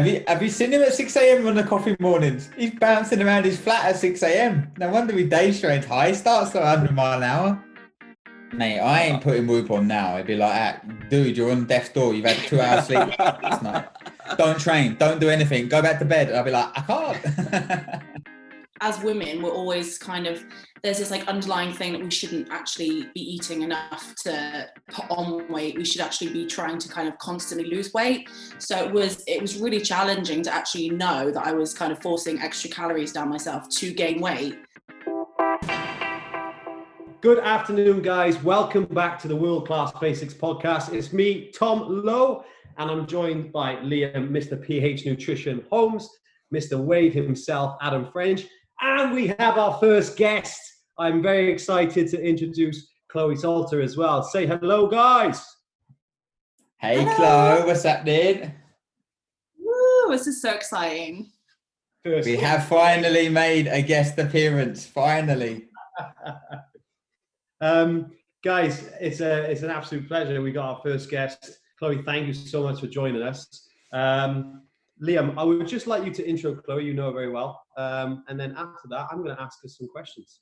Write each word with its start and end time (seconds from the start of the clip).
Have 0.00 0.08
you 0.08 0.24
have 0.26 0.42
you 0.42 0.48
seen 0.48 0.72
him 0.72 0.80
at 0.80 0.94
6 0.94 1.14
a.m. 1.16 1.46
on 1.46 1.54
the 1.54 1.62
coffee 1.62 1.94
mornings? 2.00 2.48
He's 2.56 2.70
bouncing 2.70 3.20
around 3.20 3.44
his 3.44 3.60
flat 3.60 3.84
at 3.84 3.96
6 3.98 4.22
a.m. 4.22 4.72
No 4.78 4.88
wonder 4.88 5.12
his 5.12 5.28
day 5.28 5.52
strain 5.52 5.82
high 5.82 6.12
starts 6.12 6.54
at 6.54 6.62
100 6.62 6.94
mile 6.94 7.18
an 7.18 7.22
hour. 7.22 7.64
Mate, 8.54 8.80
I 8.80 9.02
ain't 9.02 9.22
putting 9.22 9.46
Whoop 9.46 9.70
on 9.70 9.86
now. 9.86 10.14
It'd 10.14 10.26
be 10.26 10.36
like, 10.36 10.54
ah, 10.54 10.80
dude, 11.10 11.36
you're 11.36 11.50
on 11.50 11.66
death's 11.66 11.90
door. 11.90 12.14
You've 12.14 12.24
had 12.24 12.38
two 12.48 12.62
hours 12.62 12.86
sleep 12.86 13.18
last 13.18 13.62
night. 13.62 13.88
Don't 14.38 14.58
train. 14.58 14.94
Don't 14.94 15.20
do 15.20 15.28
anything. 15.28 15.68
Go 15.68 15.82
back 15.82 15.98
to 15.98 16.06
bed. 16.06 16.34
I'll 16.34 16.44
be 16.44 16.50
like, 16.50 16.70
I 16.78 16.80
can't. 16.80 18.02
as 18.82 19.02
women, 19.02 19.42
we're 19.42 19.50
always 19.50 19.98
kind 19.98 20.26
of 20.26 20.42
there's 20.82 20.98
this 20.98 21.10
like 21.10 21.28
underlying 21.28 21.72
thing 21.72 21.92
that 21.92 22.02
we 22.02 22.10
shouldn't 22.10 22.48
actually 22.50 23.06
be 23.14 23.20
eating 23.20 23.60
enough 23.60 24.14
to 24.22 24.68
put 24.90 25.04
on 25.10 25.46
weight. 25.52 25.76
We 25.76 25.84
should 25.84 26.00
actually 26.00 26.32
be 26.32 26.46
trying 26.46 26.78
to 26.78 26.88
kind 26.88 27.06
of 27.06 27.18
constantly 27.18 27.68
lose 27.68 27.92
weight. 27.92 28.30
So 28.58 28.76
it 28.82 28.90
was 28.90 29.22
it 29.26 29.42
was 29.42 29.58
really 29.58 29.80
challenging 29.80 30.42
to 30.44 30.54
actually 30.54 30.88
know 30.90 31.30
that 31.30 31.46
I 31.46 31.52
was 31.52 31.74
kind 31.74 31.92
of 31.92 32.00
forcing 32.00 32.40
extra 32.40 32.70
calories 32.70 33.12
down 33.12 33.28
myself 33.28 33.68
to 33.68 33.92
gain 33.92 34.20
weight. 34.20 34.58
Good 37.20 37.40
afternoon, 37.40 38.00
guys. 38.00 38.42
Welcome 38.42 38.86
back 38.86 39.18
to 39.20 39.28
the 39.28 39.36
World 39.36 39.66
Class 39.66 39.92
Basics 40.00 40.32
podcast. 40.32 40.94
It's 40.94 41.12
me, 41.12 41.50
Tom 41.52 41.84
Lowe, 42.02 42.44
and 42.78 42.90
I'm 42.90 43.06
joined 43.06 43.52
by 43.52 43.76
Liam, 43.76 44.30
Mr. 44.30 44.58
PH 44.58 45.04
Nutrition 45.04 45.66
Holmes, 45.70 46.08
Mr. 46.54 46.82
Wheyd 46.82 47.12
himself, 47.12 47.76
Adam 47.82 48.10
French. 48.10 48.46
And 48.80 49.12
we 49.12 49.28
have 49.38 49.58
our 49.58 49.78
first 49.78 50.16
guest. 50.16 50.60
I'm 50.98 51.22
very 51.22 51.52
excited 51.52 52.08
to 52.08 52.22
introduce 52.22 52.88
Chloe 53.08 53.36
Salter 53.36 53.80
as 53.80 53.96
well. 53.96 54.22
Say 54.22 54.46
hello, 54.46 54.86
guys. 54.86 55.44
Hey, 56.78 57.04
hello. 57.04 57.56
Chloe, 57.56 57.66
what's 57.66 57.84
up, 57.84 58.04
dude? 58.04 58.52
Woo, 59.58 60.10
this 60.10 60.26
is 60.26 60.40
so 60.40 60.52
exciting. 60.52 61.30
First 62.04 62.26
we 62.26 62.36
have 62.36 62.66
finally 62.66 63.28
made 63.28 63.66
a 63.66 63.82
guest 63.82 64.18
appearance. 64.18 64.86
Finally. 64.86 65.66
um, 67.60 68.10
guys, 68.42 68.88
it's 68.98 69.20
a 69.20 69.50
it's 69.50 69.62
an 69.62 69.70
absolute 69.70 70.08
pleasure. 70.08 70.40
We 70.40 70.52
got 70.52 70.76
our 70.76 70.80
first 70.82 71.10
guest. 71.10 71.58
Chloe, 71.78 72.02
thank 72.02 72.26
you 72.26 72.32
so 72.32 72.62
much 72.62 72.80
for 72.80 72.86
joining 72.86 73.22
us. 73.22 73.68
Um, 73.92 74.62
Liam, 75.02 75.34
I 75.38 75.42
would 75.42 75.66
just 75.66 75.86
like 75.86 76.04
you 76.04 76.12
to 76.12 76.28
intro 76.28 76.54
Chloe. 76.54 76.84
You 76.84 76.94
know 76.94 77.06
her 77.06 77.12
very 77.12 77.30
well. 77.30 77.62
Um, 77.76 78.24
and 78.28 78.38
then 78.38 78.54
after 78.56 78.88
that, 78.90 79.08
I'm 79.10 79.22
going 79.22 79.34
to 79.34 79.42
ask 79.42 79.62
her 79.62 79.68
some 79.68 79.88
questions. 79.88 80.40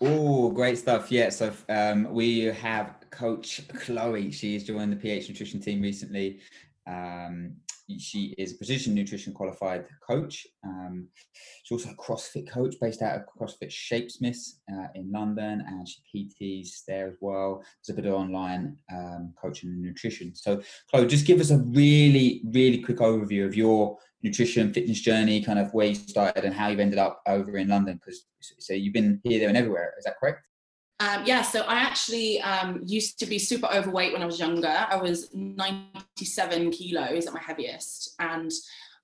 Oh, 0.00 0.50
great 0.50 0.78
stuff. 0.78 1.12
Yeah. 1.12 1.28
So 1.28 1.52
um, 1.68 2.12
we 2.12 2.40
have 2.40 2.96
Coach 3.10 3.62
Chloe. 3.68 4.30
She's 4.30 4.64
joined 4.64 4.92
the 4.92 4.96
PH 4.96 5.28
Nutrition 5.28 5.60
team 5.60 5.82
recently. 5.82 6.40
Um, 6.86 7.56
she 7.98 8.34
is 8.36 8.52
a 8.52 8.56
precision 8.56 8.94
nutrition 8.94 9.32
qualified 9.32 9.86
coach. 10.06 10.46
Um, 10.64 11.08
she's 11.62 11.78
also 11.78 11.94
a 11.94 11.96
CrossFit 11.96 12.48
coach 12.48 12.74
based 12.80 13.02
out 13.02 13.16
of 13.16 13.22
CrossFit 13.26 13.70
Shapesmiths 13.70 14.58
uh, 14.72 14.88
in 14.94 15.10
London, 15.12 15.64
and 15.66 15.88
she 15.88 16.28
PTs 16.40 16.84
there 16.86 17.08
as 17.08 17.16
well. 17.20 17.62
There's 17.86 17.96
a 17.96 18.00
bit 18.00 18.10
of 18.10 18.18
online 18.18 18.76
um, 18.92 19.32
coaching 19.40 19.70
and 19.70 19.82
nutrition. 19.82 20.34
So, 20.34 20.60
Chloe, 20.90 21.06
just 21.06 21.26
give 21.26 21.40
us 21.40 21.50
a 21.50 21.58
really, 21.58 22.42
really 22.52 22.78
quick 22.78 22.98
overview 22.98 23.46
of 23.46 23.54
your 23.54 23.96
nutrition 24.22 24.72
fitness 24.72 25.00
journey, 25.00 25.40
kind 25.40 25.58
of 25.58 25.72
where 25.72 25.86
you 25.86 25.94
started 25.94 26.44
and 26.44 26.54
how 26.54 26.68
you've 26.68 26.80
ended 26.80 26.98
up 26.98 27.22
over 27.26 27.56
in 27.56 27.68
London. 27.68 28.00
Because 28.04 28.26
so 28.58 28.72
you've 28.72 28.94
been 28.94 29.20
here, 29.22 29.38
there, 29.38 29.48
and 29.48 29.56
everywhere. 29.56 29.94
Is 29.98 30.04
that 30.04 30.18
correct? 30.18 30.40
Um, 30.98 31.24
yeah, 31.26 31.42
so 31.42 31.60
I 31.62 31.74
actually 31.74 32.40
um, 32.40 32.80
used 32.86 33.18
to 33.18 33.26
be 33.26 33.38
super 33.38 33.66
overweight 33.66 34.14
when 34.14 34.22
I 34.22 34.26
was 34.26 34.40
younger. 34.40 34.86
I 34.88 34.96
was 34.96 35.28
97 35.34 36.70
kilos 36.70 37.26
at 37.26 37.34
my 37.34 37.40
heaviest, 37.40 38.14
and 38.18 38.50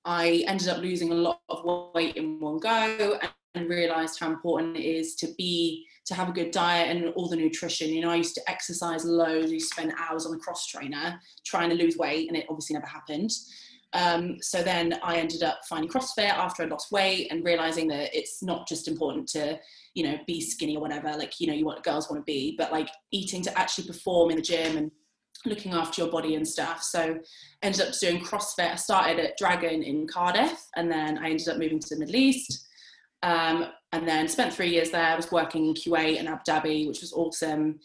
I 0.05 0.45
ended 0.47 0.69
up 0.69 0.79
losing 0.79 1.13
a 1.13 1.15
lot 1.15 1.41
of 1.51 1.93
weight 1.95 2.17
in 2.17 2.41
one 2.41 2.59
go 2.59 3.19
and 3.55 3.69
realized 3.69 4.19
how 4.19 4.31
important 4.31 4.77
it 4.77 4.85
is 4.85 5.15
to 5.17 5.29
be 5.37 5.87
to 6.07 6.15
have 6.15 6.29
a 6.29 6.33
good 6.33 6.51
diet 6.51 6.97
and 6.97 7.13
all 7.15 7.29
the 7.29 7.37
nutrition. 7.37 7.91
You 7.91 8.01
know, 8.01 8.11
I 8.11 8.17
used 8.17 8.35
to 8.37 8.51
exercise 8.51 9.05
loads, 9.05 9.51
I 9.51 9.55
used 9.55 9.71
to 9.71 9.81
spend 9.81 9.93
hours 9.99 10.27
on 10.27 10.35
a 10.35 10.39
cross 10.39 10.67
trainer 10.67 11.21
trying 11.45 11.69
to 11.71 11.77
lose 11.77 11.97
weight, 11.97 12.29
and 12.29 12.37
it 12.37 12.47
obviously 12.49 12.75
never 12.75 12.87
happened. 12.87 13.31
Um, 13.95 14.39
so 14.41 14.63
then 14.63 14.99
I 15.03 15.17
ended 15.17 15.43
up 15.43 15.61
finding 15.69 15.91
CrossFit 15.91 16.31
after 16.31 16.63
I 16.63 16.67
lost 16.67 16.93
weight 16.93 17.31
and 17.31 17.45
realizing 17.45 17.89
that 17.89 18.17
it's 18.17 18.43
not 18.43 18.67
just 18.67 18.89
important 18.89 19.29
to, 19.31 19.59
you 19.95 20.05
know, 20.05 20.17
be 20.27 20.41
skinny 20.41 20.77
or 20.77 20.81
whatever, 20.81 21.15
like, 21.17 21.41
you 21.41 21.47
know, 21.47 21.53
you 21.53 21.67
want 21.67 21.85
girls 21.85 22.09
want 22.09 22.21
to 22.21 22.25
be, 22.25 22.55
but 22.57 22.73
like 22.73 22.89
eating 23.11 23.43
to 23.43 23.59
actually 23.59 23.87
perform 23.87 24.31
in 24.31 24.37
the 24.37 24.43
gym 24.43 24.79
and 24.79 24.91
looking 25.45 25.75
after 25.75 26.03
your 26.03 26.11
body 26.11 26.37
and 26.37 26.47
stuff. 26.47 26.83
So 26.83 27.19
ended 27.63 27.83
up 27.83 27.99
doing 28.01 28.25
CrossFit. 28.25 28.73
I 28.73 28.77
started 28.77 29.19
at 29.19 29.37
Dragon 29.37 29.83
in 29.83 30.07
Cardiff 30.07 30.67
and 30.77 30.91
then 30.91 31.19
I 31.19 31.29
ended 31.29 31.49
up 31.49 31.59
moving 31.59 31.81
to 31.81 31.95
the 31.95 31.99
Middle 31.99 32.17
East. 32.17 32.67
Um, 33.25 33.67
and 33.93 34.09
then 34.09 34.27
spent 34.27 34.53
three 34.53 34.71
years 34.71 34.91
there. 34.91 35.05
I 35.05 35.17
was 35.17 35.31
working 35.31 35.67
in 35.67 35.75
Kuwait 35.75 36.19
and 36.19 36.29
Abu 36.29 36.43
Dhabi, 36.49 36.89
which 36.89 37.03
was 37.03 37.13
awesome. 37.13 37.79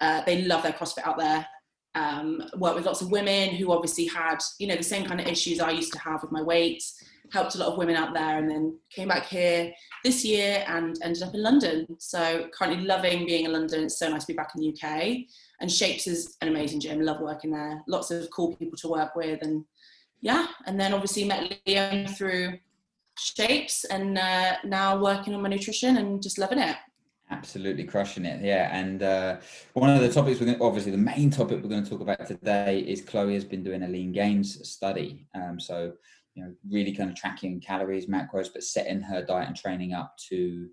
Uh, 0.00 0.22
they 0.24 0.42
love 0.42 0.62
their 0.62 0.72
CrossFit 0.72 1.06
out 1.06 1.18
there 1.18 1.46
um, 1.94 2.42
worked 2.56 2.76
with 2.76 2.86
lots 2.86 3.00
of 3.00 3.10
women 3.10 3.50
who 3.50 3.72
obviously 3.72 4.06
had, 4.06 4.38
you 4.58 4.66
know, 4.66 4.76
the 4.76 4.82
same 4.82 5.06
kind 5.06 5.20
of 5.20 5.26
issues 5.26 5.60
I 5.60 5.70
used 5.70 5.92
to 5.92 5.98
have 5.98 6.22
with 6.22 6.32
my 6.32 6.42
weight. 6.42 6.82
Helped 7.32 7.56
a 7.56 7.58
lot 7.58 7.68
of 7.68 7.78
women 7.78 7.96
out 7.96 8.14
there, 8.14 8.38
and 8.38 8.50
then 8.50 8.78
came 8.90 9.08
back 9.08 9.26
here 9.26 9.70
this 10.02 10.24
year 10.24 10.64
and 10.66 10.96
ended 11.02 11.22
up 11.22 11.34
in 11.34 11.42
London. 11.42 11.86
So 11.98 12.48
currently 12.54 12.86
loving 12.86 13.26
being 13.26 13.44
in 13.44 13.52
London. 13.52 13.84
It's 13.84 13.98
so 13.98 14.08
nice 14.08 14.22
to 14.22 14.32
be 14.32 14.36
back 14.36 14.52
in 14.56 14.62
the 14.62 14.72
UK. 14.72 15.18
And 15.60 15.70
Shapes 15.70 16.06
is 16.06 16.36
an 16.40 16.48
amazing 16.48 16.80
gym. 16.80 17.00
Love 17.00 17.20
working 17.20 17.50
there. 17.50 17.82
Lots 17.86 18.10
of 18.10 18.30
cool 18.30 18.56
people 18.56 18.78
to 18.78 18.88
work 18.88 19.14
with, 19.14 19.42
and 19.42 19.64
yeah. 20.20 20.46
And 20.66 20.80
then 20.80 20.94
obviously 20.94 21.24
met 21.24 21.58
Liam 21.66 22.08
through 22.16 22.58
Shapes, 23.18 23.84
and 23.84 24.16
uh, 24.16 24.56
now 24.64 24.98
working 24.98 25.34
on 25.34 25.42
my 25.42 25.50
nutrition 25.50 25.98
and 25.98 26.22
just 26.22 26.38
loving 26.38 26.60
it. 26.60 26.76
Absolutely 27.30 27.84
crushing 27.84 28.24
it, 28.24 28.42
yeah. 28.42 28.74
And 28.74 29.02
uh, 29.02 29.36
one 29.74 29.90
of 29.90 30.00
the 30.00 30.10
topics 30.10 30.40
we're 30.40 30.46
going 30.46 30.58
to, 30.58 30.64
obviously 30.64 30.92
the 30.92 30.98
main 30.98 31.30
topic 31.30 31.62
we're 31.62 31.68
going 31.68 31.84
to 31.84 31.90
talk 31.90 32.00
about 32.00 32.26
today 32.26 32.80
is 32.80 33.02
Chloe 33.02 33.34
has 33.34 33.44
been 33.44 33.62
doing 33.62 33.82
a 33.82 33.88
lean 33.88 34.12
gains 34.12 34.66
study. 34.68 35.26
Um, 35.34 35.60
so 35.60 35.92
you 36.34 36.44
know, 36.44 36.54
really 36.70 36.92
kind 36.92 37.10
of 37.10 37.16
tracking 37.16 37.60
calories, 37.60 38.06
macros, 38.06 38.48
but 38.52 38.62
setting 38.62 39.00
her 39.00 39.22
diet 39.22 39.48
and 39.48 39.56
training 39.56 39.92
up 39.92 40.14
to 40.28 40.68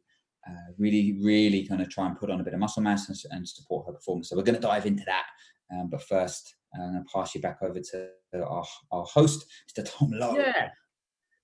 uh, 0.48 0.72
really, 0.78 1.18
really 1.22 1.68
kind 1.68 1.82
of 1.82 1.90
try 1.90 2.06
and 2.06 2.18
put 2.18 2.30
on 2.30 2.40
a 2.40 2.44
bit 2.44 2.54
of 2.54 2.60
muscle 2.60 2.84
mass 2.84 3.10
and, 3.10 3.18
and 3.32 3.48
support 3.48 3.88
her 3.88 3.94
performance. 3.94 4.30
So 4.30 4.36
we're 4.36 4.44
going 4.44 4.56
to 4.56 4.62
dive 4.62 4.86
into 4.86 5.04
that. 5.08 5.26
Um, 5.74 5.90
but 5.90 6.04
first, 6.04 6.56
I'm 6.76 6.94
going 6.94 7.04
to 7.04 7.12
pass 7.12 7.34
you 7.34 7.42
back 7.42 7.58
over 7.64 7.80
to 7.80 8.10
our, 8.36 8.66
our 8.92 9.06
host, 9.06 9.46
Mr. 9.70 9.90
Tom 9.92 10.12
Lowe. 10.12 10.36
Yeah. 10.36 10.70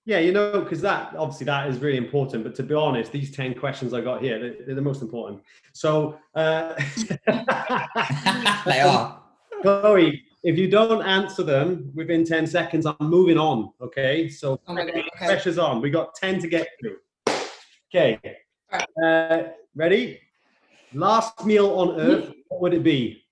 Yeah, 0.04 0.18
you 0.18 0.32
know, 0.32 0.60
because 0.60 0.80
that 0.80 1.14
obviously 1.16 1.46
that 1.46 1.68
is 1.68 1.78
really 1.78 1.96
important. 1.96 2.42
But 2.42 2.56
to 2.56 2.62
be 2.64 2.74
honest, 2.74 3.12
these 3.12 3.30
ten 3.30 3.54
questions 3.54 3.94
I 3.94 4.00
got 4.00 4.20
here, 4.20 4.38
they're, 4.38 4.66
they're 4.66 4.74
the 4.74 4.82
most 4.82 5.00
important. 5.00 5.42
So 5.72 6.18
uh, 6.34 6.74
they 8.66 8.80
are. 8.80 9.22
Chloe, 9.62 10.24
if 10.42 10.58
you 10.58 10.68
don't 10.68 11.06
answer 11.06 11.44
them 11.44 11.92
within 11.94 12.24
ten 12.24 12.48
seconds, 12.48 12.84
I'm 12.84 12.96
moving 13.00 13.38
on. 13.38 13.72
Okay, 13.80 14.28
so 14.28 14.60
oh 14.66 14.78
okay. 14.78 15.04
pressure's 15.18 15.58
on. 15.58 15.80
We 15.80 15.90
got 15.90 16.16
ten 16.16 16.40
to 16.40 16.48
get 16.48 16.66
through. 16.80 16.96
Okay, 17.94 18.18
uh, 19.04 19.42
ready? 19.76 20.20
Last 20.94 21.44
meal 21.46 21.70
on 21.70 22.00
earth, 22.00 22.32
what 22.48 22.60
would 22.60 22.74
it 22.74 22.82
be? 22.82 23.24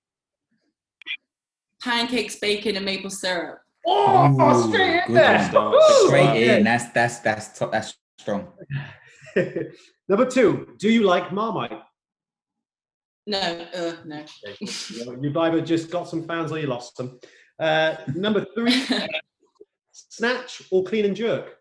Pancakes, 1.83 2.37
bacon, 2.37 2.75
and 2.75 2.85
maple 2.85 3.09
syrup. 3.09 3.59
Oh, 3.85 4.29
Ooh, 4.29 4.71
straight 4.71 5.03
in 5.07 5.13
there. 5.13 5.51
Straight 6.05 6.43
in. 6.43 6.63
That's 6.63 6.91
that's 6.91 7.19
that's 7.19 7.59
that's 7.59 7.95
strong. 8.19 8.47
Number 10.07 10.25
two, 10.25 10.75
do 10.77 10.91
you 10.91 11.03
like 11.03 11.31
Marmite? 11.31 11.81
No, 13.27 13.39
uh, 13.39 13.93
no. 14.05 14.25
you 14.59 15.39
either 15.39 15.61
just 15.61 15.91
got 15.91 16.07
some 16.07 16.27
fans 16.27 16.51
or 16.51 16.59
you 16.59 16.67
lost 16.67 16.97
them. 16.97 17.19
Uh, 17.59 17.95
number 18.15 18.45
three, 18.55 18.83
snatch 19.91 20.63
or 20.71 20.83
clean 20.83 21.05
and 21.05 21.15
jerk? 21.15 21.55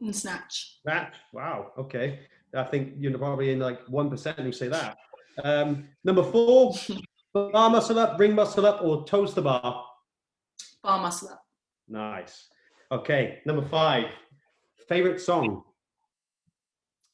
And 0.00 0.16
snatch. 0.16 0.80
That, 0.84 1.14
Wow. 1.32 1.72
Okay. 1.78 2.20
I 2.54 2.64
think 2.64 2.94
you're 2.98 3.16
probably 3.16 3.52
in 3.52 3.60
like 3.60 3.80
one 3.88 4.10
percent 4.10 4.38
who 4.38 4.52
say 4.52 4.68
that. 4.68 4.96
Um, 5.44 5.88
number 6.04 6.22
four, 6.22 6.74
Bar 7.34 7.70
muscle 7.70 7.98
up, 7.98 8.18
ring 8.18 8.34
muscle 8.34 8.66
up, 8.66 8.82
or 8.82 9.04
toes 9.06 9.32
to 9.34 9.42
bar? 9.42 9.84
Bar 10.82 11.00
muscle 11.00 11.30
up. 11.30 11.42
Nice. 11.88 12.48
Okay, 12.90 13.38
number 13.46 13.62
five. 13.62 14.06
Favorite 14.86 15.20
song? 15.20 15.62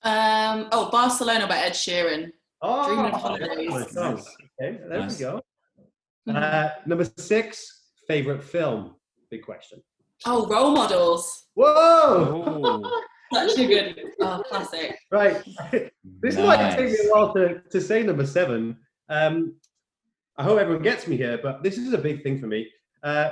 Um, 0.02 0.68
oh, 0.72 0.90
Barcelona 0.90 1.46
by 1.46 1.58
Ed 1.58 1.72
Sheeran. 1.72 2.32
Oh, 2.60 2.86
Dreaming 2.86 3.12
of 3.12 3.20
holidays. 3.20 3.94
Nice. 3.94 4.36
Okay, 4.60 4.78
there 4.88 5.00
nice. 5.00 5.18
we 5.18 5.24
go. 5.24 5.40
Uh, 6.28 6.70
number 6.86 7.08
six. 7.16 7.74
Favorite 8.08 8.42
film? 8.42 8.96
Big 9.30 9.42
question. 9.42 9.80
Oh, 10.26 10.46
role 10.48 10.72
models. 10.72 11.46
Whoa! 11.54 12.90
Such 13.32 13.58
a 13.58 13.66
good 13.66 14.00
oh, 14.20 14.42
classic. 14.48 14.98
Right. 15.12 15.44
this 16.20 16.34
nice. 16.34 16.46
might 16.46 16.76
take 16.76 16.90
me 16.90 16.96
a 17.04 17.10
while 17.12 17.34
to, 17.34 17.60
to 17.70 17.80
say 17.80 18.02
number 18.02 18.26
seven. 18.26 18.76
Um, 19.08 19.54
I 20.38 20.44
hope 20.44 20.58
everyone 20.60 20.82
gets 20.84 21.08
me 21.08 21.16
here, 21.16 21.38
but 21.42 21.62
this 21.64 21.76
is 21.76 21.92
a 21.92 21.98
big 21.98 22.22
thing 22.22 22.38
for 22.38 22.46
me. 22.46 22.68
Uh, 23.02 23.30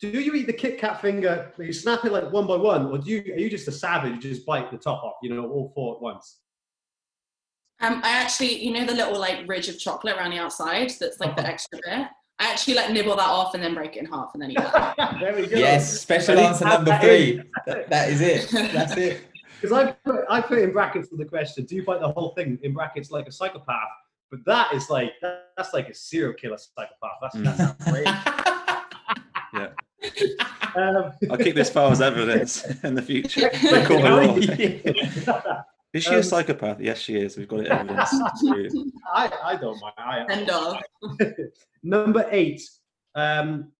do 0.00 0.08
you 0.08 0.34
eat 0.34 0.46
the 0.46 0.52
Kit 0.52 0.78
Kat 0.78 1.00
finger? 1.02 1.52
You 1.58 1.72
snap 1.72 2.04
it 2.04 2.12
like 2.12 2.32
one 2.32 2.46
by 2.46 2.56
one, 2.56 2.86
or 2.86 2.98
do 2.98 3.10
you 3.10 3.20
are 3.34 3.38
you 3.38 3.50
just 3.50 3.68
a 3.68 3.72
savage? 3.72 4.24
You 4.24 4.30
just 4.30 4.46
bite 4.46 4.70
the 4.70 4.78
top 4.78 5.02
off, 5.04 5.14
you 5.22 5.30
know, 5.30 5.48
all 5.50 5.70
four 5.74 5.96
at 5.96 6.02
once. 6.02 6.40
Um, 7.80 8.00
I 8.02 8.10
actually, 8.10 8.64
you 8.64 8.72
know, 8.72 8.86
the 8.86 8.94
little 8.94 9.18
like 9.18 9.46
ridge 9.46 9.68
of 9.68 9.78
chocolate 9.78 10.16
around 10.16 10.30
the 10.30 10.38
outside 10.38 10.90
that's 10.98 11.20
like 11.20 11.36
the 11.36 11.46
extra 11.46 11.78
bit. 11.84 12.08
I 12.38 12.50
actually 12.50 12.74
like 12.74 12.90
nibble 12.90 13.16
that 13.16 13.28
off 13.28 13.54
and 13.54 13.62
then 13.62 13.74
break 13.74 13.96
it 13.96 14.00
in 14.00 14.06
half 14.06 14.30
and 14.34 14.42
then 14.42 14.50
eat 14.50 14.58
that. 14.58 14.96
there 15.20 15.34
we 15.34 15.46
go. 15.46 15.56
Yes, 15.58 16.00
special 16.00 16.38
answer 16.38 16.64
number 16.64 16.90
that 16.90 17.02
three. 17.02 17.42
That- 17.66 17.88
that 17.90 18.10
is 18.10 18.20
it. 18.22 18.50
That's 18.72 18.96
it. 18.96 19.22
Because 19.58 19.72
I 19.72 19.92
put, 19.92 20.24
I 20.28 20.42
put 20.42 20.58
in 20.58 20.70
brackets 20.70 21.08
for 21.08 21.16
the 21.16 21.24
question, 21.24 21.64
do 21.64 21.76
you 21.76 21.82
bite 21.82 22.00
the 22.00 22.12
whole 22.12 22.34
thing 22.34 22.58
in 22.62 22.74
brackets 22.74 23.10
like 23.10 23.26
a 23.26 23.32
psychopath? 23.32 23.88
But 24.30 24.40
that 24.46 24.74
is 24.74 24.90
like 24.90 25.12
that, 25.22 25.50
that's 25.56 25.72
like 25.72 25.88
a 25.88 25.94
serial 25.94 26.34
killer 26.34 26.58
psychopath. 26.58 27.18
That's, 27.22 27.36
Mm. 27.36 27.56
that's 27.56 27.90
great. 27.90 28.08
Yeah. 29.54 29.68
Um, 30.76 31.12
I'll 31.30 31.38
keep 31.38 31.54
this 31.54 31.70
file 31.70 31.90
as 31.90 32.02
evidence 32.02 32.64
in 32.84 32.94
the 32.94 33.00
future. 33.00 33.48
They 33.62 33.84
call 33.86 34.00
my 34.02 34.26
law. 34.26 34.36
Is 35.94 36.04
she 36.04 36.10
Um, 36.10 36.16
a 36.18 36.22
psychopath? 36.22 36.78
Yes, 36.80 36.98
she 36.98 37.16
is. 37.16 37.38
We've 37.38 37.48
got 37.48 37.60
it 37.60 37.68
evidence. 37.68 38.10
I, 39.14 39.30
I 39.42 39.56
don't 39.56 39.80
mind. 39.80 39.94
I, 39.96 40.26
End 40.30 40.50
of. 40.50 40.76
Number 41.82 42.26
eight. 42.30 42.60
Um, 43.14 43.72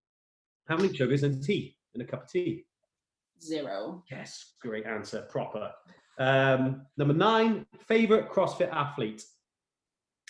how 0.66 0.76
many 0.76 0.94
sugars 0.96 1.24
in 1.24 1.42
tea? 1.42 1.76
In 1.94 2.00
a 2.00 2.04
cup 2.06 2.22
of 2.22 2.30
tea? 2.30 2.64
Zero. 3.42 4.02
Yes, 4.10 4.54
great 4.62 4.86
answer. 4.86 5.22
Proper. 5.30 5.72
Um, 6.18 6.86
number 6.96 7.12
nine. 7.12 7.66
Favorite 7.86 8.30
CrossFit 8.30 8.72
athlete? 8.72 9.24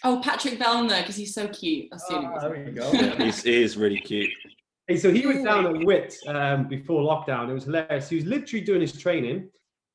Oh, 0.07 0.21
Patrick 0.23 0.57
Vellner, 0.57 1.01
because 1.01 1.17
he's 1.17 1.35
so 1.35 1.49
cute. 1.49 1.89
That's 1.91 2.07
the 2.07 2.15
only 2.15 2.29
reason. 2.29 2.53
there 2.53 2.65
you 2.65 2.71
go. 2.71 2.93
Yeah, 2.93 3.25
he's, 3.25 3.43
he 3.43 3.61
is 3.61 3.77
really 3.77 3.99
cute. 3.99 4.31
Hey, 4.87 4.97
so 4.99 5.11
he 5.11 5.27
was 5.27 5.43
down 5.43 5.67
at 5.67 5.85
WIT 5.85 6.15
um, 6.29 6.69
before 6.69 7.03
lockdown. 7.03 7.51
It 7.51 7.55
was 7.55 7.65
hilarious. 7.65 8.09
He 8.09 8.15
was 8.15 8.25
literally 8.25 8.65
doing 8.65 8.81
his 8.81 8.93
training, 8.93 9.51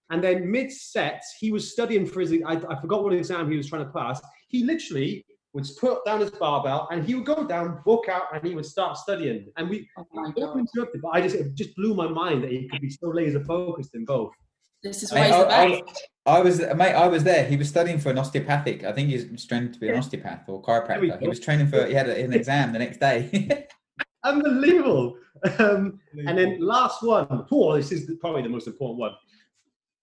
and 0.09 0.21
then 0.21 0.51
mid-set, 0.51 1.23
he 1.39 1.53
was 1.53 1.71
studying 1.71 2.05
for 2.05 2.19
his. 2.19 2.33
I, 2.45 2.55
I 2.55 2.81
forgot 2.81 3.05
what 3.05 3.13
exam 3.13 3.49
he 3.49 3.55
was 3.55 3.69
trying 3.69 3.85
to 3.85 3.91
pass. 3.91 4.19
He 4.49 4.65
literally 4.65 5.25
would 5.53 5.65
put 5.79 6.03
down 6.03 6.19
his 6.19 6.31
barbell, 6.31 6.89
and 6.91 7.05
he 7.05 7.15
would 7.15 7.25
go 7.25 7.47
down, 7.47 7.79
walk 7.85 8.09
out, 8.09 8.23
and 8.33 8.45
he 8.45 8.53
would 8.53 8.65
start 8.65 8.97
studying. 8.97 9.49
And 9.55 9.69
we 9.69 9.87
Oh 9.97 10.05
my 10.11 10.29
both 10.35 10.57
interrupted, 10.57 11.01
but 11.01 11.11
I 11.13 11.21
just 11.21 11.35
it 11.35 11.55
just 11.55 11.73
blew 11.77 11.93
my 11.95 12.09
mind 12.09 12.43
that 12.43 12.51
he 12.51 12.67
could 12.67 12.81
be 12.81 12.89
so 12.89 13.07
laser 13.07 13.41
focused 13.45 13.95
in 13.95 14.03
both. 14.03 14.33
This 14.83 15.03
is 15.03 15.11
why 15.11 15.19
Mate, 15.21 15.27
he's 15.27 15.35
the 15.35 15.53
I, 15.53 15.69
best. 15.69 15.83
I- 15.85 16.07
I 16.23 16.39
was 16.39 16.59
mate. 16.59 16.93
I 16.93 17.07
was 17.07 17.23
there. 17.23 17.45
He 17.45 17.57
was 17.57 17.67
studying 17.67 17.97
for 17.97 18.11
an 18.11 18.19
osteopathic. 18.19 18.83
I 18.83 18.91
think 18.91 19.09
he's 19.09 19.43
trained 19.47 19.73
to 19.73 19.79
be 19.79 19.89
an 19.89 19.97
osteopath 19.97 20.47
or 20.47 20.61
chiropractor. 20.61 21.19
He 21.19 21.27
was 21.27 21.39
training 21.39 21.67
for. 21.67 21.83
He 21.87 21.95
had 21.95 22.07
an 22.09 22.31
exam 22.39 22.73
the 22.73 22.77
next 22.79 22.99
day. 22.99 23.67
Unbelievable. 24.23 25.17
Um, 25.57 25.99
and 26.27 26.37
then 26.37 26.59
last 26.59 27.01
one. 27.01 27.47
Oh, 27.51 27.75
this 27.75 27.91
is 27.91 28.11
probably 28.19 28.43
the 28.43 28.49
most 28.49 28.67
important 28.67 28.99
one. 28.99 29.13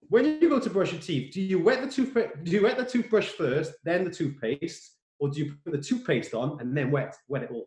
When 0.08 0.24
you 0.42 0.48
go 0.48 0.58
to 0.58 0.70
brush 0.70 0.90
your 0.90 1.00
teeth, 1.00 1.32
do 1.32 1.40
you 1.40 1.62
wet 1.62 1.82
the 1.82 1.88
toothpaste? 1.88 2.30
Do 2.42 2.50
you 2.50 2.62
wet 2.64 2.76
the 2.78 2.84
toothbrush 2.84 3.28
first, 3.28 3.74
then 3.84 4.02
the 4.04 4.10
toothpaste, 4.10 4.96
or 5.20 5.28
do 5.28 5.38
you 5.38 5.54
put 5.64 5.72
the 5.72 5.80
toothpaste 5.80 6.34
on 6.34 6.60
and 6.60 6.76
then 6.76 6.90
wet 6.90 7.14
wet 7.28 7.44
it 7.44 7.50
all? 7.52 7.66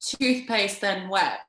Toothpaste, 0.00 0.80
then 0.80 1.08
wet. 1.08 1.40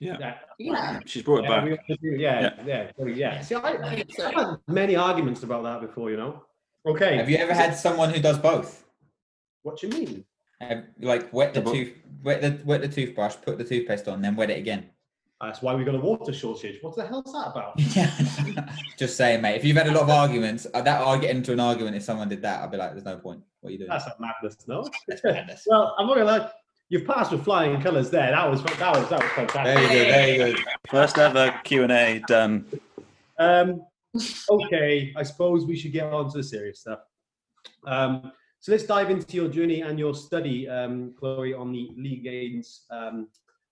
Yeah. 0.00 0.16
Yeah, 0.18 0.34
Yeah. 0.58 1.00
She's 1.04 1.22
brought 1.22 1.44
it 1.44 1.50
yeah, 1.50 1.60
back. 1.60 1.86
do- 1.86 1.96
yeah, 2.02 2.52
yeah, 2.66 2.90
yeah. 2.98 3.06
yeah. 3.06 3.40
See, 3.42 3.54
I, 3.54 3.72
I 3.72 3.94
think 3.96 4.12
so. 4.14 4.26
I've 4.26 4.34
had 4.34 4.56
many 4.66 4.96
arguments 4.96 5.42
about 5.42 5.62
that 5.64 5.80
before, 5.82 6.10
you 6.10 6.16
know. 6.16 6.42
Okay. 6.86 7.18
Have 7.18 7.28
you 7.28 7.36
ever 7.36 7.52
had 7.52 7.76
someone 7.76 8.10
who 8.10 8.20
does 8.20 8.38
both? 8.38 8.84
What 9.62 9.78
do 9.78 9.86
you 9.86 9.92
mean? 9.92 10.24
Have, 10.62 10.84
like 11.00 11.32
wet 11.32 11.52
the 11.52 11.60
Double- 11.60 11.72
tooth, 11.72 11.92
wet 12.22 12.40
the 12.40 12.60
wet 12.64 12.80
the 12.80 12.88
toothbrush, 12.88 13.36
put 13.42 13.58
the 13.58 13.64
toothpaste 13.64 14.08
on, 14.08 14.22
then 14.22 14.36
wet 14.36 14.50
it 14.50 14.58
again. 14.58 14.90
That's 15.40 15.62
why 15.62 15.74
we 15.74 15.84
got 15.84 15.94
a 15.94 15.98
water 15.98 16.34
shortage. 16.34 16.78
What 16.82 16.96
the 16.96 17.06
hell's 17.06 17.32
that 17.32 17.48
about? 17.52 17.72
Yeah. 17.96 18.74
Just 18.98 19.16
saying, 19.16 19.40
mate. 19.40 19.56
If 19.56 19.64
you've 19.64 19.76
had 19.76 19.86
a 19.86 19.92
lot 19.92 20.02
of 20.02 20.10
arguments, 20.10 20.66
uh, 20.74 20.82
that 20.82 21.00
I'll 21.00 21.18
get 21.18 21.34
into 21.34 21.52
an 21.52 21.60
argument 21.60 21.96
if 21.96 22.02
someone 22.02 22.28
did 22.28 22.42
that. 22.42 22.62
I'd 22.62 22.70
be 22.70 22.76
like, 22.76 22.92
"There's 22.92 23.04
no 23.06 23.16
point. 23.16 23.40
What 23.60 23.68
are 23.68 23.72
you 23.72 23.78
doing?" 23.78 23.88
That's 23.90 24.06
a 24.06 24.14
madness, 24.18 24.56
no? 24.66 24.86
That's 25.08 25.24
madness. 25.24 25.64
well, 25.70 25.94
I'm 25.98 26.06
not 26.06 26.14
gonna 26.16 26.26
lie. 26.26 26.50
You've 26.90 27.06
passed 27.06 27.30
with 27.30 27.44
flying 27.44 27.80
colours 27.80 28.10
there. 28.10 28.32
That 28.32 28.50
was 28.50 28.62
that 28.64 28.96
was 28.96 29.08
that 29.08 29.22
was 29.22 29.30
fantastic. 29.30 29.78
Very 29.78 29.88
good. 29.88 30.08
Very 30.08 30.36
good. 30.52 30.64
First 30.90 31.18
ever 31.18 31.58
Q 31.62 31.84
and 31.84 31.92
A 31.92 32.20
done. 32.26 32.66
Um, 33.38 33.82
okay, 34.50 35.12
I 35.16 35.22
suppose 35.22 35.64
we 35.64 35.76
should 35.76 35.92
get 35.92 36.12
on 36.12 36.30
to 36.32 36.38
the 36.38 36.42
serious 36.42 36.80
stuff. 36.80 36.98
Um, 37.86 38.32
so 38.58 38.72
let's 38.72 38.84
dive 38.84 39.08
into 39.08 39.36
your 39.36 39.48
journey 39.48 39.82
and 39.82 39.98
your 39.98 40.14
study, 40.14 40.68
um, 40.68 41.14
Chloe, 41.18 41.54
on 41.54 41.72
the 41.72 41.90
Lean 41.96 42.22
Gains 42.22 42.82
um, 42.90 43.28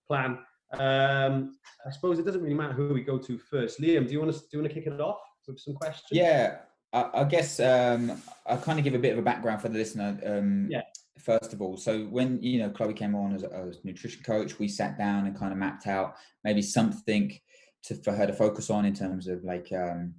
plan. 0.07 0.39
Um, 0.73 1.57
I 1.85 1.91
suppose 1.91 2.19
it 2.19 2.25
doesn't 2.25 2.41
really 2.41 2.55
matter 2.55 2.73
who 2.73 2.95
we 2.95 3.03
go 3.03 3.19
to 3.19 3.37
first. 3.37 3.81
Liam, 3.81 4.07
do 4.07 4.13
you 4.13 4.21
want 4.21 4.33
to 4.33 4.39
do 4.39 4.47
you 4.53 4.59
want 4.61 4.73
to 4.73 4.75
kick 4.75 4.87
it 4.87 5.01
off 5.01 5.19
with 5.49 5.59
some 5.59 5.75
questions? 5.75 6.11
Yeah, 6.13 6.59
I, 6.93 7.11
I 7.15 7.25
guess 7.25 7.59
um, 7.59 8.23
I'll 8.47 8.59
kind 8.59 8.79
of 8.79 8.85
give 8.85 8.95
a 8.95 8.99
bit 8.99 9.13
of 9.13 9.19
a 9.19 9.23
background 9.23 9.61
for 9.61 9.69
the 9.69 9.79
listener. 9.79 10.19
Um, 10.25 10.69
Yeah. 10.71 10.83
First 11.29 11.53
of 11.53 11.61
all, 11.61 11.77
so 11.77 12.05
when 12.05 12.43
you 12.43 12.59
know 12.59 12.71
Chloe 12.71 12.95
came 12.95 13.15
on 13.15 13.35
as 13.35 13.43
a, 13.43 13.55
as 13.55 13.85
nutrition 13.85 14.23
coach, 14.23 14.59
we 14.59 14.67
sat 14.67 14.97
down 14.97 15.27
and 15.27 15.39
kind 15.39 15.53
of 15.53 15.59
mapped 15.59 15.87
out 15.87 16.15
maybe 16.43 16.63
something 16.63 17.39
to 17.83 17.97
for 17.97 18.13
her 18.13 18.27
to 18.27 18.33
focus 18.33 18.71
on 18.71 18.87
in 18.87 18.95
terms 18.95 19.29
of 19.29 19.45
like 19.45 19.71
um, 19.71 20.15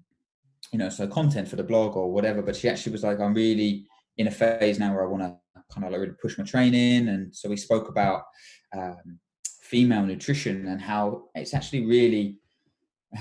you 0.71 0.77
know 0.77 0.87
so 0.87 1.07
content 1.07 1.47
for 1.47 1.55
the 1.55 1.63
blog 1.63 1.97
or 1.97 2.11
whatever. 2.11 2.43
But 2.43 2.55
she 2.55 2.69
actually 2.69 2.91
was 2.91 3.01
like, 3.01 3.19
I'm 3.19 3.33
really 3.33 3.87
in 4.19 4.27
a 4.27 4.31
phase 4.31 4.77
now 4.77 4.93
where 4.93 5.03
I 5.03 5.07
want 5.07 5.23
to 5.23 5.35
kind 5.73 5.83
of 5.83 5.91
like 5.91 5.99
really 5.99 6.13
push 6.21 6.37
my 6.37 6.43
training, 6.43 7.07
and 7.07 7.35
so 7.35 7.49
we 7.49 7.57
spoke 7.57 7.89
about 7.89 8.25
um, 8.77 9.17
female 9.63 10.05
nutrition 10.05 10.67
and 10.67 10.79
how 10.79 11.23
it's 11.33 11.55
actually 11.55 11.87
really 11.87 12.37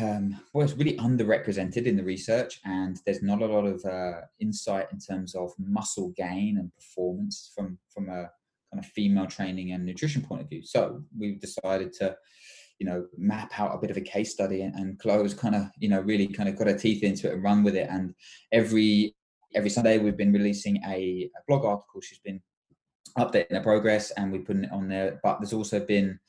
um, 0.00 0.38
well, 0.52 0.64
it's 0.64 0.76
really 0.76 0.98
underrepresented 0.98 1.86
in 1.86 1.96
the 1.96 2.04
research, 2.04 2.60
and 2.64 3.00
there's 3.06 3.22
not 3.22 3.40
a 3.40 3.46
lot 3.46 3.64
of 3.64 3.82
uh, 3.84 4.20
insight 4.38 4.88
in 4.92 4.98
terms 4.98 5.34
of 5.34 5.52
muscle 5.58 6.12
gain 6.16 6.58
and 6.58 6.74
performance 6.74 7.52
from 7.54 7.78
from 7.88 8.08
a 8.10 8.30
kind 8.70 8.84
of 8.84 8.86
female 8.86 9.26
training 9.26 9.72
and 9.72 9.84
nutrition 9.84 10.20
point 10.20 10.42
of 10.42 10.48
view. 10.48 10.62
So 10.62 11.02
we've 11.16 11.40
decided 11.40 11.94
to, 11.94 12.14
you 12.78 12.86
know, 12.86 13.06
map 13.16 13.58
out 13.58 13.74
a 13.74 13.78
bit 13.78 13.90
of 13.90 13.96
a 13.96 14.02
case 14.02 14.30
study, 14.30 14.60
and, 14.60 14.74
and 14.74 14.98
Chloe's 14.98 15.32
kind 15.32 15.54
of, 15.54 15.68
you 15.78 15.88
know, 15.88 16.00
really 16.00 16.26
kind 16.26 16.50
of 16.50 16.56
got 16.56 16.66
her 16.66 16.78
teeth 16.78 17.02
into 17.02 17.28
it 17.28 17.34
and 17.34 17.42
run 17.42 17.62
with 17.62 17.74
it. 17.74 17.88
And 17.90 18.14
every 18.52 19.14
every 19.54 19.70
Sunday 19.70 19.96
we've 19.96 20.18
been 20.18 20.34
releasing 20.34 20.76
a, 20.86 21.30
a 21.34 21.40
blog 21.48 21.64
article. 21.64 22.02
She's 22.02 22.18
been 22.18 22.42
updating 23.16 23.52
her 23.52 23.62
progress, 23.62 24.10
and 24.10 24.30
we're 24.30 24.40
putting 24.42 24.64
it 24.64 24.72
on 24.72 24.86
there. 24.88 25.18
But 25.22 25.38
there's 25.40 25.54
also 25.54 25.80
been 25.80 26.20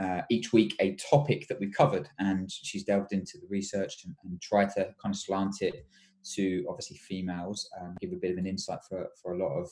uh, 0.00 0.22
each 0.30 0.52
week 0.52 0.74
a 0.80 0.96
topic 1.10 1.46
that 1.48 1.58
we've 1.60 1.74
covered, 1.74 2.08
and 2.18 2.50
she's 2.50 2.84
delved 2.84 3.12
into 3.12 3.38
the 3.38 3.46
research 3.48 4.04
and, 4.04 4.14
and 4.24 4.40
tried 4.40 4.70
to 4.70 4.84
kind 5.02 5.14
of 5.14 5.16
slant 5.16 5.56
it 5.60 5.86
to 6.34 6.64
obviously 6.68 6.96
females, 6.96 7.68
um, 7.80 7.96
give 8.00 8.12
a 8.12 8.16
bit 8.16 8.32
of 8.32 8.38
an 8.38 8.46
insight 8.46 8.78
for 8.88 9.08
for 9.20 9.34
a 9.34 9.38
lot 9.38 9.52
of 9.58 9.68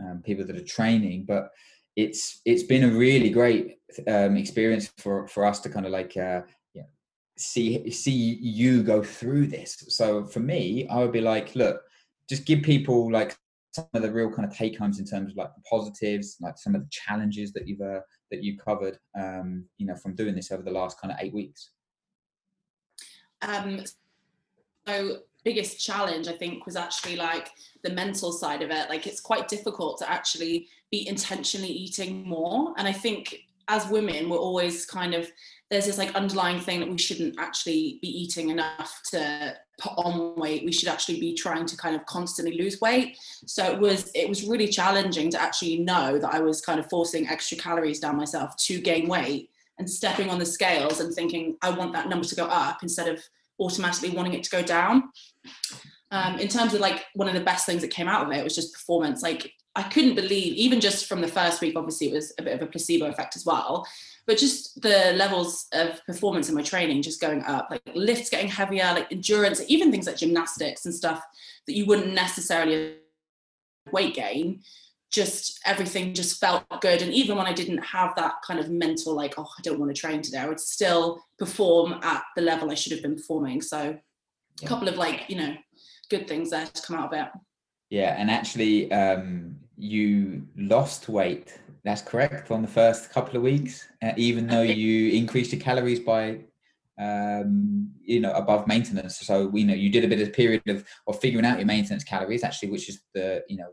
um, 0.00 0.22
people 0.24 0.44
that 0.44 0.56
are 0.56 0.64
training. 0.64 1.24
But 1.26 1.50
it's 1.96 2.40
it's 2.44 2.64
been 2.64 2.84
a 2.84 2.96
really 2.96 3.30
great 3.30 3.78
um, 4.08 4.36
experience 4.36 4.92
for 4.98 5.26
for 5.28 5.44
us 5.44 5.60
to 5.60 5.68
kind 5.68 5.86
of 5.86 5.92
like 5.92 6.16
uh, 6.16 6.42
yeah, 6.74 6.82
see 7.38 7.90
see 7.90 8.38
you 8.40 8.82
go 8.82 9.02
through 9.02 9.46
this. 9.46 9.84
So 9.88 10.24
for 10.24 10.40
me, 10.40 10.88
I 10.88 10.98
would 10.98 11.12
be 11.12 11.20
like, 11.20 11.54
look, 11.54 11.80
just 12.28 12.46
give 12.46 12.62
people 12.62 13.10
like 13.10 13.36
some 13.72 13.86
of 13.94 14.02
the 14.02 14.12
real 14.12 14.30
kind 14.30 14.48
of 14.48 14.56
take 14.56 14.78
homes 14.78 15.00
in 15.00 15.04
terms 15.04 15.32
of 15.32 15.36
like 15.36 15.50
the 15.54 15.62
positives, 15.68 16.36
like 16.40 16.56
some 16.58 16.74
of 16.74 16.82
the 16.82 16.90
challenges 16.90 17.52
that 17.52 17.66
you've 17.66 17.80
uh, 17.80 18.00
that 18.34 18.44
you 18.44 18.58
covered, 18.58 18.98
um, 19.18 19.64
you 19.78 19.86
know, 19.86 19.96
from 19.96 20.14
doing 20.14 20.34
this 20.34 20.50
over 20.50 20.62
the 20.62 20.70
last 20.70 21.00
kind 21.00 21.12
of 21.12 21.18
eight 21.20 21.32
weeks. 21.32 21.70
Um, 23.42 23.80
so 24.86 25.18
biggest 25.44 25.78
challenge 25.78 26.26
I 26.26 26.32
think 26.32 26.64
was 26.64 26.74
actually 26.74 27.16
like 27.16 27.50
the 27.82 27.90
mental 27.90 28.32
side 28.32 28.62
of 28.62 28.70
it. 28.70 28.88
Like 28.88 29.06
it's 29.06 29.20
quite 29.20 29.46
difficult 29.46 29.98
to 29.98 30.10
actually 30.10 30.68
be 30.90 31.06
intentionally 31.06 31.68
eating 31.68 32.26
more. 32.26 32.74
And 32.78 32.88
I 32.88 32.92
think 32.92 33.44
as 33.68 33.88
women, 33.88 34.28
we're 34.28 34.38
always 34.38 34.86
kind 34.86 35.14
of 35.14 35.30
there's 35.70 35.86
this 35.86 35.98
like 35.98 36.14
underlying 36.14 36.60
thing 36.60 36.80
that 36.80 36.90
we 36.90 36.98
shouldn't 36.98 37.38
actually 37.38 37.98
be 38.00 38.08
eating 38.08 38.50
enough 38.50 39.00
to 39.10 39.56
put 39.78 39.92
on 39.96 40.36
weight. 40.36 40.64
We 40.64 40.72
should 40.72 40.88
actually 40.88 41.20
be 41.20 41.34
trying 41.34 41.66
to 41.66 41.76
kind 41.76 41.96
of 41.96 42.04
constantly 42.06 42.56
lose 42.56 42.80
weight. 42.80 43.18
So 43.46 43.64
it 43.64 43.78
was 43.78 44.10
it 44.14 44.28
was 44.28 44.44
really 44.44 44.68
challenging 44.68 45.30
to 45.30 45.40
actually 45.40 45.78
know 45.78 46.18
that 46.18 46.34
I 46.34 46.40
was 46.40 46.60
kind 46.60 46.78
of 46.78 46.88
forcing 46.88 47.28
extra 47.28 47.56
calories 47.58 48.00
down 48.00 48.16
myself 48.16 48.56
to 48.56 48.80
gain 48.80 49.08
weight 49.08 49.50
and 49.78 49.90
stepping 49.90 50.30
on 50.30 50.38
the 50.38 50.46
scales 50.46 51.00
and 51.00 51.12
thinking 51.12 51.56
I 51.62 51.70
want 51.70 51.92
that 51.94 52.08
number 52.08 52.26
to 52.26 52.34
go 52.36 52.46
up 52.46 52.82
instead 52.82 53.08
of 53.08 53.22
automatically 53.58 54.10
wanting 54.10 54.34
it 54.34 54.44
to 54.44 54.50
go 54.50 54.62
down. 54.62 55.10
Um, 56.10 56.38
in 56.38 56.48
terms 56.48 56.74
of 56.74 56.80
like 56.80 57.06
one 57.14 57.28
of 57.28 57.34
the 57.34 57.40
best 57.40 57.66
things 57.66 57.82
that 57.82 57.90
came 57.90 58.06
out 58.06 58.24
of 58.24 58.32
it 58.32 58.44
was 58.44 58.54
just 58.54 58.72
performance. 58.72 59.22
Like 59.22 59.52
I 59.74 59.82
couldn't 59.82 60.14
believe, 60.14 60.54
even 60.54 60.80
just 60.80 61.06
from 61.06 61.20
the 61.20 61.28
first 61.28 61.60
week, 61.60 61.76
obviously 61.76 62.10
it 62.10 62.14
was 62.14 62.32
a 62.38 62.42
bit 62.42 62.54
of 62.54 62.62
a 62.62 62.70
placebo 62.70 63.06
effect 63.06 63.34
as 63.34 63.44
well, 63.44 63.84
but 64.26 64.38
just 64.38 64.80
the 64.80 65.12
levels 65.16 65.66
of 65.72 66.04
performance 66.06 66.48
in 66.48 66.54
my 66.54 66.62
training 66.62 67.02
just 67.02 67.20
going 67.20 67.42
up, 67.42 67.68
like 67.70 67.82
lifts 67.94 68.30
getting 68.30 68.48
heavier, 68.48 68.84
like 68.94 69.10
endurance, 69.12 69.62
even 69.68 69.90
things 69.90 70.06
like 70.06 70.16
gymnastics 70.16 70.86
and 70.86 70.94
stuff 70.94 71.22
that 71.66 71.76
you 71.76 71.86
wouldn't 71.86 72.14
necessarily 72.14 72.96
weight 73.92 74.14
gain 74.14 74.62
just 75.14 75.60
everything 75.64 76.12
just 76.12 76.40
felt 76.40 76.64
good. 76.80 77.00
And 77.00 77.14
even 77.14 77.36
when 77.36 77.46
I 77.46 77.52
didn't 77.52 77.78
have 77.78 78.16
that 78.16 78.34
kind 78.44 78.58
of 78.58 78.68
mental, 78.68 79.14
like, 79.14 79.34
oh, 79.38 79.46
I 79.56 79.62
don't 79.62 79.78
want 79.78 79.94
to 79.94 80.00
train 80.00 80.20
today, 80.20 80.38
I 80.38 80.48
would 80.48 80.58
still 80.58 81.22
perform 81.38 82.00
at 82.02 82.24
the 82.34 82.42
level 82.42 82.70
I 82.70 82.74
should 82.74 82.90
have 82.92 83.02
been 83.02 83.14
performing. 83.14 83.62
So 83.62 83.96
a 84.62 84.66
couple 84.66 84.88
of 84.88 84.96
like, 84.96 85.22
you 85.28 85.36
know, 85.36 85.54
good 86.10 86.26
things 86.26 86.50
there 86.50 86.66
to 86.66 86.82
come 86.82 86.96
out 86.96 87.14
of 87.14 87.20
it. 87.20 87.28
Yeah, 87.90 88.16
and 88.18 88.28
actually, 88.28 88.90
um, 88.90 89.56
you 89.76 90.48
lost 90.56 91.08
weight. 91.08 91.60
That's 91.84 92.00
correct 92.00 92.50
on 92.50 92.62
the 92.62 92.68
first 92.68 93.12
couple 93.12 93.36
of 93.36 93.42
weeks, 93.42 93.86
uh, 94.02 94.12
even 94.16 94.46
though 94.46 94.62
you 94.62 95.12
increased 95.12 95.52
your 95.52 95.60
calories 95.60 96.00
by, 96.00 96.40
um, 96.98 97.90
you 98.02 98.20
know, 98.20 98.32
above 98.32 98.66
maintenance. 98.66 99.18
So 99.18 99.46
we 99.46 99.64
know 99.64 99.74
you 99.74 99.90
did 99.90 100.04
a 100.04 100.08
bit 100.08 100.20
of 100.20 100.32
period 100.32 100.62
of 100.68 100.84
of 101.06 101.20
figuring 101.20 101.44
out 101.44 101.58
your 101.58 101.66
maintenance 101.66 102.02
calories, 102.02 102.42
actually, 102.42 102.70
which 102.70 102.88
is 102.88 103.02
the 103.12 103.42
you 103.48 103.58
know 103.58 103.68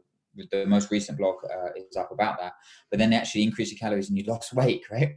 the 0.51 0.65
most 0.65 0.91
recent 0.91 1.17
blog 1.17 1.35
uh, 1.45 1.69
is 1.75 1.95
up 1.95 2.11
about 2.11 2.39
that. 2.39 2.53
But 2.89 2.99
then 2.99 3.11
they 3.11 3.15
actually 3.15 3.43
increased 3.43 3.71
your 3.71 3.79
calories 3.79 4.09
and 4.09 4.17
you 4.17 4.25
lost 4.25 4.53
weight, 4.53 4.83
right? 4.91 5.15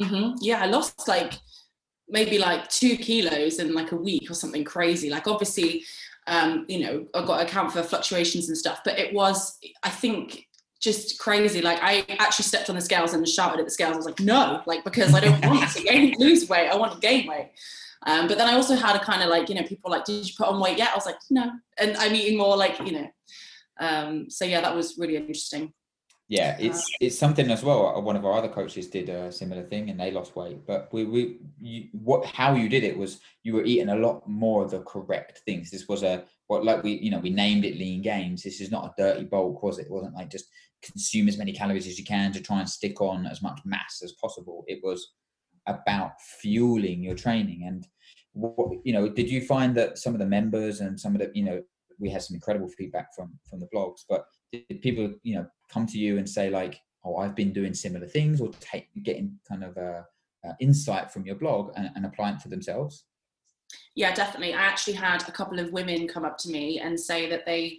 Mm-hmm. 0.00 0.36
Yeah, 0.40 0.62
I 0.62 0.66
lost 0.66 1.08
like 1.08 1.34
maybe 2.08 2.38
like 2.38 2.68
two 2.68 2.96
kilos 2.96 3.58
in 3.58 3.74
like 3.74 3.92
a 3.92 3.96
week 3.96 4.30
or 4.30 4.34
something 4.34 4.64
crazy. 4.64 5.10
Like 5.10 5.26
obviously, 5.28 5.84
um, 6.26 6.64
you 6.68 6.80
know, 6.80 7.06
I've 7.14 7.26
got 7.26 7.38
to 7.38 7.46
account 7.46 7.72
for 7.72 7.82
fluctuations 7.82 8.48
and 8.48 8.56
stuff, 8.56 8.80
but 8.84 8.98
it 8.98 9.14
was, 9.14 9.58
I 9.82 9.90
think, 9.90 10.46
just 10.80 11.18
crazy. 11.18 11.60
Like 11.60 11.78
I 11.82 12.04
actually 12.18 12.44
stepped 12.44 12.70
on 12.70 12.76
the 12.76 12.80
scales 12.80 13.12
and 13.12 13.26
shouted 13.28 13.60
at 13.60 13.66
the 13.66 13.70
scales. 13.70 13.94
I 13.94 13.96
was 13.96 14.06
like, 14.06 14.20
no, 14.20 14.62
like 14.66 14.82
because 14.82 15.14
I 15.14 15.20
don't 15.20 15.44
want 15.44 15.70
to 15.70 15.82
gain, 15.84 16.14
lose 16.18 16.48
weight. 16.48 16.68
I 16.68 16.76
want 16.76 16.92
to 16.92 16.98
gain 16.98 17.28
weight. 17.28 17.50
Um, 18.06 18.28
but 18.28 18.38
then 18.38 18.48
I 18.48 18.54
also 18.54 18.74
had 18.74 18.96
a 18.96 18.98
kind 18.98 19.22
of 19.22 19.28
like, 19.28 19.50
you 19.50 19.54
know, 19.54 19.62
people 19.62 19.90
like, 19.90 20.06
did 20.06 20.26
you 20.26 20.32
put 20.36 20.48
on 20.48 20.58
weight 20.58 20.78
yet? 20.78 20.90
I 20.92 20.94
was 20.94 21.04
like, 21.04 21.18
no. 21.28 21.50
And 21.78 21.96
I'm 21.98 22.14
eating 22.14 22.38
more 22.38 22.56
like, 22.56 22.78
you 22.80 22.92
know, 22.92 23.08
um, 23.78 24.30
so 24.30 24.44
yeah, 24.46 24.62
that 24.62 24.74
was 24.74 24.96
really 24.96 25.16
interesting. 25.16 25.72
Yeah, 26.30 26.56
it's 26.60 26.88
it's 27.00 27.18
something 27.18 27.50
as 27.50 27.64
well. 27.64 27.88
Uh, 27.88 28.00
one 28.00 28.14
of 28.14 28.24
our 28.24 28.34
other 28.34 28.48
coaches 28.48 28.86
did 28.86 29.08
a 29.08 29.32
similar 29.32 29.64
thing, 29.64 29.90
and 29.90 29.98
they 29.98 30.12
lost 30.12 30.36
weight. 30.36 30.64
But 30.64 30.88
we 30.92 31.04
we 31.04 31.38
you, 31.60 31.88
what 31.90 32.24
how 32.24 32.54
you 32.54 32.68
did 32.68 32.84
it 32.84 32.96
was 32.96 33.18
you 33.42 33.54
were 33.54 33.64
eating 33.64 33.88
a 33.88 33.96
lot 33.96 34.28
more 34.28 34.62
of 34.64 34.70
the 34.70 34.78
correct 34.82 35.40
things. 35.44 35.72
This 35.72 35.88
was 35.88 36.04
a 36.04 36.22
what 36.46 36.64
like 36.64 36.84
we 36.84 36.92
you 36.92 37.10
know 37.10 37.18
we 37.18 37.30
named 37.30 37.64
it 37.64 37.76
lean 37.76 38.00
gains. 38.00 38.44
This 38.44 38.60
is 38.60 38.70
not 38.70 38.84
a 38.84 38.94
dirty 38.96 39.24
bulk, 39.24 39.60
was 39.60 39.80
it? 39.80 39.86
It 39.86 39.90
wasn't 39.90 40.14
like 40.14 40.30
just 40.30 40.44
consume 40.82 41.26
as 41.26 41.36
many 41.36 41.52
calories 41.52 41.88
as 41.88 41.98
you 41.98 42.04
can 42.04 42.30
to 42.30 42.40
try 42.40 42.60
and 42.60 42.70
stick 42.70 43.00
on 43.00 43.26
as 43.26 43.42
much 43.42 43.58
mass 43.64 44.00
as 44.04 44.12
possible. 44.12 44.62
It 44.68 44.78
was 44.84 45.14
about 45.66 46.12
fueling 46.40 47.02
your 47.02 47.16
training 47.16 47.64
and 47.66 47.88
what 48.34 48.56
you 48.84 48.92
know 48.92 49.08
did 49.08 49.28
you 49.28 49.40
find 49.40 49.76
that 49.76 49.98
some 49.98 50.14
of 50.14 50.20
the 50.20 50.26
members 50.26 50.80
and 50.80 50.98
some 50.98 51.16
of 51.16 51.20
the 51.20 51.30
you 51.34 51.42
know 51.42 51.60
we 51.98 52.08
had 52.08 52.22
some 52.22 52.36
incredible 52.36 52.68
feedback 52.68 53.08
from 53.16 53.36
from 53.48 53.58
the 53.58 53.68
blogs 53.74 54.02
but 54.08 54.24
did 54.52 54.82
people 54.82 55.12
you 55.22 55.36
know 55.36 55.46
come 55.70 55.86
to 55.86 55.98
you 55.98 56.18
and 56.18 56.28
say 56.28 56.50
like 56.50 56.80
oh 57.04 57.16
i've 57.16 57.34
been 57.34 57.52
doing 57.52 57.74
similar 57.74 58.06
things 58.06 58.40
or 58.40 58.50
take 58.60 58.88
getting 59.02 59.38
kind 59.48 59.64
of 59.64 59.76
a, 59.76 60.04
a 60.44 60.56
insight 60.60 61.10
from 61.10 61.24
your 61.24 61.36
blog 61.36 61.72
and, 61.76 61.90
and 61.94 62.06
applying 62.06 62.36
it 62.36 62.40
to 62.42 62.48
themselves? 62.48 63.04
Yeah 63.94 64.14
definitely. 64.14 64.54
I 64.54 64.62
actually 64.62 64.94
had 64.94 65.28
a 65.28 65.32
couple 65.32 65.58
of 65.60 65.72
women 65.72 66.08
come 66.08 66.24
up 66.24 66.38
to 66.38 66.50
me 66.50 66.80
and 66.80 66.98
say 66.98 67.28
that 67.30 67.46
they 67.46 67.78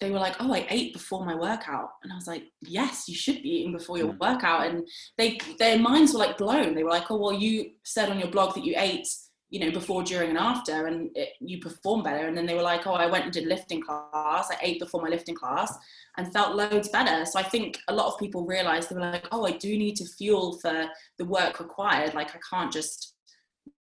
they 0.00 0.10
were 0.10 0.18
like 0.18 0.36
oh 0.40 0.52
i 0.52 0.66
ate 0.68 0.92
before 0.92 1.24
my 1.24 1.34
workout. 1.34 1.90
And 2.02 2.12
i 2.12 2.16
was 2.16 2.26
like 2.26 2.44
yes 2.60 3.08
you 3.08 3.14
should 3.14 3.42
be 3.42 3.48
eating 3.48 3.72
before 3.72 3.98
your 3.98 4.12
mm. 4.12 4.18
workout. 4.18 4.66
And 4.66 4.86
they 5.16 5.38
their 5.58 5.78
minds 5.78 6.12
were 6.12 6.18
like 6.18 6.38
blown. 6.38 6.74
They 6.74 6.84
were 6.84 6.90
like 6.90 7.10
oh 7.10 7.16
well 7.16 7.32
you 7.32 7.70
said 7.84 8.10
on 8.10 8.18
your 8.18 8.30
blog 8.30 8.54
that 8.54 8.64
you 8.64 8.74
ate 8.76 9.08
you 9.50 9.60
know, 9.60 9.70
before, 9.70 10.02
during, 10.02 10.30
and 10.30 10.38
after, 10.38 10.86
and 10.86 11.10
it, 11.16 11.30
you 11.40 11.60
perform 11.60 12.02
better. 12.02 12.26
And 12.26 12.36
then 12.36 12.46
they 12.46 12.54
were 12.54 12.62
like, 12.62 12.86
oh, 12.86 12.92
I 12.92 13.06
went 13.06 13.24
and 13.24 13.32
did 13.32 13.46
lifting 13.46 13.82
class. 13.82 14.50
I 14.50 14.56
ate 14.62 14.78
before 14.78 15.02
my 15.02 15.08
lifting 15.08 15.34
class 15.34 15.76
and 16.16 16.32
felt 16.32 16.56
loads 16.56 16.88
better. 16.88 17.26
So 17.26 17.38
I 17.38 17.42
think 17.42 17.78
a 17.88 17.94
lot 17.94 18.06
of 18.06 18.18
people 18.18 18.46
realized 18.46 18.90
they 18.90 18.94
were 18.94 19.00
like, 19.00 19.26
oh, 19.32 19.46
I 19.46 19.52
do 19.52 19.76
need 19.76 19.96
to 19.96 20.04
fuel 20.04 20.58
for 20.60 20.86
the 21.18 21.24
work 21.24 21.58
required. 21.58 22.14
Like, 22.14 22.34
I 22.34 22.38
can't 22.48 22.72
just 22.72 23.14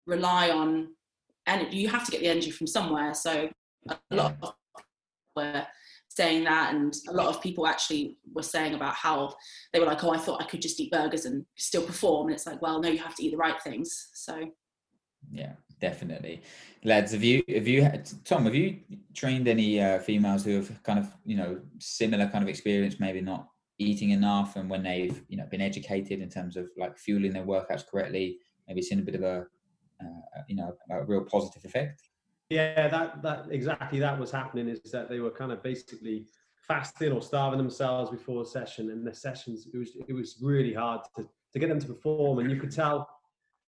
rely 0.06 0.52
on 0.52 0.90
energy. 1.48 1.78
You 1.78 1.90
have 1.90 2.06
to 2.06 2.12
get 2.12 2.22
the 2.22 2.28
energy 2.28 2.52
from 2.52 2.68
somewhere. 2.68 3.14
So 3.16 3.50
a 3.90 3.98
lot 4.16 4.36
of 4.42 4.54
were 5.36 5.66
saying 6.10 6.46
that 6.46 6.74
and 6.74 6.96
a 7.10 7.14
lot 7.14 7.28
of 7.28 7.42
people 7.42 7.68
actually 7.68 8.18
were 8.34 8.44
saying 8.44 8.74
about 8.74 8.96
how 8.96 9.36
they 9.74 9.80
were 9.80 9.86
like 9.86 10.02
oh 10.04 10.12
i 10.12 10.18
thought 10.18 10.42
i 10.42 10.46
could 10.46 10.62
just 10.62 10.80
eat 10.80 10.92
burgers 10.92 11.26
and 11.26 11.46
still 11.58 11.82
perform 11.82 12.28
and 12.28 12.36
it's 12.36 12.46
like 12.46 12.62
well 12.62 12.80
no 12.80 12.88
you 12.88 12.98
have 12.98 13.16
to 13.16 13.24
eat 13.24 13.32
the 13.32 13.38
right 13.38 13.62
things 13.62 14.10
so 14.14 14.50
yeah 15.32 15.54
definitely. 15.82 16.42
Lads 16.84 17.12
have 17.12 17.24
you 17.24 17.44
have 17.50 17.68
you 17.68 17.82
had 17.82 18.10
tom 18.24 18.46
have 18.46 18.56
you 18.56 18.80
trained 19.14 19.48
any 19.48 19.82
uh, 19.82 20.00
females 20.00 20.46
who 20.46 20.56
have 20.56 20.84
kind 20.84 21.00
of 21.00 21.08
you 21.26 21.36
know 21.36 21.60
similar 21.80 22.28
kind 22.28 22.44
of 22.44 22.50
experience 22.50 23.00
maybe 23.00 23.22
not 23.22 23.48
eating 23.78 24.12
enough 24.12 24.56
and 24.56 24.70
when 24.70 24.84
they've 24.84 25.22
you 25.28 25.38
know 25.38 25.46
been 25.52 25.62
educated 25.62 26.22
in 26.22 26.30
terms 26.30 26.56
of 26.56 26.70
like 26.78 26.98
fueling 26.98 27.34
their 27.34 27.44
workouts 27.44 27.86
correctly 27.86 28.38
maybe 28.68 28.82
seen 28.82 29.00
a 29.00 29.02
bit 29.02 29.16
of 29.16 29.24
a 29.24 29.46
uh, 30.02 30.42
you 30.48 30.56
know 30.56 30.74
a 30.92 31.04
real 31.06 31.24
positive 31.24 31.64
effect? 31.66 32.02
Yeah 32.50 32.88
that 32.88 33.22
that 33.24 33.48
exactly 33.50 34.00
that 34.00 34.20
was 34.20 34.32
happening 34.32 34.68
is 34.68 34.80
that 34.92 35.10
they 35.10 35.20
were 35.20 35.32
kind 35.32 35.52
of 35.52 35.64
basically 35.64 36.28
fasting 36.68 37.12
or 37.12 37.22
starving 37.22 37.58
themselves 37.58 38.10
before 38.10 38.42
a 38.42 38.46
session 38.46 38.92
and 38.92 39.06
the 39.06 39.14
sessions 39.14 39.68
it 39.72 39.78
was 39.78 39.92
it 40.08 40.14
was 40.14 40.38
really 40.42 40.74
hard 40.74 41.02
to, 41.16 41.28
to 41.54 41.60
get 41.60 41.70
them 41.70 41.80
to 41.80 41.88
perform 41.88 42.40
and 42.40 42.50
you 42.50 42.60
could 42.60 42.72
tell 42.72 43.08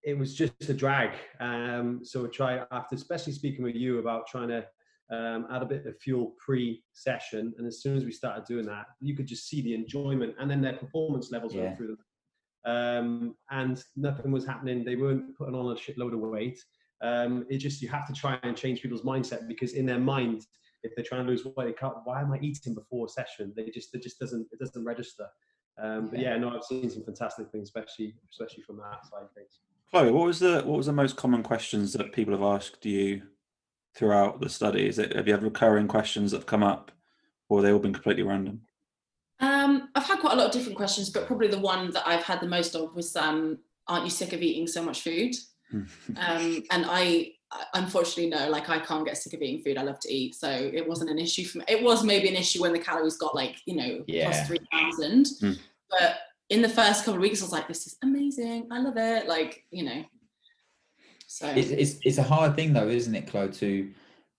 it 0.07 0.17
was 0.17 0.33
just 0.33 0.69
a 0.69 0.73
drag. 0.73 1.11
Um, 1.41 1.99
so 2.01 2.23
we 2.23 2.29
try 2.29 2.63
after, 2.71 2.95
especially 2.95 3.33
speaking 3.33 3.61
with 3.61 3.75
you 3.75 3.99
about 3.99 4.25
trying 4.25 4.47
to 4.47 4.65
um, 5.11 5.47
add 5.51 5.61
a 5.61 5.65
bit 5.65 5.85
of 5.85 5.99
fuel 5.99 6.33
pre-session, 6.39 7.53
and 7.57 7.67
as 7.67 7.81
soon 7.81 7.97
as 7.97 8.05
we 8.05 8.11
started 8.13 8.45
doing 8.45 8.65
that, 8.67 8.85
you 9.01 9.17
could 9.17 9.27
just 9.27 9.49
see 9.49 9.61
the 9.61 9.75
enjoyment, 9.75 10.33
and 10.39 10.49
then 10.49 10.61
their 10.61 10.77
performance 10.77 11.29
levels 11.29 11.53
yeah. 11.53 11.63
went 11.63 11.77
through 11.77 11.87
them. 11.87 12.73
Um, 12.73 13.35
and 13.51 13.83
nothing 13.97 14.31
was 14.31 14.45
happening. 14.45 14.85
They 14.85 14.95
weren't 14.95 15.37
putting 15.37 15.55
on 15.55 15.73
a 15.73 15.75
shitload 15.75 16.13
of 16.13 16.19
weight. 16.19 16.59
Um, 17.01 17.45
it 17.49 17.57
just 17.57 17.81
you 17.81 17.89
have 17.89 18.07
to 18.07 18.13
try 18.13 18.39
and 18.43 18.55
change 18.55 18.81
people's 18.81 19.01
mindset 19.01 19.45
because 19.45 19.73
in 19.73 19.85
their 19.85 19.99
mind, 19.99 20.45
if 20.83 20.95
they're 20.95 21.05
trying 21.05 21.25
to 21.25 21.29
lose 21.29 21.43
weight, 21.57 21.75
why 22.05 22.21
am 22.21 22.31
I 22.31 22.39
eating 22.41 22.73
before 22.73 23.07
a 23.07 23.09
session? 23.09 23.51
They 23.57 23.69
just 23.71 23.93
it 23.93 24.03
just 24.03 24.19
doesn't 24.19 24.47
it 24.53 24.59
doesn't 24.59 24.85
register. 24.85 25.27
Um, 25.77 26.07
but 26.09 26.19
yeah, 26.19 26.37
no, 26.37 26.55
I've 26.55 26.63
seen 26.63 26.89
some 26.89 27.03
fantastic 27.03 27.51
things, 27.51 27.67
especially 27.67 28.15
especially 28.31 28.63
from 28.63 28.77
that 28.77 29.05
side 29.05 29.23
of 29.23 29.33
things. 29.33 29.59
Chloe, 29.91 30.11
what 30.11 30.25
was 30.25 30.39
the 30.39 30.61
what 30.65 30.77
was 30.77 30.87
the 30.87 30.93
most 30.93 31.15
common 31.15 31.43
questions 31.43 31.93
that 31.93 32.11
people 32.11 32.33
have 32.33 32.43
asked 32.43 32.85
you 32.85 33.21
throughout 33.95 34.39
the 34.39 34.49
study? 34.49 34.87
Is 34.87 34.99
it 34.99 35.15
have 35.15 35.27
you 35.27 35.33
had 35.33 35.43
recurring 35.43 35.87
questions 35.87 36.31
that 36.31 36.37
have 36.37 36.45
come 36.45 36.63
up, 36.63 36.91
or 37.49 37.61
they 37.61 37.71
all 37.71 37.79
been 37.79 37.93
completely 37.93 38.23
random? 38.23 38.61
Um, 39.39 39.89
I've 39.95 40.05
had 40.05 40.19
quite 40.19 40.33
a 40.33 40.35
lot 40.35 40.47
of 40.47 40.51
different 40.51 40.77
questions, 40.77 41.09
but 41.09 41.27
probably 41.27 41.47
the 41.47 41.59
one 41.59 41.91
that 41.91 42.07
I've 42.07 42.23
had 42.23 42.41
the 42.41 42.47
most 42.47 42.75
of 42.75 42.95
was, 42.95 43.15
um, 43.15 43.59
"Aren't 43.87 44.05
you 44.05 44.09
sick 44.09 44.33
of 44.33 44.41
eating 44.41 44.67
so 44.67 44.83
much 44.83 45.01
food?" 45.01 45.35
um, 45.73 45.87
and 46.17 46.85
I 46.87 47.33
unfortunately 47.73 48.29
no, 48.29 48.49
like 48.49 48.69
I 48.69 48.79
can't 48.79 49.05
get 49.05 49.17
sick 49.17 49.33
of 49.33 49.41
eating 49.41 49.63
food. 49.63 49.77
I 49.77 49.83
love 49.83 49.99
to 50.01 50.13
eat, 50.13 50.35
so 50.35 50.49
it 50.49 50.87
wasn't 50.87 51.11
an 51.11 51.19
issue 51.19 51.45
for 51.45 51.59
me. 51.59 51.65
It 51.67 51.81
was 51.81 52.03
maybe 52.03 52.27
an 52.27 52.35
issue 52.35 52.61
when 52.61 52.73
the 52.73 52.79
calories 52.79 53.17
got 53.17 53.35
like 53.35 53.55
you 53.65 53.75
know 53.75 54.03
yeah. 54.07 54.25
plus 54.25 54.47
three 54.47 54.59
thousand, 54.71 55.27
mm. 55.41 55.57
but 55.89 56.19
in 56.49 56.61
the 56.61 56.69
first 56.69 57.03
couple 57.03 57.15
of 57.15 57.21
weeks, 57.21 57.41
I 57.41 57.45
was 57.45 57.51
like, 57.51 57.67
this 57.67 57.87
is 57.87 57.97
amazing. 58.03 58.67
I 58.71 58.79
love 58.79 58.97
it. 58.97 59.27
Like, 59.27 59.65
you 59.71 59.83
know. 59.83 60.03
So 61.27 61.47
it's 61.47 61.69
it's, 61.69 61.99
it's 62.03 62.17
a 62.17 62.23
hard 62.23 62.55
thing 62.55 62.73
though, 62.73 62.87
isn't 62.87 63.13
it, 63.13 63.27
Chloe, 63.27 63.51
to 63.51 63.91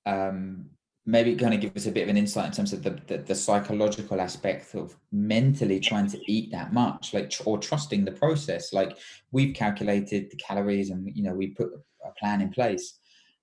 um 0.06 0.70
maybe 1.08 1.34
kind 1.34 1.54
of 1.54 1.60
give 1.60 1.74
us 1.74 1.86
a 1.86 1.90
bit 1.90 2.02
of 2.02 2.10
an 2.10 2.18
insight 2.18 2.44
in 2.44 2.52
terms 2.52 2.74
of 2.74 2.82
the, 2.82 2.90
the, 3.06 3.16
the 3.16 3.34
psychological 3.34 4.20
aspect 4.20 4.74
of 4.74 4.94
mentally 5.10 5.80
trying 5.80 6.06
to 6.06 6.20
eat 6.30 6.52
that 6.52 6.70
much 6.74 7.14
like 7.14 7.32
or 7.46 7.56
trusting 7.56 8.04
the 8.04 8.12
process 8.12 8.74
like 8.74 8.98
we've 9.32 9.54
calculated 9.54 10.30
the 10.30 10.36
calories 10.36 10.90
and 10.90 11.10
you 11.16 11.22
know 11.22 11.32
we 11.32 11.46
put 11.46 11.70
a 12.04 12.10
plan 12.20 12.42
in 12.42 12.50
place 12.50 12.98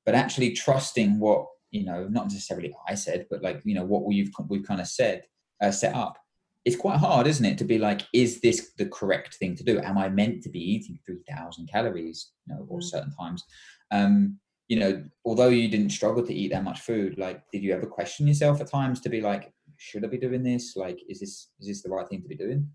but 0.05 0.13
actually 0.13 0.51
trusting 0.51 1.19
what 1.19 1.47
you 1.71 1.83
know 1.83 2.07
not 2.07 2.25
necessarily 2.25 2.71
i 2.87 2.93
said 2.93 3.25
but 3.31 3.41
like 3.41 3.59
you 3.65 3.73
know 3.73 3.83
what 3.83 4.05
we've 4.05 4.31
we've 4.47 4.67
kind 4.67 4.79
of 4.79 4.87
said 4.87 5.23
uh, 5.63 5.71
set 5.71 5.95
up 5.95 6.17
it's 6.65 6.75
quite 6.75 6.97
hard, 6.97 7.27
isn't 7.27 7.45
it, 7.45 7.57
to 7.59 7.63
be 7.63 7.77
like, 7.77 8.01
is 8.11 8.41
this 8.41 8.71
the 8.77 8.87
correct 8.87 9.35
thing 9.35 9.55
to 9.55 9.63
do? 9.63 9.79
Am 9.79 9.97
I 9.97 10.09
meant 10.09 10.41
to 10.43 10.49
be 10.49 10.59
eating 10.59 10.99
three 11.05 11.23
thousand 11.29 11.69
calories, 11.71 12.31
you 12.45 12.55
know, 12.55 12.65
or 12.67 12.79
mm. 12.79 12.83
certain 12.83 13.11
times? 13.11 13.43
Um, 13.91 14.39
you 14.67 14.79
know, 14.79 15.03
although 15.25 15.49
you 15.49 15.67
didn't 15.69 15.91
struggle 15.91 16.25
to 16.25 16.33
eat 16.33 16.51
that 16.51 16.63
much 16.63 16.79
food, 16.79 17.19
like, 17.19 17.43
did 17.51 17.61
you 17.61 17.71
ever 17.71 17.85
question 17.85 18.27
yourself 18.27 18.59
at 18.59 18.71
times 18.71 18.99
to 19.01 19.09
be 19.09 19.21
like, 19.21 19.53
should 19.77 20.03
I 20.03 20.07
be 20.07 20.17
doing 20.17 20.41
this? 20.41 20.75
Like, 20.75 20.99
is 21.07 21.19
this 21.19 21.49
is 21.59 21.67
this 21.67 21.83
the 21.83 21.89
right 21.89 22.07
thing 22.07 22.23
to 22.23 22.27
be 22.27 22.35
doing? 22.35 22.67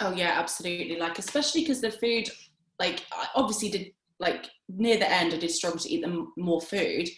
Oh 0.00 0.12
yeah, 0.12 0.34
absolutely. 0.38 0.98
Like, 0.98 1.18
especially 1.18 1.62
because 1.62 1.80
the 1.80 1.90
food, 1.90 2.28
like, 2.78 3.04
I 3.12 3.28
obviously 3.34 3.68
did 3.70 3.92
like 4.18 4.48
near 4.68 4.96
the 4.96 5.10
end, 5.10 5.34
I 5.34 5.36
did 5.36 5.50
struggle 5.50 5.78
to 5.80 5.92
eat 5.92 6.00
them 6.00 6.32
more 6.38 6.60
food, 6.60 7.08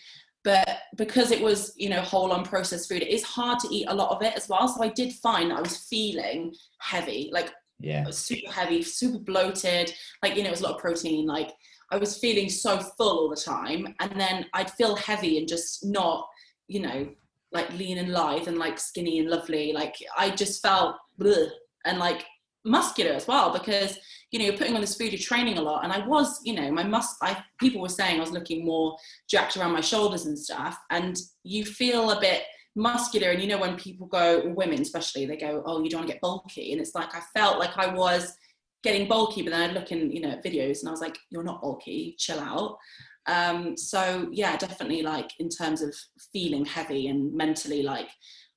but 0.48 0.78
because 0.96 1.30
it 1.30 1.42
was 1.42 1.74
you 1.76 1.90
know 1.90 2.00
whole 2.00 2.30
unprocessed 2.30 2.88
food 2.88 3.02
it 3.02 3.08
is 3.08 3.22
hard 3.22 3.58
to 3.58 3.68
eat 3.70 3.84
a 3.88 3.94
lot 3.94 4.10
of 4.10 4.22
it 4.22 4.34
as 4.34 4.48
well. 4.48 4.66
So 4.66 4.82
i 4.82 4.88
did 4.88 5.12
find 5.12 5.52
i 5.52 5.60
was 5.60 5.84
feeling 5.90 6.54
heavy 6.78 7.28
like 7.34 7.50
yeah. 7.80 8.08
super 8.10 8.50
heavy 8.50 8.82
super 8.82 9.18
bloated. 9.18 9.92
Like 10.22 10.36
you 10.36 10.42
know 10.42 10.48
it 10.48 10.52
was 10.52 10.62
a 10.62 10.64
lot 10.64 10.76
of 10.76 10.80
protein. 10.80 11.26
Like 11.26 11.50
i 11.92 11.98
was 11.98 12.18
feeling 12.18 12.48
so 12.48 12.78
full 12.96 13.18
all 13.18 13.28
the 13.28 13.36
time. 13.36 13.94
And 14.00 14.18
then 14.18 14.46
i'd 14.54 14.70
feel 14.70 14.96
heavy 14.96 15.36
and 15.36 15.46
just 15.46 15.84
not 15.84 16.26
you 16.66 16.80
know 16.80 17.08
like 17.52 17.70
lean 17.74 17.98
and 17.98 18.12
lithe 18.12 18.48
and 18.48 18.58
like 18.58 18.78
skinny 18.78 19.18
and 19.18 19.28
lovely. 19.28 19.74
Like 19.74 19.96
I 20.16 20.30
just 20.30 20.62
felt 20.62 20.96
bleh, 21.20 21.50
and 21.84 21.98
like 21.98 22.24
muscular 22.64 23.12
as 23.12 23.26
well 23.26 23.52
because 23.52 23.98
you 24.30 24.38
know 24.38 24.44
you're 24.44 24.56
putting 24.56 24.74
on 24.74 24.80
this 24.80 24.96
food, 24.96 25.12
you're 25.12 25.18
training 25.18 25.58
a 25.58 25.62
lot, 25.62 25.84
and 25.84 25.92
I 25.92 26.06
was, 26.06 26.40
you 26.44 26.54
know, 26.54 26.70
my 26.70 26.84
mus. 26.84 27.16
I 27.22 27.42
people 27.58 27.80
were 27.80 27.88
saying 27.88 28.18
I 28.18 28.20
was 28.20 28.32
looking 28.32 28.64
more 28.64 28.96
jacked 29.28 29.56
around 29.56 29.72
my 29.72 29.80
shoulders 29.80 30.26
and 30.26 30.38
stuff, 30.38 30.78
and 30.90 31.16
you 31.44 31.64
feel 31.64 32.10
a 32.10 32.20
bit 32.20 32.42
muscular 32.78 33.30
and 33.30 33.42
you 33.42 33.48
know 33.48 33.58
when 33.58 33.76
people 33.76 34.06
go 34.06 34.52
women 34.54 34.80
especially 34.80 35.26
they 35.26 35.36
go 35.36 35.62
oh 35.66 35.82
you 35.82 35.90
don't 35.90 36.00
want 36.00 36.06
to 36.08 36.12
get 36.12 36.20
bulky 36.20 36.70
and 36.70 36.80
it's 36.80 36.94
like 36.94 37.12
i 37.12 37.20
felt 37.36 37.58
like 37.58 37.76
i 37.76 37.92
was 37.92 38.36
getting 38.84 39.08
bulky 39.08 39.42
but 39.42 39.50
then 39.50 39.68
i'd 39.68 39.74
look 39.74 39.90
in 39.90 40.12
you 40.12 40.20
know 40.20 40.38
videos 40.46 40.80
and 40.80 40.88
i 40.88 40.90
was 40.92 41.00
like 41.00 41.18
you're 41.30 41.42
not 41.42 41.60
bulky 41.60 42.14
chill 42.18 42.38
out 42.38 42.78
um, 43.26 43.76
so 43.76 44.26
yeah 44.32 44.56
definitely 44.56 45.02
like 45.02 45.30
in 45.38 45.50
terms 45.50 45.82
of 45.82 45.94
feeling 46.32 46.64
heavy 46.64 47.08
and 47.08 47.34
mentally 47.34 47.82
like 47.82 48.08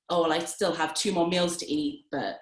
oh 0.08 0.22
well 0.22 0.32
i 0.32 0.38
still 0.38 0.72
have 0.72 0.94
two 0.94 1.12
more 1.12 1.28
meals 1.28 1.58
to 1.58 1.70
eat 1.70 2.04
but 2.10 2.36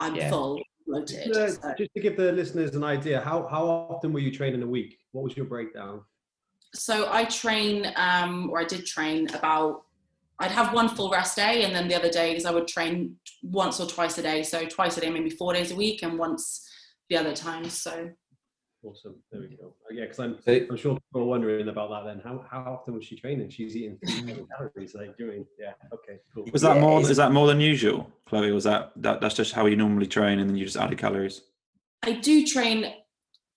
i'm 0.00 0.14
yeah. 0.14 0.28
full 0.28 0.60
uh, 0.92 1.06
so. 1.06 1.74
just 1.78 1.94
to 1.94 2.00
give 2.00 2.16
the 2.16 2.32
listeners 2.32 2.74
an 2.74 2.84
idea 2.84 3.20
how, 3.20 3.46
how 3.48 3.64
often 3.66 4.12
were 4.12 4.20
you 4.20 4.30
training 4.30 4.62
a 4.62 4.66
week 4.66 4.98
what 5.12 5.24
was 5.24 5.36
your 5.36 5.46
breakdown 5.46 6.00
so 6.74 7.08
i 7.12 7.24
train 7.24 7.92
um, 7.96 8.50
or 8.50 8.60
i 8.60 8.64
did 8.64 8.84
train 8.86 9.28
about 9.34 9.84
I'd 10.42 10.50
have 10.50 10.74
one 10.74 10.88
full 10.88 11.08
rest 11.08 11.36
day, 11.36 11.62
and 11.62 11.72
then 11.72 11.86
the 11.86 11.94
other 11.94 12.10
days 12.10 12.44
I 12.46 12.50
would 12.50 12.66
train 12.66 13.14
once 13.42 13.78
or 13.78 13.86
twice 13.86 14.18
a 14.18 14.22
day. 14.22 14.42
So 14.42 14.66
twice 14.66 14.96
a 14.96 15.00
day, 15.00 15.08
maybe 15.08 15.30
four 15.30 15.52
days 15.52 15.70
a 15.70 15.76
week, 15.76 16.02
and 16.02 16.18
once 16.18 16.68
the 17.08 17.16
other 17.16 17.32
times. 17.32 17.74
So 17.74 18.10
awesome. 18.84 19.14
There 19.30 19.40
we 19.40 19.56
go. 19.56 19.74
Uh, 19.84 19.94
yeah, 19.94 20.04
because 20.04 20.18
I'm, 20.18 20.38
I'm 20.46 20.76
sure 20.76 20.94
people 20.94 21.22
are 21.22 21.24
wondering 21.24 21.68
about 21.68 21.90
that. 21.90 22.04
Then 22.04 22.20
how, 22.24 22.44
how 22.50 22.72
often 22.72 22.94
was 22.94 23.04
she 23.04 23.16
training? 23.16 23.50
She's 23.50 23.76
eating 23.76 23.98
calories 24.56 24.94
like 24.94 25.16
doing. 25.16 25.46
Yeah. 25.58 25.72
Okay. 25.92 26.20
Cool. 26.34 26.46
Was 26.52 26.62
that 26.62 26.78
more? 26.78 27.00
Is 27.00 27.16
that 27.16 27.32
more 27.32 27.46
than 27.46 27.60
usual, 27.60 28.10
Chloe? 28.26 28.52
Was 28.52 28.64
that, 28.64 28.92
that 28.96 29.20
that's 29.20 29.34
just 29.34 29.52
how 29.52 29.66
you 29.66 29.76
normally 29.76 30.06
train, 30.06 30.38
and 30.38 30.48
then 30.48 30.56
you 30.56 30.64
just 30.64 30.76
added 30.76 30.98
calories? 30.98 31.42
I 32.02 32.12
do 32.12 32.44
train 32.46 32.92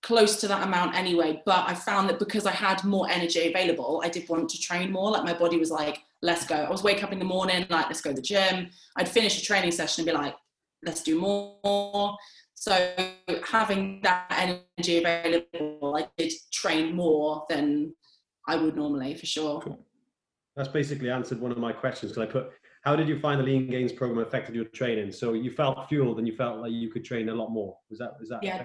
close 0.06 0.40
to 0.40 0.48
that 0.48 0.62
amount 0.62 0.96
anyway 0.96 1.42
but 1.48 1.68
i 1.68 1.74
found 1.74 2.08
that 2.08 2.20
because 2.20 2.46
i 2.46 2.52
had 2.52 2.84
more 2.84 3.10
energy 3.10 3.48
available 3.50 4.04
i 4.06 4.10
did 4.10 4.30
want 4.30 4.48
to 4.48 4.60
train 4.60 4.92
more 4.92 5.10
like 5.10 5.24
my 5.24 5.34
body 5.34 5.58
was 5.58 5.72
like 5.72 6.04
let's 6.22 6.46
go 6.46 6.54
i 6.54 6.70
was 6.70 6.84
wake 6.84 7.04
up 7.04 7.12
in 7.12 7.18
the 7.18 7.26
morning 7.26 7.66
like 7.72 7.88
let's 7.88 8.02
go 8.02 8.12
to 8.12 8.18
the 8.18 8.22
gym 8.22 8.70
i'd 8.98 9.10
finish 9.10 9.42
a 9.42 9.44
training 9.44 9.72
session 9.72 10.02
and 10.04 10.16
be 10.16 10.24
like 10.24 10.36
let's 10.84 11.02
do 11.02 11.20
more 11.20 12.16
so 12.56 12.96
having 13.46 14.00
that 14.02 14.26
energy 14.32 14.98
available 14.98 15.96
i 15.96 16.08
did 16.18 16.34
train 16.52 16.96
more 16.96 17.46
than 17.50 17.94
i 18.48 18.56
would 18.56 18.76
normally 18.76 19.14
for 19.14 19.26
sure 19.26 19.62
cool. 19.62 19.80
that's 20.56 20.70
basically 20.70 21.10
answered 21.10 21.40
one 21.40 21.52
of 21.52 21.58
my 21.58 21.72
questions 21.72 22.12
because 22.12 22.28
i 22.28 22.32
put 22.32 22.52
how 22.84 22.96
did 22.96 23.08
you 23.08 23.20
find 23.20 23.40
the 23.40 23.44
lean 23.44 23.70
gains 23.70 23.92
program 23.92 24.26
affected 24.26 24.56
your 24.56 24.66
training 24.66 25.12
so 25.12 25.34
you 25.34 25.52
felt 25.52 25.88
fueled 25.88 26.18
and 26.18 26.28
you 26.28 26.36
felt 26.36 26.60
like 26.60 26.72
you 26.72 26.90
could 26.90 27.06
train 27.06 27.30
a 27.30 27.34
lot 27.34 27.50
more 27.50 27.78
was 27.90 28.00
that 28.00 28.14
is 28.22 28.30
that 28.30 28.40
yeah. 28.42 28.64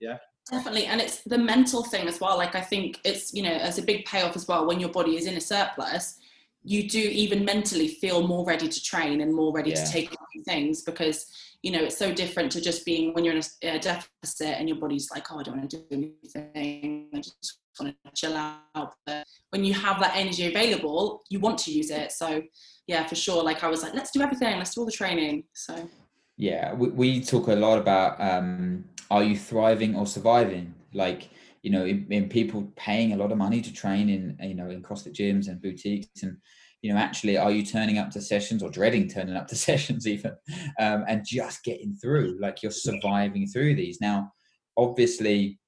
yeah 0.00 0.16
Definitely. 0.50 0.86
And 0.86 1.00
it's 1.00 1.22
the 1.22 1.38
mental 1.38 1.82
thing 1.84 2.06
as 2.06 2.20
well. 2.20 2.36
Like, 2.36 2.54
I 2.54 2.60
think 2.60 3.00
it's, 3.04 3.32
you 3.32 3.42
know, 3.42 3.52
as 3.52 3.78
a 3.78 3.82
big 3.82 4.04
payoff 4.04 4.36
as 4.36 4.46
well, 4.46 4.66
when 4.66 4.78
your 4.78 4.90
body 4.90 5.16
is 5.16 5.26
in 5.26 5.36
a 5.36 5.40
surplus, 5.40 6.18
you 6.62 6.88
do 6.88 6.98
even 6.98 7.44
mentally 7.44 7.88
feel 7.88 8.26
more 8.26 8.44
ready 8.44 8.68
to 8.68 8.82
train 8.82 9.20
and 9.20 9.34
more 9.34 9.52
ready 9.52 9.70
yeah. 9.70 9.84
to 9.84 9.90
take 9.90 10.10
on 10.12 10.23
things 10.44 10.82
because, 10.82 11.26
you 11.62 11.70
know, 11.70 11.82
it's 11.82 11.98
so 11.98 12.12
different 12.12 12.52
to 12.52 12.60
just 12.60 12.84
being 12.84 13.12
when 13.14 13.24
you're 13.24 13.34
in 13.34 13.42
a, 13.62 13.76
a 13.76 13.78
deficit 13.78 14.58
and 14.58 14.68
your 14.68 14.78
body's 14.78 15.10
like, 15.10 15.30
oh, 15.32 15.40
I 15.40 15.42
don't 15.42 15.56
want 15.56 15.70
to 15.70 15.78
do 15.78 15.84
anything. 15.90 17.08
I 17.14 17.16
just 17.18 17.58
want 17.80 17.94
to 18.04 18.12
chill 18.14 18.36
out. 18.36 18.94
But 19.06 19.24
when 19.50 19.64
you 19.64 19.74
have 19.74 20.00
that 20.00 20.16
energy 20.16 20.46
available, 20.46 21.22
you 21.30 21.40
want 21.40 21.58
to 21.58 21.72
use 21.72 21.90
it. 21.90 22.12
So, 22.12 22.42
yeah, 22.86 23.06
for 23.06 23.14
sure. 23.14 23.42
Like, 23.42 23.64
I 23.64 23.68
was 23.68 23.82
like, 23.82 23.94
let's 23.94 24.10
do 24.10 24.22
everything, 24.22 24.58
let's 24.58 24.74
do 24.74 24.80
all 24.80 24.86
the 24.86 24.92
training. 24.92 25.44
So, 25.54 25.88
yeah, 26.36 26.74
we, 26.74 26.88
we 26.88 27.20
talk 27.20 27.48
a 27.48 27.54
lot 27.54 27.78
about 27.78 28.20
um, 28.20 28.84
are 29.10 29.22
you 29.22 29.36
thriving 29.36 29.96
or 29.96 30.06
surviving? 30.06 30.74
Like, 30.92 31.30
you 31.62 31.70
know, 31.70 31.84
in, 31.84 32.06
in, 32.10 32.28
people 32.28 32.70
paying 32.76 33.12
a 33.12 33.16
lot 33.16 33.32
of 33.32 33.38
money 33.38 33.60
to 33.62 33.72
train 33.72 34.08
in, 34.10 34.36
you 34.42 34.54
know, 34.54 34.68
in 34.68 34.82
CrossFit 34.82 35.14
gyms 35.14 35.48
and 35.48 35.62
boutiques 35.62 36.22
and, 36.22 36.36
you 36.84 36.92
know, 36.92 36.98
actually, 36.98 37.38
are 37.38 37.50
you 37.50 37.64
turning 37.64 37.96
up 37.96 38.10
to 38.10 38.20
sessions 38.20 38.62
or 38.62 38.68
dreading 38.68 39.08
turning 39.08 39.36
up 39.36 39.48
to 39.48 39.56
sessions 39.68 40.06
even 40.06 40.32
um, 40.78 41.02
and 41.08 41.24
just 41.26 41.64
getting 41.64 41.94
through? 41.94 42.36
Like 42.38 42.62
you're 42.62 42.72
surviving 42.72 43.46
through 43.46 43.76
these. 43.76 44.02
Now, 44.02 44.30
obviously, 44.76 45.58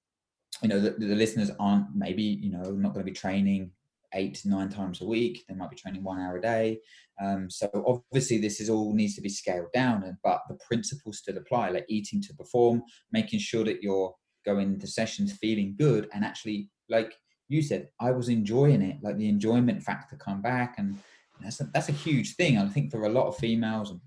you 0.63 0.69
know, 0.69 0.79
the, 0.79 0.91
the 0.91 1.15
listeners 1.15 1.51
aren't 1.59 1.87
maybe, 1.95 2.23
you 2.23 2.51
know, 2.51 2.71
not 2.71 2.93
going 2.93 3.05
to 3.05 3.11
be 3.11 3.17
training 3.17 3.71
eight 4.13 4.43
nine 4.45 4.69
times 4.69 5.01
a 5.01 5.05
week 5.05 5.45
they 5.49 5.55
might 5.55 5.69
be 5.69 5.77
training 5.77 6.03
one 6.03 6.19
hour 6.21 6.37
a 6.37 6.41
day 6.41 6.79
um, 7.21 7.51
so 7.51 7.69
obviously 7.85 8.39
this 8.39 8.61
is 8.61 8.71
all 8.71 8.95
needs 8.95 9.17
to 9.17 9.21
be 9.21 9.29
scaled 9.29 9.67
down 9.75 10.05
and 10.05 10.17
but 10.23 10.43
the 10.49 10.57
principles 10.67 11.19
still 11.19 11.37
apply 11.37 11.71
like 11.71 11.85
eating 11.89 12.23
to 12.23 12.33
perform 12.35 12.81
making 13.13 13.41
sure 13.41 13.65
that 13.65 13.83
you're 13.83 14.15
going 14.47 14.79
to 14.79 14.87
sessions 14.87 15.37
feeling 15.39 15.75
good 15.77 16.09
and 16.15 16.25
actually 16.25 16.71
like 16.89 17.15
you 17.49 17.63
said 17.63 17.89
i 18.01 18.11
was 18.11 18.29
enjoying 18.29 18.83
it 18.83 18.97
like 19.03 19.17
the 19.17 19.29
enjoyment 19.29 19.83
factor 19.83 20.17
come 20.17 20.43
back 20.43 20.77
and 20.79 20.99
that's 21.41 21.61
a, 21.61 21.65
that's 21.73 21.89
a 21.89 21.93
huge 21.93 22.35
thing 22.37 22.59
i 22.59 22.67
think 22.69 22.91
for 22.91 23.05
a 23.05 23.09
lot 23.09 23.27
of 23.27 23.37
females 23.37 23.91
and, 23.91 24.01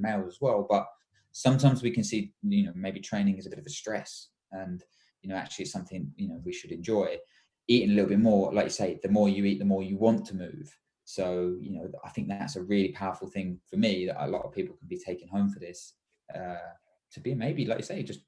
males 0.00 0.34
as 0.34 0.40
well 0.40 0.66
but 0.68 0.86
sometimes 1.32 1.82
we 1.82 1.90
can 1.90 2.04
see 2.04 2.30
you 2.42 2.66
know 2.66 2.72
maybe 2.74 3.00
training 3.00 3.38
is 3.38 3.46
a 3.46 3.50
bit 3.50 3.58
of 3.58 3.64
a 3.66 3.70
stress 3.70 4.28
and 4.52 4.84
you 5.22 5.30
know 5.30 5.34
actually 5.34 5.62
it's 5.62 5.72
something 5.72 6.12
you 6.16 6.28
know 6.28 6.38
we 6.44 6.52
should 6.52 6.70
enjoy 6.70 7.16
eating 7.68 7.90
a 7.90 7.94
little 7.94 8.08
bit 8.08 8.18
more, 8.18 8.52
like 8.52 8.64
you 8.64 8.70
say, 8.70 8.98
the 9.02 9.10
more 9.10 9.28
you 9.28 9.44
eat, 9.44 9.58
the 9.58 9.64
more 9.64 9.82
you 9.82 9.98
want 9.98 10.26
to 10.26 10.34
move. 10.34 10.76
So, 11.04 11.56
you 11.60 11.70
know, 11.70 11.88
I 12.04 12.08
think 12.08 12.28
that's 12.28 12.56
a 12.56 12.62
really 12.62 12.88
powerful 12.88 13.28
thing 13.28 13.60
for 13.70 13.76
me 13.76 14.06
that 14.06 14.24
a 14.24 14.26
lot 14.26 14.44
of 14.44 14.52
people 14.52 14.74
can 14.76 14.88
be 14.88 14.98
taking 14.98 15.28
home 15.28 15.50
for 15.50 15.60
this. 15.60 15.94
Uh, 16.34 16.56
to 17.12 17.20
be 17.20 17.34
maybe, 17.34 17.64
like 17.64 17.78
you 17.78 17.84
say, 17.84 18.02
just 18.02 18.20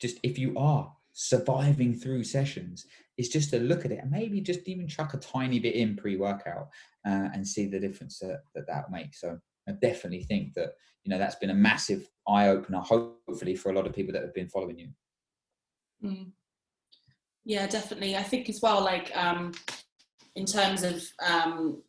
just 0.00 0.18
if 0.22 0.38
you 0.38 0.56
are 0.56 0.90
surviving 1.12 1.94
through 1.94 2.24
sessions, 2.24 2.86
is 3.18 3.28
just 3.28 3.50
to 3.50 3.58
look 3.60 3.84
at 3.84 3.92
it 3.92 4.00
and 4.02 4.10
maybe 4.10 4.40
just 4.40 4.66
even 4.66 4.88
chuck 4.88 5.14
a 5.14 5.18
tiny 5.18 5.58
bit 5.58 5.74
in 5.74 5.96
pre-workout 5.96 6.68
uh, 7.06 7.28
and 7.34 7.46
see 7.46 7.66
the 7.66 7.78
difference 7.78 8.18
that 8.18 8.40
that, 8.54 8.66
that 8.66 8.90
makes. 8.90 9.20
So 9.20 9.38
I 9.68 9.72
definitely 9.72 10.24
think 10.24 10.54
that 10.54 10.72
you 11.04 11.10
know 11.10 11.18
that's 11.18 11.36
been 11.36 11.50
a 11.50 11.54
massive 11.54 12.08
eye 12.26 12.48
opener, 12.48 12.78
hopefully 12.78 13.54
for 13.54 13.70
a 13.70 13.74
lot 13.74 13.86
of 13.86 13.92
people 13.92 14.12
that 14.12 14.22
have 14.22 14.34
been 14.34 14.48
following 14.48 14.78
you. 14.78 14.88
Mm. 16.04 16.30
Yeah, 17.44 17.66
definitely. 17.66 18.16
I 18.16 18.22
think 18.22 18.48
as 18.48 18.60
well, 18.62 18.82
like 18.82 19.14
um, 19.16 19.52
in 20.36 20.46
terms 20.46 20.84
of 20.84 21.02
um, 21.24 21.82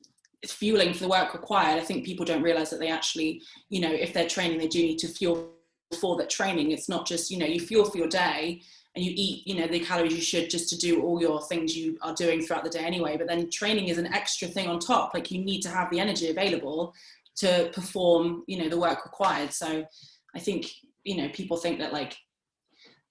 fueling 0.47 0.93
for 0.93 1.01
the 1.01 1.07
work 1.07 1.33
required, 1.33 1.79
I 1.79 1.86
think 1.86 2.05
people 2.05 2.25
don't 2.25 2.41
realize 2.41 2.69
that 2.71 2.79
they 2.79 2.89
actually, 2.89 3.41
you 3.69 3.79
know, 3.79 3.91
if 3.91 4.13
they're 4.13 4.27
training, 4.27 4.57
they 4.57 4.67
do 4.67 4.79
need 4.79 4.97
to 4.99 5.07
fuel 5.07 5.51
for 5.99 6.17
that 6.17 6.29
training. 6.29 6.71
It's 6.71 6.89
not 6.89 7.05
just, 7.05 7.29
you 7.29 7.38
know, 7.38 7.45
you 7.45 7.59
fuel 7.59 7.86
for 7.86 7.97
your 7.97 8.07
day 8.07 8.62
and 8.95 9.03
you 9.03 9.12
eat, 9.15 9.47
you 9.47 9.56
know, 9.56 9.67
the 9.67 9.79
calories 9.79 10.13
you 10.13 10.21
should 10.21 10.49
just 10.49 10.69
to 10.69 10.77
do 10.77 11.01
all 11.01 11.19
your 11.19 11.41
things 11.43 11.75
you 11.75 11.97
are 12.01 12.13
doing 12.13 12.41
throughout 12.41 12.63
the 12.63 12.69
day 12.69 12.84
anyway. 12.84 13.17
But 13.17 13.27
then 13.27 13.49
training 13.49 13.88
is 13.88 13.97
an 13.97 14.13
extra 14.13 14.47
thing 14.47 14.67
on 14.67 14.79
top. 14.79 15.13
Like 15.13 15.32
you 15.32 15.43
need 15.43 15.62
to 15.62 15.69
have 15.69 15.89
the 15.89 15.99
energy 15.99 16.29
available 16.29 16.93
to 17.38 17.71
perform, 17.73 18.43
you 18.47 18.60
know, 18.60 18.69
the 18.69 18.79
work 18.79 19.03
required. 19.03 19.51
So 19.51 19.84
I 20.36 20.39
think, 20.39 20.67
you 21.03 21.17
know, 21.17 21.29
people 21.29 21.58
think 21.58 21.79
that 21.79 21.91
like 21.91 22.15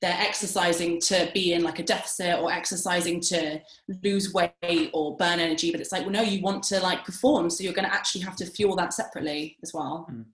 they're 0.02 0.16
exercising 0.18 1.00
to 1.00 1.30
be 1.32 1.52
in 1.52 1.62
like 1.62 1.78
a 1.78 1.84
deficit 1.84 2.38
or 2.38 2.52
exercising 2.52 3.20
to 3.20 3.60
lose 4.02 4.34
weight 4.34 4.90
or 4.92 5.16
burn 5.16 5.38
energy 5.38 5.70
but 5.70 5.80
it's 5.80 5.92
like 5.92 6.02
well 6.02 6.10
no 6.10 6.22
you 6.22 6.42
want 6.42 6.62
to 6.64 6.80
like 6.80 7.04
perform 7.04 7.48
so 7.48 7.62
you're 7.62 7.72
going 7.72 7.88
to 7.88 7.94
actually 7.94 8.20
have 8.20 8.34
to 8.34 8.44
fuel 8.44 8.74
that 8.74 8.92
separately 8.92 9.56
as 9.62 9.72
well 9.72 10.08
mm. 10.10 10.24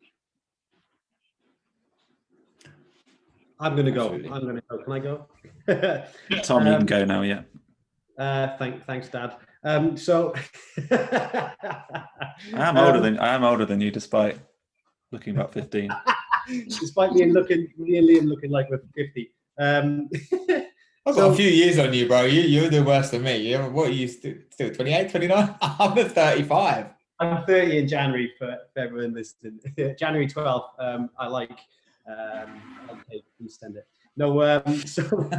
I'm 3.61 3.75
going 3.75 3.87
to 3.87 3.93
go 3.93 4.13
i'm 4.13 4.43
going 4.43 4.57
to 4.57 4.63
go 4.71 4.79
can 4.79 4.93
i 4.93 4.99
go 4.99 5.27
tom 6.43 6.63
um, 6.63 6.67
you 6.67 6.77
can 6.79 6.87
go 6.87 7.05
now 7.05 7.23
yeah 7.23 7.43
uh, 8.19 8.57
thank, 8.59 8.85
thanks 8.85 9.09
dad 9.09 9.37
um, 9.65 9.97
so 9.97 10.35
i 10.91 11.53
am 12.55 12.77
older 12.77 12.99
um, 12.99 13.03
than 13.03 13.19
i 13.19 13.35
am 13.35 13.45
older 13.45 13.65
than 13.65 13.81
you 13.81 13.91
despite 13.91 14.39
looking 15.13 15.35
about 15.35 15.53
15 15.53 15.91
despite 16.69 17.13
me 17.13 17.27
looking 17.27 17.69
me 17.77 17.99
and 17.99 18.09
liam 18.09 18.29
looking 18.29 18.51
like 18.51 18.69
we're 18.71 18.81
50 18.97 19.33
um, 19.61 20.09
I've 21.09 21.15
got 21.15 21.23
so, 21.23 21.33
a 21.33 21.37
few 21.37 21.49
years 21.49 21.79
on 21.79 21.93
you, 21.95 22.07
bro. 22.07 22.25
You, 22.25 22.43
you're 22.43 22.71
doing 22.71 22.85
worse 22.85 23.11
than 23.11 23.23
me. 23.23 23.39
You 23.39 23.59
what 23.59 23.89
are 23.89 23.93
you 23.93 24.07
still, 24.07 24.35
still 24.51 24.71
28, 24.71 25.11
29? 25.11 25.55
I'm 25.63 25.99
at 25.99 26.13
35. 26.13 26.87
I'm 27.21 27.45
30 27.47 27.79
in 27.79 27.89
January 27.89 28.33
for, 28.39 28.59
for 28.73 28.81
everyone 28.81 29.15
listening. 29.15 29.59
January 29.99 30.29
12th. 30.29 30.69
Um, 30.79 31.11
I 31.19 31.27
like, 31.27 31.59
um, 32.09 32.63
okay, 32.91 33.23
please 33.37 33.59
send 33.61 33.77
it. 33.77 33.87
No, 34.17 34.43
um, 34.43 34.77
so 34.87 35.31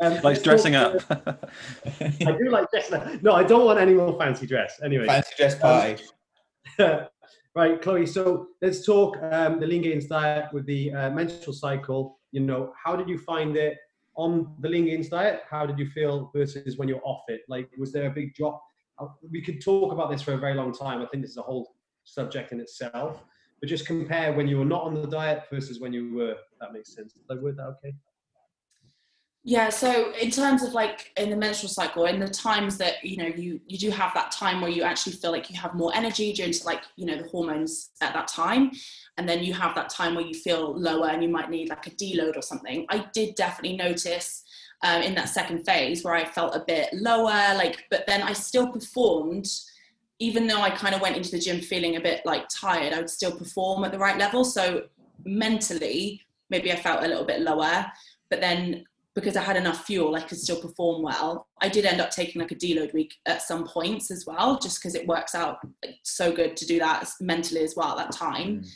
um, 0.00 0.20
like 0.22 0.42
dressing 0.42 0.74
up. 0.74 1.00
I 1.10 2.36
do 2.38 2.50
like 2.50 2.70
dressing 2.70 2.94
up. 2.96 3.22
No, 3.22 3.32
I 3.32 3.44
don't 3.44 3.64
want 3.64 3.78
any 3.78 3.94
more 3.94 4.18
fancy 4.18 4.46
dress. 4.46 4.80
Anyway, 4.82 5.06
fancy 5.06 5.32
dress 5.36 5.54
um, 5.54 5.60
party. 5.60 6.02
right, 7.54 7.80
Chloe. 7.80 8.06
So 8.06 8.48
let's 8.60 8.84
talk 8.84 9.16
um, 9.30 9.60
the 9.60 9.66
lean 9.66 9.82
gains 9.82 10.06
diet 10.06 10.52
with 10.52 10.66
the 10.66 10.92
uh, 10.92 11.10
menstrual 11.10 11.54
cycle 11.54 12.18
you 12.36 12.42
know, 12.42 12.70
how 12.84 12.96
did 12.96 13.08
you 13.08 13.16
find 13.16 13.56
it 13.56 13.78
on 14.14 14.54
the 14.60 14.68
lean 14.68 14.84
gains 14.84 15.08
diet? 15.08 15.40
How 15.48 15.64
did 15.64 15.78
you 15.78 15.86
feel 15.86 16.30
versus 16.34 16.76
when 16.76 16.86
you're 16.86 17.00
off 17.02 17.22
it? 17.28 17.40
Like, 17.48 17.70
was 17.78 17.92
there 17.92 18.08
a 18.08 18.10
big 18.10 18.34
drop? 18.34 18.62
Uh, 18.98 19.06
we 19.30 19.40
could 19.40 19.62
talk 19.62 19.90
about 19.90 20.10
this 20.10 20.20
for 20.20 20.34
a 20.34 20.36
very 20.36 20.52
long 20.52 20.74
time. 20.74 21.00
I 21.00 21.06
think 21.06 21.22
this 21.22 21.30
is 21.30 21.38
a 21.38 21.42
whole 21.42 21.74
subject 22.04 22.52
in 22.52 22.60
itself, 22.60 23.24
but 23.60 23.68
just 23.68 23.86
compare 23.86 24.32
when 24.32 24.48
you 24.48 24.58
were 24.58 24.64
not 24.64 24.82
on 24.82 24.94
the 24.94 25.06
diet 25.06 25.44
versus 25.50 25.80
when 25.80 25.92
you 25.92 26.14
were. 26.14 26.36
That 26.60 26.72
makes 26.72 26.94
sense. 26.94 27.12
Did 27.12 27.22
I 27.30 27.34
that 27.34 27.76
okay? 27.78 27.94
Yeah, 29.48 29.68
so 29.68 30.12
in 30.20 30.32
terms 30.32 30.64
of 30.64 30.72
like 30.72 31.12
in 31.16 31.30
the 31.30 31.36
menstrual 31.36 31.70
cycle, 31.70 32.06
in 32.06 32.18
the 32.18 32.28
times 32.28 32.78
that 32.78 33.04
you 33.04 33.16
know 33.16 33.26
you 33.28 33.60
you 33.68 33.78
do 33.78 33.90
have 33.90 34.12
that 34.14 34.32
time 34.32 34.60
where 34.60 34.70
you 34.70 34.82
actually 34.82 35.12
feel 35.12 35.30
like 35.30 35.48
you 35.48 35.56
have 35.56 35.72
more 35.74 35.94
energy 35.94 36.32
due 36.32 36.52
to 36.52 36.66
like 36.66 36.82
you 36.96 37.06
know 37.06 37.16
the 37.16 37.28
hormones 37.28 37.90
at 38.02 38.12
that 38.12 38.26
time, 38.26 38.72
and 39.18 39.28
then 39.28 39.44
you 39.44 39.54
have 39.54 39.72
that 39.76 39.88
time 39.88 40.16
where 40.16 40.26
you 40.26 40.34
feel 40.34 40.76
lower 40.76 41.10
and 41.10 41.22
you 41.22 41.28
might 41.28 41.48
need 41.48 41.68
like 41.68 41.86
a 41.86 41.90
deload 41.90 42.36
or 42.36 42.42
something. 42.42 42.86
I 42.90 43.06
did 43.12 43.36
definitely 43.36 43.76
notice 43.76 44.42
um, 44.82 45.02
in 45.02 45.14
that 45.14 45.28
second 45.28 45.64
phase 45.64 46.02
where 46.02 46.14
I 46.14 46.24
felt 46.24 46.56
a 46.56 46.64
bit 46.66 46.88
lower, 46.92 47.54
like, 47.54 47.84
but 47.88 48.04
then 48.08 48.22
I 48.22 48.32
still 48.32 48.72
performed. 48.72 49.46
Even 50.18 50.46
though 50.46 50.60
I 50.60 50.70
kind 50.70 50.94
of 50.94 51.00
went 51.00 51.16
into 51.16 51.30
the 51.30 51.38
gym 51.38 51.60
feeling 51.60 51.96
a 51.96 52.00
bit 52.00 52.22
like 52.24 52.48
tired, 52.48 52.92
I 52.92 52.98
would 52.98 53.10
still 53.10 53.32
perform 53.32 53.84
at 53.84 53.92
the 53.92 53.98
right 53.98 54.18
level. 54.18 54.44
So 54.44 54.84
mentally, 55.24 56.22
maybe 56.50 56.72
I 56.72 56.76
felt 56.76 57.04
a 57.04 57.08
little 57.08 57.24
bit 57.24 57.40
lower, 57.40 57.86
but 58.30 58.40
then 58.40 58.84
because 59.14 59.34
I 59.34 59.42
had 59.42 59.56
enough 59.56 59.86
fuel, 59.86 60.14
I 60.14 60.20
could 60.20 60.38
still 60.38 60.60
perform 60.60 61.02
well. 61.02 61.48
I 61.62 61.70
did 61.70 61.86
end 61.86 62.02
up 62.02 62.10
taking 62.10 62.40
like 62.40 62.52
a 62.52 62.54
deload 62.54 62.92
week 62.92 63.14
at 63.24 63.40
some 63.40 63.66
points 63.66 64.10
as 64.10 64.26
well, 64.26 64.58
just 64.58 64.78
because 64.78 64.94
it 64.94 65.06
works 65.06 65.34
out 65.34 65.58
so 66.02 66.30
good 66.30 66.54
to 66.58 66.66
do 66.66 66.78
that 66.80 67.08
mentally 67.18 67.64
as 67.64 67.74
well 67.74 67.98
at 67.98 68.10
that 68.10 68.12
time. 68.12 68.62
Mm. 68.62 68.68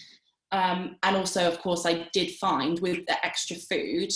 Um, 0.52 0.96
and 1.02 1.16
also, 1.16 1.46
of 1.46 1.60
course, 1.60 1.84
I 1.84 2.08
did 2.14 2.32
find 2.36 2.78
with 2.80 3.04
the 3.06 3.24
extra 3.24 3.54
food, 3.54 4.10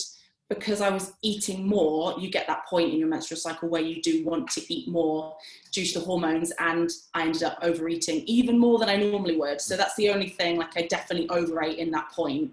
because 0.55 0.81
I 0.81 0.91
was 0.91 1.13
eating 1.23 1.67
more, 1.67 2.15
you 2.19 2.31
get 2.31 2.47
that 2.47 2.67
point 2.67 2.93
in 2.93 2.99
your 2.99 3.09
menstrual 3.09 3.39
cycle 3.39 3.69
where 3.69 3.83
you 3.83 4.01
do 4.01 4.25
want 4.25 4.49
to 4.51 4.73
eat 4.73 4.89
more 4.89 5.37
due 5.73 5.85
to 5.85 5.99
the 5.99 6.05
hormones, 6.05 6.53
and 6.59 6.91
I 7.15 7.23
ended 7.23 7.43
up 7.43 7.59
overeating 7.63 8.23
even 8.27 8.59
more 8.59 8.79
than 8.79 8.89
I 8.89 8.97
normally 8.97 9.37
would. 9.37 9.61
So 9.61 9.77
that's 9.77 9.95
the 9.97 10.11
only 10.11 10.29
thing. 10.29 10.57
Like 10.57 10.77
I 10.77 10.83
definitely 10.87 11.29
overate 11.29 11.79
in 11.79 11.91
that 11.93 12.11
point. 12.11 12.53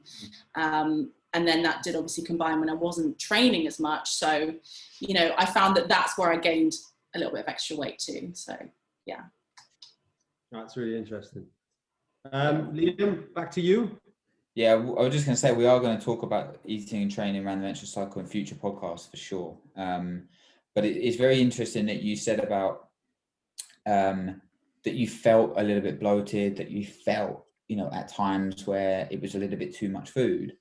Um, 0.55 1.11
and 1.33 1.47
then 1.47 1.63
that 1.63 1.83
did 1.83 1.95
obviously 1.95 2.25
combine 2.25 2.59
when 2.59 2.69
I 2.69 2.73
wasn't 2.73 3.17
training 3.17 3.65
as 3.65 3.79
much. 3.79 4.09
So, 4.09 4.53
you 4.99 5.13
know, 5.13 5.33
I 5.37 5.45
found 5.45 5.77
that 5.77 5.87
that's 5.87 6.17
where 6.17 6.31
I 6.31 6.37
gained 6.37 6.73
a 7.15 7.19
little 7.19 7.33
bit 7.33 7.43
of 7.43 7.47
extra 7.47 7.77
weight 7.77 7.99
too. 7.99 8.31
So, 8.33 8.55
yeah. 9.05 9.21
That's 10.51 10.75
really 10.75 10.97
interesting. 10.97 11.45
Um, 12.31 12.73
Liam, 12.73 13.33
back 13.33 13.49
to 13.51 13.61
you. 13.61 13.97
Yeah, 14.53 14.73
I 14.73 14.75
was 14.75 15.13
just 15.13 15.25
going 15.25 15.35
to 15.35 15.39
say 15.39 15.53
we 15.53 15.65
are 15.65 15.79
going 15.79 15.97
to 15.97 16.03
talk 16.03 16.23
about 16.23 16.57
eating 16.65 17.03
and 17.03 17.11
training 17.11 17.45
around 17.45 17.59
the 17.59 17.65
menstrual 17.65 17.87
cycle 17.87 18.21
in 18.21 18.27
future 18.27 18.55
podcasts 18.55 19.09
for 19.09 19.15
sure. 19.15 19.57
Um, 19.77 20.23
but 20.75 20.83
it, 20.83 20.97
it's 20.97 21.15
very 21.15 21.39
interesting 21.39 21.85
that 21.85 22.01
you 22.01 22.17
said 22.17 22.39
about 22.39 22.89
um, 23.87 24.41
that 24.83 24.95
you 24.95 25.07
felt 25.07 25.53
a 25.55 25.63
little 25.63 25.81
bit 25.81 25.99
bloated, 26.01 26.57
that 26.57 26.69
you 26.69 26.85
felt, 26.85 27.45
you 27.69 27.77
know, 27.77 27.89
at 27.93 28.09
times 28.09 28.67
where 28.67 29.07
it 29.09 29.21
was 29.21 29.35
a 29.35 29.39
little 29.39 29.57
bit 29.57 29.73
too 29.73 29.89
much 29.89 30.09
food. 30.09 30.53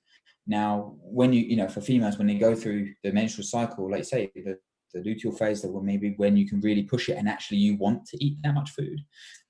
Now, 0.47 0.95
when 1.01 1.33
you, 1.33 1.43
you 1.43 1.57
know, 1.57 1.69
for 1.69 1.81
females, 1.81 2.17
when 2.17 2.27
they 2.29 2.35
go 2.35 2.55
through 2.55 2.95
the 3.03 3.13
menstrual 3.13 3.45
cycle, 3.45 3.91
like 3.91 4.05
say 4.05 4.31
the, 4.35 4.57
the 4.95 5.01
luteal 5.01 5.37
phase, 5.37 5.63
that 5.63 5.73
will 5.73 5.83
maybe 5.83 6.15
when 6.17 6.37
you 6.37 6.49
can 6.49 6.61
really 6.61 6.85
push 6.85 7.09
it 7.09 7.19
and 7.19 7.29
actually 7.29 7.59
you 7.59 7.77
want 7.77 8.07
to 8.07 8.25
eat 8.25 8.39
that 8.43 8.55
much 8.55 8.71
food, 8.71 9.01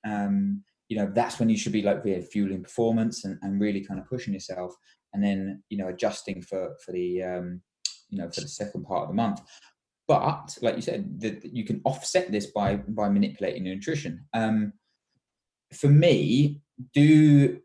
um, 0.05 0.63
you 0.91 0.97
know, 0.97 1.09
that's 1.15 1.39
when 1.39 1.47
you 1.47 1.55
should 1.55 1.71
be 1.71 1.83
like 1.83 2.03
really 2.03 2.21
fueling 2.21 2.61
performance 2.61 3.23
and, 3.23 3.39
and 3.43 3.61
really 3.61 3.79
kind 3.79 3.97
of 3.97 4.05
pushing 4.07 4.33
yourself 4.33 4.75
and 5.13 5.23
then, 5.23 5.63
you 5.69 5.77
know, 5.77 5.87
adjusting 5.87 6.41
for, 6.41 6.75
for 6.83 6.91
the, 6.91 7.23
um, 7.23 7.61
you 8.09 8.17
know, 8.17 8.29
for 8.29 8.41
the 8.41 8.47
second 8.49 8.83
part 8.83 9.03
of 9.03 9.07
the 9.07 9.13
month. 9.13 9.39
But 10.05 10.57
like 10.61 10.75
you 10.75 10.81
said, 10.81 11.21
that 11.21 11.45
you 11.45 11.63
can 11.63 11.79
offset 11.85 12.29
this 12.29 12.47
by, 12.47 12.75
by 12.75 13.07
manipulating 13.07 13.63
nutrition. 13.63 14.25
Um, 14.33 14.73
for 15.73 15.87
me, 15.87 16.59
do 16.93 17.61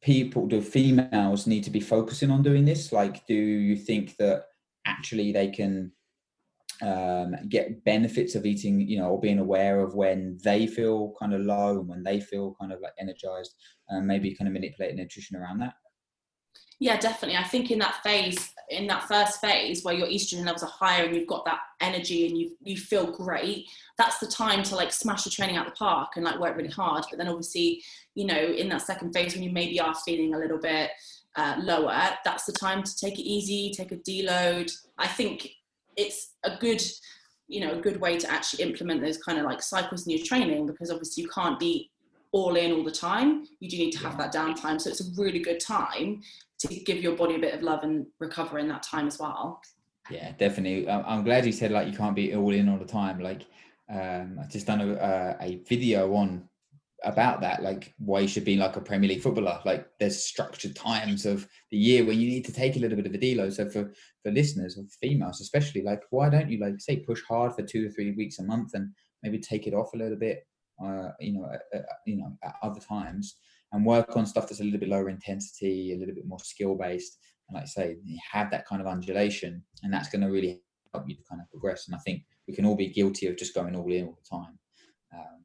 people, 0.00 0.46
do 0.46 0.62
females 0.62 1.46
need 1.46 1.64
to 1.64 1.70
be 1.70 1.80
focusing 1.80 2.30
on 2.30 2.42
doing 2.42 2.64
this? 2.64 2.90
Like, 2.90 3.26
do 3.26 3.34
you 3.34 3.76
think 3.76 4.16
that 4.16 4.44
actually 4.86 5.30
they 5.30 5.48
can 5.48 5.92
um, 6.82 7.34
get 7.48 7.84
benefits 7.84 8.34
of 8.34 8.46
eating, 8.46 8.80
you 8.80 8.98
know, 8.98 9.10
or 9.10 9.20
being 9.20 9.38
aware 9.38 9.80
of 9.80 9.94
when 9.94 10.38
they 10.42 10.66
feel 10.66 11.14
kind 11.18 11.34
of 11.34 11.42
low 11.42 11.78
and 11.80 11.88
when 11.88 12.02
they 12.02 12.20
feel 12.20 12.56
kind 12.60 12.72
of 12.72 12.80
like 12.80 12.92
energized, 13.00 13.54
and 13.88 14.06
maybe 14.06 14.34
kind 14.34 14.48
of 14.48 14.54
manipulate 14.54 14.94
nutrition 14.94 15.36
around 15.36 15.58
that? 15.58 15.74
Yeah, 16.82 16.96
definitely. 16.98 17.36
I 17.36 17.44
think 17.44 17.70
in 17.70 17.78
that 17.80 18.02
phase, 18.02 18.52
in 18.70 18.86
that 18.86 19.06
first 19.06 19.38
phase 19.42 19.84
where 19.84 19.94
your 19.94 20.06
estrogen 20.06 20.46
levels 20.46 20.62
are 20.62 20.70
higher 20.70 21.04
and 21.04 21.14
you've 21.14 21.26
got 21.26 21.44
that 21.44 21.58
energy 21.82 22.26
and 22.26 22.38
you 22.38 22.56
you 22.62 22.78
feel 22.78 23.12
great, 23.12 23.66
that's 23.98 24.18
the 24.18 24.26
time 24.26 24.62
to 24.62 24.76
like 24.76 24.90
smash 24.90 25.24
the 25.24 25.30
training 25.30 25.56
out 25.56 25.66
the 25.66 25.72
park 25.72 26.12
and 26.16 26.24
like 26.24 26.40
work 26.40 26.56
really 26.56 26.70
hard. 26.70 27.04
But 27.10 27.18
then 27.18 27.28
obviously, 27.28 27.82
you 28.14 28.24
know, 28.24 28.40
in 28.40 28.70
that 28.70 28.80
second 28.80 29.12
phase 29.12 29.34
when 29.34 29.42
you 29.42 29.52
maybe 29.52 29.78
are 29.78 29.94
feeling 30.06 30.34
a 30.34 30.38
little 30.38 30.58
bit 30.58 30.90
uh, 31.36 31.56
lower, 31.60 32.16
that's 32.24 32.44
the 32.46 32.52
time 32.52 32.82
to 32.82 32.96
take 32.96 33.18
it 33.18 33.24
easy, 33.24 33.74
take 33.76 33.92
a 33.92 33.96
deload. 33.96 34.72
I 34.96 35.06
think 35.06 35.50
it's 35.96 36.34
a 36.44 36.56
good 36.56 36.82
you 37.48 37.60
know 37.60 37.72
a 37.72 37.80
good 37.80 38.00
way 38.00 38.16
to 38.16 38.30
actually 38.30 38.62
implement 38.62 39.02
those 39.02 39.18
kind 39.18 39.38
of 39.38 39.44
like 39.44 39.62
cycles 39.62 40.06
in 40.06 40.16
your 40.16 40.24
training 40.24 40.66
because 40.66 40.90
obviously 40.90 41.22
you 41.22 41.28
can't 41.28 41.58
be 41.58 41.90
all 42.32 42.54
in 42.54 42.72
all 42.72 42.84
the 42.84 42.92
time. 42.92 43.44
You 43.58 43.68
do 43.68 43.76
need 43.76 43.90
to 43.90 43.98
have 43.98 44.16
that 44.18 44.32
downtime. 44.32 44.80
So 44.80 44.88
it's 44.88 45.00
a 45.00 45.20
really 45.20 45.40
good 45.40 45.58
time 45.58 46.22
to 46.60 46.68
give 46.68 47.02
your 47.02 47.16
body 47.16 47.34
a 47.34 47.40
bit 47.40 47.54
of 47.54 47.62
love 47.62 47.82
and 47.82 48.06
recover 48.20 48.60
in 48.60 48.68
that 48.68 48.84
time 48.84 49.08
as 49.08 49.18
well. 49.18 49.60
Yeah 50.10 50.32
definitely. 50.38 50.88
I'm 50.88 51.24
glad 51.24 51.44
you 51.44 51.52
said 51.52 51.72
like 51.72 51.88
you 51.88 51.96
can't 51.96 52.14
be 52.14 52.34
all 52.34 52.52
in 52.54 52.68
all 52.68 52.78
the 52.78 52.84
time. 52.84 53.18
Like 53.18 53.46
um, 53.90 54.38
i've 54.40 54.48
just 54.48 54.66
done 54.66 54.80
a, 54.80 55.36
a 55.40 55.60
video 55.68 56.14
on 56.14 56.48
about 57.04 57.40
that, 57.40 57.62
like 57.62 57.94
why 57.98 58.20
you 58.20 58.28
should 58.28 58.44
be 58.44 58.56
like 58.56 58.76
a 58.76 58.80
Premier 58.80 59.08
League 59.08 59.22
footballer. 59.22 59.60
Like 59.64 59.86
there's 59.98 60.24
structured 60.24 60.76
times 60.76 61.26
of 61.26 61.48
the 61.70 61.76
year 61.76 62.04
where 62.04 62.14
you 62.14 62.28
need 62.28 62.44
to 62.46 62.52
take 62.52 62.76
a 62.76 62.78
little 62.78 62.96
bit 62.96 63.06
of 63.06 63.14
a 63.14 63.18
deload. 63.18 63.54
So 63.54 63.68
for 63.68 63.92
for 64.22 64.30
listeners 64.30 64.76
or 64.76 64.84
females 65.00 65.40
especially, 65.40 65.82
like 65.82 66.02
why 66.10 66.28
don't 66.28 66.50
you 66.50 66.58
like 66.58 66.80
say 66.80 66.96
push 66.96 67.22
hard 67.28 67.54
for 67.54 67.62
two 67.62 67.86
or 67.86 67.90
three 67.90 68.12
weeks 68.12 68.38
a 68.38 68.42
month 68.42 68.74
and 68.74 68.92
maybe 69.22 69.38
take 69.38 69.66
it 69.66 69.74
off 69.74 69.94
a 69.94 69.96
little 69.96 70.18
bit, 70.18 70.46
uh, 70.82 71.10
you 71.20 71.32
know, 71.34 71.44
uh, 71.74 71.78
you 72.06 72.16
know, 72.16 72.36
at 72.42 72.56
other 72.62 72.80
times 72.80 73.36
and 73.72 73.84
work 73.84 74.16
on 74.16 74.26
stuff 74.26 74.48
that's 74.48 74.60
a 74.60 74.64
little 74.64 74.80
bit 74.80 74.88
lower 74.88 75.08
intensity, 75.08 75.94
a 75.94 75.98
little 75.98 76.14
bit 76.14 76.26
more 76.26 76.40
skill 76.40 76.74
based, 76.74 77.18
and 77.48 77.56
like 77.56 77.68
say, 77.68 77.96
you 78.04 78.18
have 78.30 78.50
that 78.50 78.66
kind 78.66 78.80
of 78.80 78.88
undulation, 78.88 79.62
and 79.82 79.92
that's 79.92 80.08
going 80.08 80.22
to 80.22 80.28
really 80.28 80.60
help 80.92 81.08
you 81.08 81.14
to 81.14 81.22
kind 81.28 81.40
of 81.40 81.50
progress. 81.50 81.86
And 81.86 81.94
I 81.94 81.98
think 81.98 82.24
we 82.48 82.54
can 82.54 82.66
all 82.66 82.74
be 82.76 82.88
guilty 82.88 83.26
of 83.26 83.36
just 83.36 83.54
going 83.54 83.76
all 83.76 83.90
in 83.90 84.06
all 84.06 84.18
the 84.22 84.36
time. 84.36 84.58
Um, 85.14 85.44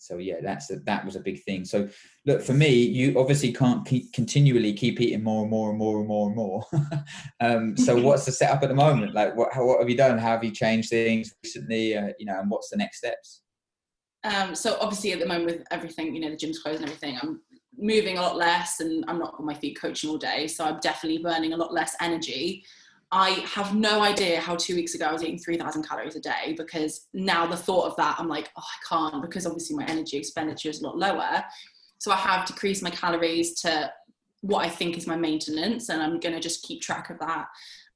so 0.00 0.16
yeah, 0.16 0.36
that's 0.42 0.70
a, 0.70 0.76
that 0.80 1.04
was 1.04 1.14
a 1.14 1.20
big 1.20 1.42
thing. 1.42 1.64
So 1.66 1.86
look, 2.24 2.40
for 2.40 2.54
me, 2.54 2.70
you 2.70 3.20
obviously 3.20 3.52
can't 3.52 3.86
keep 3.86 4.12
continually 4.14 4.72
keep 4.72 4.98
eating 4.98 5.22
more 5.22 5.42
and 5.42 5.50
more 5.50 5.68
and 5.68 5.78
more 5.78 5.98
and 5.98 6.08
more 6.08 6.26
and 6.28 6.36
more. 6.36 6.64
um, 7.40 7.76
so 7.76 7.94
what's 8.02 8.24
the 8.24 8.32
setup 8.32 8.62
at 8.62 8.70
the 8.70 8.74
moment? 8.74 9.14
Like, 9.14 9.36
what 9.36 9.52
how, 9.52 9.66
what 9.66 9.78
have 9.78 9.90
you 9.90 9.96
done? 9.96 10.16
How 10.16 10.30
have 10.30 10.42
you 10.42 10.52
changed 10.52 10.88
things 10.88 11.34
recently? 11.44 11.96
Uh, 11.96 12.08
you 12.18 12.24
know, 12.24 12.40
and 12.40 12.50
what's 12.50 12.70
the 12.70 12.78
next 12.78 12.98
steps? 12.98 13.42
Um, 14.24 14.54
so 14.54 14.78
obviously, 14.80 15.12
at 15.12 15.18
the 15.18 15.26
moment 15.26 15.58
with 15.58 15.66
everything, 15.70 16.14
you 16.14 16.22
know, 16.22 16.30
the 16.30 16.36
gym's 16.36 16.60
closed 16.60 16.80
and 16.80 16.88
everything, 16.88 17.18
I'm 17.22 17.42
moving 17.76 18.16
a 18.16 18.22
lot 18.22 18.36
less, 18.36 18.80
and 18.80 19.04
I'm 19.06 19.18
not 19.18 19.34
on 19.38 19.44
my 19.44 19.54
feet 19.54 19.78
coaching 19.78 20.08
all 20.08 20.18
day, 20.18 20.46
so 20.46 20.64
I'm 20.64 20.80
definitely 20.80 21.22
burning 21.22 21.52
a 21.52 21.58
lot 21.58 21.74
less 21.74 21.94
energy. 22.00 22.64
I 23.12 23.44
have 23.54 23.74
no 23.74 24.02
idea 24.02 24.40
how 24.40 24.54
two 24.54 24.76
weeks 24.76 24.94
ago 24.94 25.06
I 25.06 25.12
was 25.12 25.22
eating 25.22 25.38
3,000 25.38 25.82
calories 25.82 26.14
a 26.14 26.20
day 26.20 26.54
because 26.56 27.08
now 27.12 27.46
the 27.46 27.56
thought 27.56 27.86
of 27.86 27.96
that, 27.96 28.16
I'm 28.18 28.28
like, 28.28 28.50
oh, 28.56 28.62
I 28.62 28.88
can't 28.88 29.22
because 29.22 29.46
obviously 29.46 29.74
my 29.74 29.84
energy 29.86 30.16
expenditure 30.16 30.68
is 30.68 30.80
a 30.80 30.86
lot 30.86 30.96
lower. 30.96 31.44
So 31.98 32.12
I 32.12 32.16
have 32.16 32.46
decreased 32.46 32.82
my 32.82 32.90
calories 32.90 33.60
to 33.62 33.92
what 34.42 34.64
I 34.64 34.68
think 34.68 34.96
is 34.96 35.06
my 35.06 35.16
maintenance, 35.16 35.88
and 35.88 36.02
I'm 36.02 36.20
going 36.20 36.34
to 36.34 36.40
just 36.40 36.62
keep 36.62 36.80
track 36.80 37.10
of 37.10 37.18
that 37.18 37.46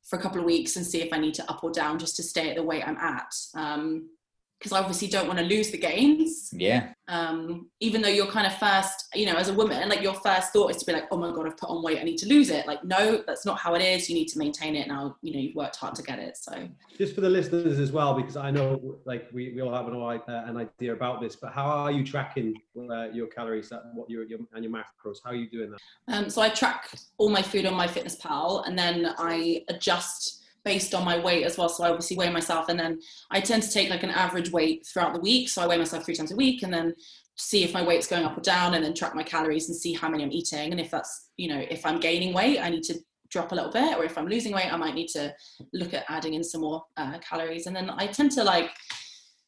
for 0.03 0.19
a 0.19 0.23
couple 0.23 0.41
of 0.41 0.45
weeks 0.45 0.77
and 0.77 0.85
see 0.85 1.01
if 1.01 1.13
I 1.13 1.19
need 1.19 1.35
to 1.35 1.51
up 1.51 1.65
or 1.65 1.71
down 1.71 1.99
just 1.99 2.17
to 2.17 2.23
stay 2.23 2.51
at 2.51 2.57
the 2.57 2.63
weight 2.63 2.87
I'm 2.87 2.99
at. 2.99 3.35
Um, 3.55 4.11
because 4.59 4.73
I 4.73 4.79
obviously 4.79 5.09
don't 5.09 5.27
want 5.27 5.39
to 5.39 5.45
lose 5.45 5.71
the 5.71 5.79
gains. 5.79 6.51
Yeah. 6.53 6.93
Um, 7.07 7.69
even 7.81 8.01
though 8.01 8.09
your 8.09 8.27
kind 8.27 8.47
of 8.47 8.55
first, 8.57 9.09
you 9.15 9.27
know, 9.27 9.35
as 9.35 9.51
a 9.51 9.53
woman, 9.53 9.89
like 9.91 10.01
your 10.01 10.15
first 10.15 10.55
thought 10.55 10.71
is 10.71 10.79
to 10.79 10.87
be 10.87 10.93
like, 10.93 11.05
oh 11.11 11.19
my 11.19 11.31
God, 11.33 11.47
I've 11.47 11.57
put 11.59 11.69
on 11.69 11.83
weight, 11.83 11.99
I 11.99 12.03
need 12.03 12.17
to 12.19 12.29
lose 12.29 12.49
it. 12.49 12.67
Like, 12.67 12.83
no, 12.83 13.23
that's 13.27 13.45
not 13.45 13.59
how 13.59 13.75
it 13.75 13.83
is. 13.83 14.09
You 14.09 14.15
need 14.15 14.29
to 14.29 14.39
maintain 14.39 14.75
it 14.75 14.89
now, 14.89 15.17
you 15.21 15.35
know, 15.35 15.39
you've 15.39 15.55
worked 15.55 15.77
hard 15.77 15.95
to 15.97 16.03
get 16.03 16.19
it. 16.19 16.39
So 16.39 16.67
just 16.97 17.15
for 17.15 17.21
the 17.21 17.29
listeners 17.29 17.79
as 17.79 17.93
well, 17.93 18.15
because 18.15 18.37
I 18.37 18.51
know 18.51 18.97
like 19.05 19.29
we, 19.33 19.53
we 19.53 19.61
all 19.61 19.75
have 19.75 19.87
an, 19.87 19.97
uh, 19.97 20.45
an 20.47 20.57
idea 20.57 20.95
about 20.95 21.21
this, 21.21 21.37
but 21.37 21.53
how 21.53 21.67
are 21.67 21.93
you 21.93 22.05
tracking 22.05 22.55
uh, 22.91 23.11
your 23.11 23.27
calories 23.27 23.69
that 23.69 23.83
what 23.93 24.09
your, 24.09 24.25
your, 24.25 24.39
and 24.55 24.65
your 24.65 24.73
macros? 24.73 25.19
How 25.23 25.31
are 25.31 25.37
you 25.37 25.51
doing 25.51 25.73
that? 25.73 25.81
Um, 26.09 26.31
so 26.31 26.41
I 26.41 26.49
track 26.49 26.89
all 27.19 27.29
my 27.29 27.43
food 27.43 27.67
on 27.67 27.75
MyFitnessPal 27.75 28.67
and 28.67 28.79
then 28.79 29.15
I 29.19 29.63
adjust 29.69 30.44
based 30.65 30.95
on 30.95 31.05
my 31.05 31.19
weight 31.19 31.45
as 31.45 31.59
well. 31.59 31.69
So 31.69 31.85
I 31.85 31.91
obviously 31.91 32.17
weigh 32.17 32.31
myself 32.31 32.69
and 32.69 32.79
then 32.79 33.01
I 33.31 33.41
tend 33.41 33.63
to 33.63 33.71
take 33.71 33.91
like 33.91 34.03
an 34.03 34.11
average 34.11 34.51
weight 34.51 34.87
throughout 34.87 35.13
the 35.13 35.21
week. 35.21 35.49
So 35.49 35.63
I 35.63 35.67
weigh 35.67 35.79
myself 35.79 36.05
three 36.05 36.15
times 36.15 36.33
a 36.33 36.37
week 36.37 36.63
and 36.63 36.73
then 36.73 36.95
see 37.37 37.65
if 37.65 37.75
my 37.75 37.83
weight's 37.83 38.07
going 38.07 38.25
up 38.25 38.37
or 38.39 38.41
down 38.41 38.75
and 38.75 38.85
then 38.85 38.95
track 38.95 39.15
my 39.15 39.23
calories 39.23 39.69
and 39.69 39.77
see 39.77 39.93
how 39.93 40.09
many 40.09 40.23
I'm 40.25 40.33
eating. 40.33 40.71
And 40.71 40.81
if 40.81 40.91
that's, 40.91 41.31
you 41.37 41.49
know, 41.49 41.65
if 41.69 41.85
I'm 41.85 42.01
gaining 42.01 42.33
weight, 42.33 42.61
I 42.61 42.71
need 42.71 42.85
to 42.85 42.99
drop 43.31 43.53
a 43.53 43.55
little 43.55 43.73
bit. 43.73 43.99
Or 43.99 44.05
if 44.05 44.17
I'm 44.17 44.29
losing 44.29 44.53
weight, 44.53 44.73
I 44.73 44.77
might 44.77 44.95
need 44.95 45.09
to 45.09 45.35
look 45.73 45.93
at 45.93 46.05
adding 46.09 46.35
in 46.35 46.45
some 46.45 46.61
more 46.61 46.85
uh, 46.97 47.19
calories. 47.19 47.67
And 47.67 47.75
then 47.75 47.91
I 47.91 48.07
tend 48.07 48.31
to 48.33 48.45
like, 48.45 48.71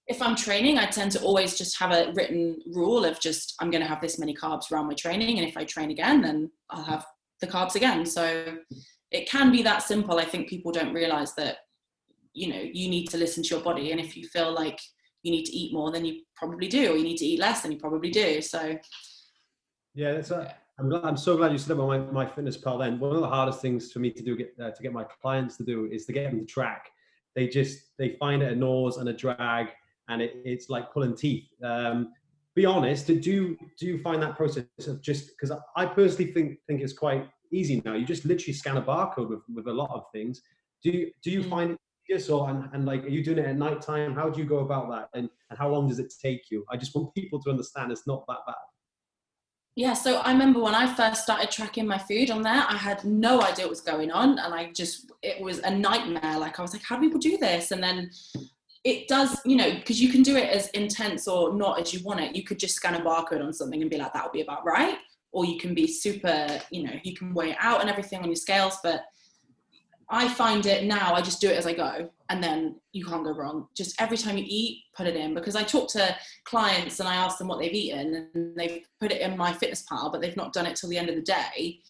if 0.09 0.23
I'm 0.23 0.37
training, 0.37 0.79
I 0.79 0.87
tend 0.87 1.11
to 1.13 1.23
always 1.23 1.59
just 1.59 1.79
have 1.79 1.91
a 1.93 2.13
written 2.13 2.59
rule 2.73 3.05
of 3.05 3.19
just 3.21 3.55
I'm 3.61 3.71
going 3.71 3.83
to 3.83 3.89
have 3.89 4.01
this 4.01 4.19
many 4.19 4.35
carbs 4.35 4.71
around 4.71 4.87
my 4.87 4.95
training, 4.95 5.39
and 5.39 5.49
if 5.49 5.57
I 5.57 5.65
train 5.65 5.91
again, 5.91 6.23
then 6.23 6.51
I'll 6.71 6.85
have 6.85 7.05
the 7.41 7.47
carbs 7.49 7.75
again. 7.75 8.07
So 8.07 8.57
it 9.11 9.29
can 9.29 9.53
be 9.53 9.63
that 9.63 9.83
simple. 9.83 10.19
I 10.19 10.25
think 10.25 10.49
people 10.49 10.73
don't 10.73 10.93
realize 10.93 11.35
that 11.35 11.59
you 12.33 12.49
know 12.49 12.61
you 12.61 12.89
need 12.89 13.09
to 13.11 13.17
listen 13.17 13.43
to 13.43 13.49
your 13.51 13.61
body, 13.61 13.93
and 13.93 14.01
if 14.01 14.17
you 14.17 14.27
feel 14.29 14.53
like 14.53 14.81
you 15.23 15.33
need 15.33 15.45
to 15.45 15.53
eat 15.53 15.73
more, 15.73 15.91
then 15.91 16.05
you 16.05 16.21
probably 16.37 16.69
do, 16.69 16.93
or 16.93 16.97
you 16.97 17.05
need 17.05 17.17
to 17.17 17.25
eat 17.25 17.41
less, 17.41 17.63
then 17.63 17.73
you 17.73 17.79
probably 17.79 18.11
do. 18.11 18.41
So 18.41 18.79
yeah, 19.95 20.13
that's 20.13 20.31
a, 20.31 20.55
I'm, 20.79 20.89
glad, 20.89 21.05
I'm 21.05 21.17
so 21.17 21.37
glad 21.37 21.53
you 21.53 21.59
said 21.59 21.73
about 21.73 21.89
my, 21.89 21.99
my 21.99 22.27
fitness 22.27 22.57
pal. 22.57 22.79
Then 22.79 23.01
one 23.01 23.15
of 23.15 23.21
the 23.21 23.29
hardest 23.29 23.61
things 23.61 23.93
for 23.93 23.99
me 23.99 24.11
to 24.11 24.23
do 24.23 24.37
get 24.37 24.55
uh, 24.63 24.71
to 24.71 24.83
get 24.83 24.93
my 24.93 25.05
clients 25.05 25.57
to 25.57 25.65
do 25.65 25.89
is 25.91 26.07
to 26.07 26.13
get 26.13 26.31
them 26.31 26.41
to 26.41 26.47
track. 26.47 26.91
They 27.35 27.49
just 27.49 27.97
they 27.99 28.11
find 28.21 28.43
it 28.43 28.53
a 28.53 28.57
nose 28.57 28.99
and 28.99 29.09
a 29.09 29.13
drag 29.13 29.69
and 30.09 30.23
it, 30.23 30.37
it's 30.45 30.71
like 30.71 30.93
pulling 30.93 31.17
teeth. 31.17 31.49
Um, 31.63 32.13
be 32.55 32.65
honest, 32.65 33.07
do 33.07 33.15
you, 33.15 33.59
do 33.79 33.87
you 33.87 33.99
find 33.99 34.23
that 34.23 34.35
process 34.35 34.65
of 34.87 35.03
just 35.03 35.29
because 35.29 35.57
I 35.77 35.87
personally 35.87 36.33
think 36.33 36.59
think 36.67 36.81
it's 36.81 36.95
quite 36.95 37.29
easy 37.57 37.83
now. 37.85 37.95
You 37.95 38.05
just 38.05 38.25
literally 38.25 38.53
scan 38.53 38.77
a 38.77 38.83
barcode 38.83 39.29
with, 39.29 39.41
with 39.53 39.67
a 39.69 39.73
lot 39.73 39.91
of 39.91 40.05
things. 40.13 40.43
Do 40.83 40.91
you 40.91 41.11
do 41.23 41.31
you 41.31 41.43
mm. 41.43 41.51
find 41.51 41.71
it 41.73 41.79
easier? 42.09 42.21
So 42.21 42.47
and, 42.47 42.69
and 42.73 42.85
like 42.85 43.05
are 43.05 43.09
you 43.09 43.25
doing 43.25 43.39
it 43.39 43.47
at 43.47 43.57
night 43.57 43.81
time? 43.81 44.15
How 44.15 44.29
do 44.29 44.41
you 44.41 44.47
go 44.47 44.59
about 44.59 44.89
that? 44.91 45.09
And 45.19 45.29
and 45.51 45.59
how 45.59 45.69
long 45.69 45.89
does 45.89 45.99
it 45.99 46.13
take 46.23 46.51
you? 46.51 46.65
I 46.71 46.77
just 46.77 46.95
want 46.95 47.15
people 47.15 47.41
to 47.43 47.51
understand 47.51 47.93
it's 47.93 48.07
not 48.07 48.25
that 48.29 48.39
bad. 48.47 48.55
Yeah, 49.79 49.93
so 49.93 50.21
I 50.21 50.33
remember 50.33 50.61
when 50.61 50.75
I 50.75 50.93
first 50.95 51.23
started 51.23 51.51
tracking 51.51 51.87
my 51.87 51.99
food 51.99 52.31
on 52.31 52.41
there, 52.41 52.65
I 52.67 52.79
had 52.79 53.05
no 53.05 53.43
idea 53.43 53.67
what 53.67 53.71
was 53.71 53.83
going 53.83 54.11
on, 54.11 54.39
and 54.39 54.55
I 54.55 54.73
just 54.73 55.13
it 55.23 55.41
was 55.41 55.59
a 55.59 55.71
nightmare. 55.71 56.39
Like 56.39 56.59
I 56.59 56.63
was 56.63 56.73
like, 56.73 56.83
how 56.83 56.97
do 56.97 57.03
people 57.03 57.21
do 57.21 57.37
this? 57.37 57.73
And 57.73 57.83
then 57.83 58.11
it 58.85 59.09
does, 59.09 59.39
you 59.45 59.57
know, 59.57 59.75
because 59.75 60.01
you 60.01 60.11
can 60.11 60.23
do 60.23 60.37
it 60.37 60.49
as 60.49 60.69
intense 60.69 61.27
or 61.29 61.53
not 61.53 61.81
as 61.81 61.93
you 61.93 62.03
want 62.05 62.21
it. 62.21 62.35
You 62.35 62.45
could 62.45 62.59
just 62.59 62.77
scan 62.77 62.95
a 62.95 63.01
barcode 63.01 63.45
on 63.45 63.53
something 63.53 63.83
and 63.83 63.91
be 63.91 63.99
like, 63.99 64.13
that 64.15 64.25
would 64.25 64.33
be 64.33 64.43
about 64.43 64.65
right. 64.65 64.97
Or 65.37 65.45
you 65.45 65.59
can 65.59 65.75
be 65.75 65.87
super, 65.87 66.49
you 66.71 66.85
know, 66.85 66.95
you 67.03 67.15
can 67.15 67.35
weigh 67.35 67.51
it 67.51 67.59
out 67.61 67.83
and 67.83 67.91
everything 67.91 68.21
on 68.21 68.27
your 68.27 68.37
scales. 68.37 68.79
But 68.83 69.03
I 70.09 70.29
find 70.29 70.65
it 70.65 70.85
now, 70.85 71.13
I 71.13 71.21
just 71.21 71.43
do 71.43 71.51
it 71.51 71.59
as 71.59 71.67
I 71.67 71.75
go 71.75 72.09
and 72.31 72.43
then 72.43 72.81
you 72.93 73.05
can't 73.05 73.23
go 73.23 73.33
wrong. 73.33 73.69
Just 73.77 74.01
every 74.01 74.17
time 74.17 74.39
you 74.39 74.45
eat, 74.47 74.85
put 74.97 75.07
it 75.07 75.15
in. 75.15 75.35
Because 75.35 75.55
I 75.55 75.63
talk 75.63 75.91
to 75.91 76.17
clients 76.45 77.01
and 77.01 77.09
I 77.09 77.17
ask 77.17 77.37
them 77.37 77.49
what 77.49 77.61
they've 77.61 77.73
eaten 77.73 78.29
and 78.35 78.57
they've 78.57 78.87
put 78.99 79.13
it 79.13 79.21
in 79.21 79.37
MyFitnessPal, 79.37 80.11
but 80.11 80.23
they've 80.23 80.39
not 80.39 80.55
done 80.55 80.65
it 80.65 80.77
till 80.77 80.89
the 80.89 80.97
end 80.97 81.11
of 81.11 81.17
the 81.17 81.23
day. 81.23 81.81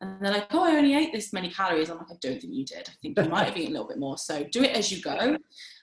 And 0.00 0.20
they're 0.20 0.32
like, 0.32 0.52
oh, 0.52 0.64
I 0.64 0.76
only 0.76 0.96
ate 0.96 1.12
this 1.12 1.32
many 1.32 1.50
calories. 1.50 1.88
I'm 1.88 1.98
like, 1.98 2.10
I 2.10 2.16
don't 2.20 2.40
think 2.40 2.52
you 2.52 2.64
did. 2.64 2.88
I 2.88 2.92
think 3.00 3.16
you 3.16 3.28
might 3.30 3.46
have 3.46 3.56
eaten 3.56 3.70
a 3.70 3.78
little 3.78 3.88
bit 3.88 4.00
more. 4.00 4.18
So 4.18 4.42
do 4.50 4.64
it 4.64 4.76
as 4.76 4.90
you 4.90 5.00
go. 5.00 5.36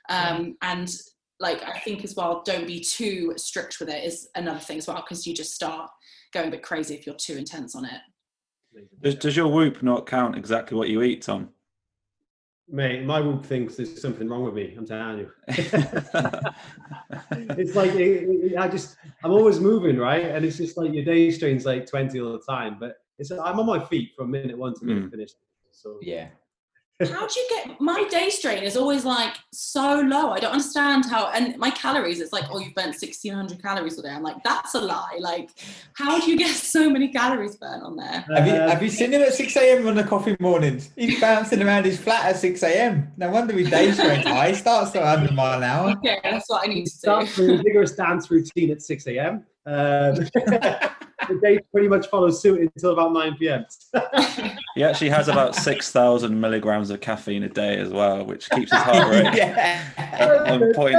Um, 0.09 0.57
and 0.61 0.93
like 1.39 1.63
I 1.63 1.79
think 1.79 2.03
as 2.03 2.15
well, 2.15 2.43
don't 2.45 2.67
be 2.67 2.81
too 2.81 3.33
strict 3.37 3.79
with 3.79 3.89
it 3.89 4.03
is 4.03 4.27
another 4.35 4.59
thing 4.59 4.79
as 4.79 4.87
well 4.87 4.97
because 4.97 5.25
you 5.25 5.33
just 5.33 5.55
start 5.55 5.89
going 6.31 6.47
a 6.47 6.51
bit 6.51 6.63
crazy 6.63 6.95
if 6.95 7.05
you're 7.05 7.15
too 7.15 7.37
intense 7.37 7.75
on 7.75 7.85
it. 7.85 8.01
Does, 9.01 9.15
does 9.15 9.35
your 9.35 9.47
Whoop 9.47 9.83
not 9.83 10.05
count 10.05 10.37
exactly 10.37 10.77
what 10.77 10.89
you 10.89 11.01
eat, 11.01 11.23
Tom? 11.23 11.49
Mate, 12.69 13.03
my 13.03 13.19
Whoop 13.19 13.45
thinks 13.45 13.75
there's 13.75 14.01
something 14.01 14.29
wrong 14.29 14.43
with 14.43 14.53
me. 14.53 14.73
I'm 14.77 14.85
telling 14.85 15.19
you. 15.19 15.31
it's 17.57 17.75
like 17.75 17.91
it, 17.95 18.23
it, 18.29 18.57
I 18.57 18.69
just 18.69 18.95
I'm 19.23 19.31
always 19.31 19.59
moving, 19.59 19.97
right? 19.97 20.25
And 20.25 20.45
it's 20.45 20.55
just 20.57 20.77
like 20.77 20.93
your 20.93 21.03
day 21.03 21.31
strain's 21.31 21.65
like 21.65 21.85
20 21.85 22.21
all 22.21 22.31
the 22.31 22.39
time, 22.39 22.77
but 22.79 22.95
it's 23.19 23.29
I'm 23.31 23.59
on 23.59 23.65
my 23.65 23.83
feet 23.85 24.11
from 24.15 24.31
minute 24.31 24.57
one 24.57 24.73
to 24.75 24.85
minute 24.85 25.07
mm. 25.07 25.11
finish. 25.11 25.31
So 25.71 25.97
yeah, 26.01 26.29
how 27.09 27.27
do 27.27 27.39
you 27.39 27.47
get 27.49 27.81
my 27.81 28.07
day 28.09 28.29
strain 28.29 28.63
is 28.63 28.77
always 28.77 29.05
like 29.05 29.35
so 29.51 30.01
low. 30.01 30.31
I 30.31 30.39
don't 30.39 30.51
understand 30.51 31.05
how 31.05 31.31
and 31.31 31.57
my 31.57 31.71
calories 31.71 32.19
it's 32.19 32.33
like 32.33 32.45
oh 32.51 32.59
you've 32.59 32.75
burnt 32.75 32.87
1600 32.87 33.61
calories 33.61 33.97
a 33.97 34.01
day 34.01 34.09
i'm 34.09 34.23
like 34.23 34.43
that's 34.43 34.75
a 34.75 34.81
lie. 34.81 35.17
Like 35.19 35.49
how 35.93 36.19
do 36.19 36.29
you 36.29 36.37
get 36.37 36.55
so 36.55 36.89
many 36.89 37.09
calories 37.09 37.55
burnt 37.57 37.83
on 37.83 37.95
there? 37.95 38.25
Have 38.35 38.47
you 38.47 38.53
have 38.53 38.83
you 38.83 38.89
seen 38.89 39.13
him 39.13 39.21
at 39.21 39.33
6 39.33 39.55
a.m 39.57 39.87
on 39.87 39.95
the 39.95 40.03
coffee 40.03 40.35
mornings? 40.39 40.91
He's 40.95 41.19
bouncing 41.19 41.61
around 41.61 41.85
his 41.85 41.99
flat 41.99 42.25
at 42.25 42.37
6 42.37 42.63
a.m 42.63 43.11
no 43.17 43.29
wonder 43.29 43.53
his 43.53 43.69
day 43.69 43.91
strain 43.91 44.25
high. 44.25 44.49
He 44.49 44.55
starts 44.55 44.95
at 44.95 45.01
100 45.01 45.35
mile 45.35 45.57
an 45.57 45.63
hour. 45.63 45.91
Okay 45.97 46.19
that's 46.23 46.49
what 46.49 46.63
i 46.63 46.67
need 46.67 46.85
to 46.85 46.91
start 46.91 47.29
do. 47.35 47.55
a 47.55 47.57
vigorous 47.57 47.95
dance 47.95 48.29
routine 48.29 48.71
at 48.71 48.81
6 48.81 49.07
a.m 49.07 49.45
um, 49.65 50.15
the 51.27 51.36
day 51.36 51.60
pretty 51.71 51.88
much 51.88 52.07
follows 52.07 52.41
suit 52.41 52.62
until 52.62 52.91
about 52.91 53.13
9 53.13 53.38
p.m. 53.38 53.65
he 54.75 54.84
actually 54.84 55.10
has 55.10 55.27
about 55.27 55.55
6,000 55.55 56.39
milligrams 56.39 56.89
of 56.89 57.01
caffeine 57.01 57.43
a 57.43 57.49
day 57.49 57.77
as 57.77 57.89
well, 57.89 58.25
which 58.25 58.49
keeps 58.49 58.71
his 58.71 58.81
heart 58.81 59.10
rate 59.10 59.34
yeah. 59.36 60.45
on 60.47 60.73
point. 60.73 60.95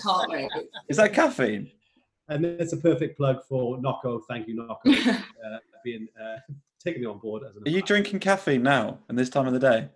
heart 0.00 0.30
rate. 0.32 0.50
Is 0.88 0.96
that 0.96 1.12
caffeine? 1.12 1.70
And 2.28 2.44
it's 2.44 2.72
a 2.72 2.76
perfect 2.76 3.16
plug 3.16 3.38
for 3.48 3.80
Nocco. 3.80 4.20
Thank 4.28 4.48
you, 4.48 4.56
Nocco, 4.56 4.90
uh, 5.10 5.58
being 5.84 6.08
uh, 6.20 6.38
taking 6.82 7.02
me 7.02 7.06
on 7.06 7.18
board. 7.18 7.44
As 7.48 7.56
an 7.56 7.62
Are 7.66 7.70
you 7.70 7.82
drinking 7.82 8.18
caffeine 8.18 8.62
now 8.62 8.98
and 9.08 9.18
this 9.18 9.30
time 9.30 9.46
of 9.46 9.52
the 9.52 9.60
day? 9.60 9.88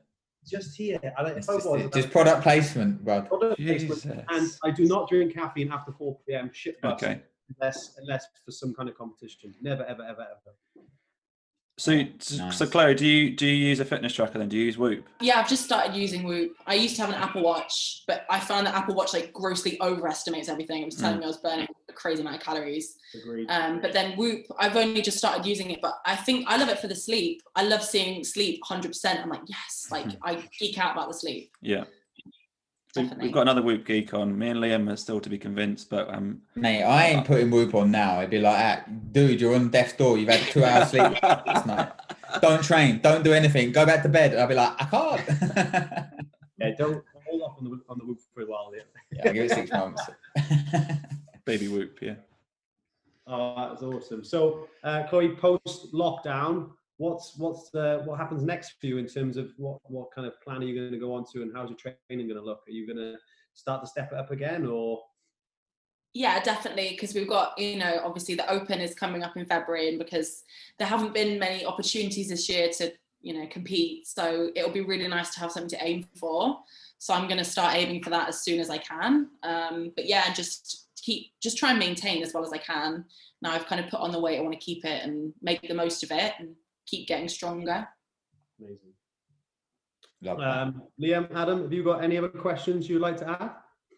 Just 0.48 0.76
here. 0.76 0.98
Just, 1.34 1.48
was, 1.48 1.90
just 1.92 2.10
product 2.10 2.42
placement, 2.42 3.04
bud. 3.04 3.28
Product 3.28 3.60
placement. 3.60 4.24
And 4.30 4.50
I 4.64 4.70
do 4.70 4.86
not 4.86 5.08
drink 5.08 5.34
caffeine 5.34 5.70
after 5.70 5.92
4 5.92 6.18
p.m. 6.26 6.50
Shit. 6.52 6.78
Okay 6.82 7.20
unless 7.58 7.96
unless 7.98 8.26
for 8.44 8.52
some 8.52 8.74
kind 8.74 8.88
of 8.88 8.96
competition. 8.96 9.54
Never, 9.60 9.84
ever, 9.84 10.02
ever, 10.02 10.22
ever. 10.22 10.56
So, 11.80 11.94
nice. 11.94 12.58
so 12.58 12.66
Chloe, 12.66 12.94
do 12.94 13.06
you 13.06 13.34
do 13.34 13.46
you 13.46 13.68
use 13.68 13.80
a 13.80 13.86
fitness 13.86 14.12
tracker 14.12 14.38
then? 14.38 14.50
Do 14.50 14.58
you 14.58 14.66
use 14.66 14.76
Whoop? 14.76 15.08
Yeah, 15.18 15.40
I've 15.40 15.48
just 15.48 15.64
started 15.64 15.96
using 15.96 16.24
Whoop. 16.24 16.54
I 16.66 16.74
used 16.74 16.94
to 16.96 17.00
have 17.00 17.08
an 17.08 17.16
Apple 17.16 17.42
Watch, 17.42 18.02
but 18.06 18.26
I 18.28 18.38
found 18.38 18.66
that 18.66 18.74
Apple 18.74 18.94
Watch 18.94 19.14
like 19.14 19.32
grossly 19.32 19.80
overestimates 19.80 20.50
everything. 20.50 20.82
It 20.82 20.84
was 20.84 20.96
telling 20.96 21.16
mm. 21.16 21.20
me 21.20 21.24
I 21.24 21.28
was 21.28 21.38
burning 21.38 21.66
a 21.88 21.92
crazy 21.94 22.20
amount 22.20 22.36
of 22.36 22.42
calories. 22.42 22.96
Agreed. 23.14 23.48
Um, 23.48 23.80
but 23.80 23.94
then 23.94 24.14
Whoop, 24.18 24.44
I've 24.58 24.76
only 24.76 25.00
just 25.00 25.16
started 25.16 25.46
using 25.46 25.70
it, 25.70 25.80
but 25.80 25.94
I 26.04 26.16
think 26.16 26.44
I 26.48 26.58
love 26.58 26.68
it 26.68 26.80
for 26.80 26.86
the 26.86 26.94
sleep. 26.94 27.40
I 27.56 27.62
love 27.62 27.82
seeing 27.82 28.24
sleep 28.24 28.60
100%. 28.68 29.22
I'm 29.22 29.30
like, 29.30 29.40
yes, 29.46 29.88
like 29.90 30.06
I 30.22 30.46
geek 30.58 30.76
out 30.76 30.92
about 30.92 31.08
the 31.08 31.14
sleep. 31.14 31.56
Yeah. 31.62 31.84
Definitely. 32.92 33.24
We've 33.24 33.32
got 33.32 33.42
another 33.42 33.62
Whoop 33.62 33.86
geek 33.86 34.14
on. 34.14 34.36
Me 34.36 34.48
and 34.48 34.58
Liam 34.58 34.92
are 34.92 34.96
still 34.96 35.20
to 35.20 35.28
be 35.28 35.38
convinced, 35.38 35.90
but 35.90 36.12
um, 36.12 36.42
mate, 36.56 36.82
I 36.82 37.06
ain't 37.06 37.24
putting 37.24 37.50
Whoop 37.50 37.74
on 37.74 37.90
now. 37.92 38.18
I'd 38.18 38.30
be 38.30 38.40
like, 38.40 38.58
ah, 38.58 38.90
dude, 39.12 39.40
you're 39.40 39.54
on 39.54 39.68
death's 39.68 39.92
door. 39.92 40.18
You've 40.18 40.28
had 40.28 40.40
two 40.50 40.64
hours 40.64 40.90
sleep 40.90 41.22
last 41.22 41.66
night. 41.66 41.92
Don't 42.40 42.62
train. 42.64 43.00
Don't 43.00 43.22
do 43.22 43.32
anything. 43.32 43.70
Go 43.70 43.86
back 43.86 44.02
to 44.02 44.08
bed. 44.08 44.36
I'd 44.36 44.48
be 44.48 44.54
like, 44.54 44.72
I 44.80 44.84
can't. 44.86 45.28
yeah, 46.58 46.70
don't 46.76 47.04
hold 47.26 47.42
off 47.42 47.56
on 47.58 47.64
the 47.64 47.80
on 47.88 47.98
the 47.98 48.04
Whoop 48.04 48.18
for 48.34 48.42
a 48.42 48.46
while. 48.46 48.72
Yeah, 48.74 48.82
yeah 49.12 49.22
I'll 49.26 49.32
give 49.34 49.44
it 49.44 49.50
six 49.52 49.70
months. 49.72 50.02
Baby 51.44 51.68
Whoop, 51.68 51.98
yeah. 52.02 52.14
Oh, 53.26 53.68
that's 53.68 53.82
awesome. 53.82 54.24
So, 54.24 54.68
uh, 54.82 55.04
Chloe, 55.04 55.36
post 55.36 55.92
lockdown, 55.92 56.70
what's 57.00 57.34
what's 57.38 57.70
the 57.70 58.02
what 58.04 58.18
happens 58.18 58.42
next 58.42 58.74
for 58.78 58.86
you 58.86 58.98
in 58.98 59.06
terms 59.06 59.38
of 59.38 59.52
what 59.56 59.78
what 59.84 60.12
kind 60.14 60.26
of 60.26 60.38
plan 60.42 60.58
are 60.58 60.64
you 60.64 60.78
going 60.78 60.92
to 60.92 60.98
go 60.98 61.14
on 61.14 61.24
to 61.32 61.40
and 61.40 61.50
how's 61.54 61.70
your 61.70 61.78
training 61.78 62.28
going 62.28 62.38
to 62.38 62.44
look? 62.44 62.60
Are 62.68 62.70
you 62.70 62.86
going 62.86 62.98
to 62.98 63.16
start 63.54 63.82
to 63.82 63.88
step 63.88 64.12
it 64.12 64.18
up 64.18 64.30
again 64.30 64.66
or? 64.66 65.00
Yeah 66.12 66.42
definitely 66.42 66.90
because 66.90 67.14
we've 67.14 67.28
got 67.28 67.58
you 67.58 67.76
know 67.78 68.02
obviously 68.04 68.34
the 68.34 68.48
open 68.50 68.80
is 68.80 68.94
coming 68.94 69.22
up 69.22 69.36
in 69.36 69.46
february 69.46 69.88
and 69.88 69.98
because 69.98 70.42
there 70.78 70.88
haven't 70.88 71.14
been 71.14 71.38
many 71.38 71.64
opportunities 71.64 72.28
this 72.28 72.48
year 72.50 72.68
to 72.78 72.92
you 73.22 73.32
know 73.32 73.46
compete 73.46 74.06
so 74.06 74.50
it'll 74.54 74.72
be 74.72 74.80
really 74.80 75.08
nice 75.08 75.32
to 75.34 75.40
have 75.40 75.52
something 75.52 75.70
to 75.70 75.82
aim 75.82 76.06
for. 76.16 76.58
So 76.98 77.14
i'm 77.14 77.28
going 77.28 77.38
to 77.38 77.44
start 77.44 77.76
aiming 77.76 78.02
for 78.02 78.10
that 78.10 78.28
as 78.28 78.42
soon 78.42 78.60
as 78.60 78.68
i 78.68 78.76
can. 78.76 79.28
Um, 79.42 79.92
but 79.96 80.04
yeah 80.04 80.34
just 80.34 80.88
keep 81.00 81.32
just 81.40 81.56
try 81.56 81.70
and 81.70 81.78
maintain 81.78 82.22
as 82.22 82.34
well 82.34 82.44
as 82.44 82.52
i 82.52 82.58
can. 82.58 83.06
Now 83.40 83.52
i've 83.52 83.64
kind 83.64 83.82
of 83.82 83.88
put 83.90 84.00
on 84.00 84.12
the 84.12 84.20
weight 84.20 84.38
i 84.38 84.42
want 84.42 84.52
to 84.52 84.60
keep 84.60 84.84
it 84.84 85.02
and 85.02 85.32
make 85.40 85.66
the 85.66 85.72
most 85.72 86.02
of 86.02 86.10
it 86.10 86.34
and 86.38 86.54
keep 86.90 87.06
getting 87.06 87.28
stronger. 87.28 87.86
Amazing. 88.58 88.90
Um, 90.28 90.82
Liam, 91.00 91.34
Adam, 91.34 91.62
have 91.62 91.72
you 91.72 91.82
got 91.82 92.04
any 92.04 92.18
other 92.18 92.28
questions 92.28 92.88
you'd 92.88 93.00
like 93.00 93.16
to 93.18 93.30
add? 93.30 93.52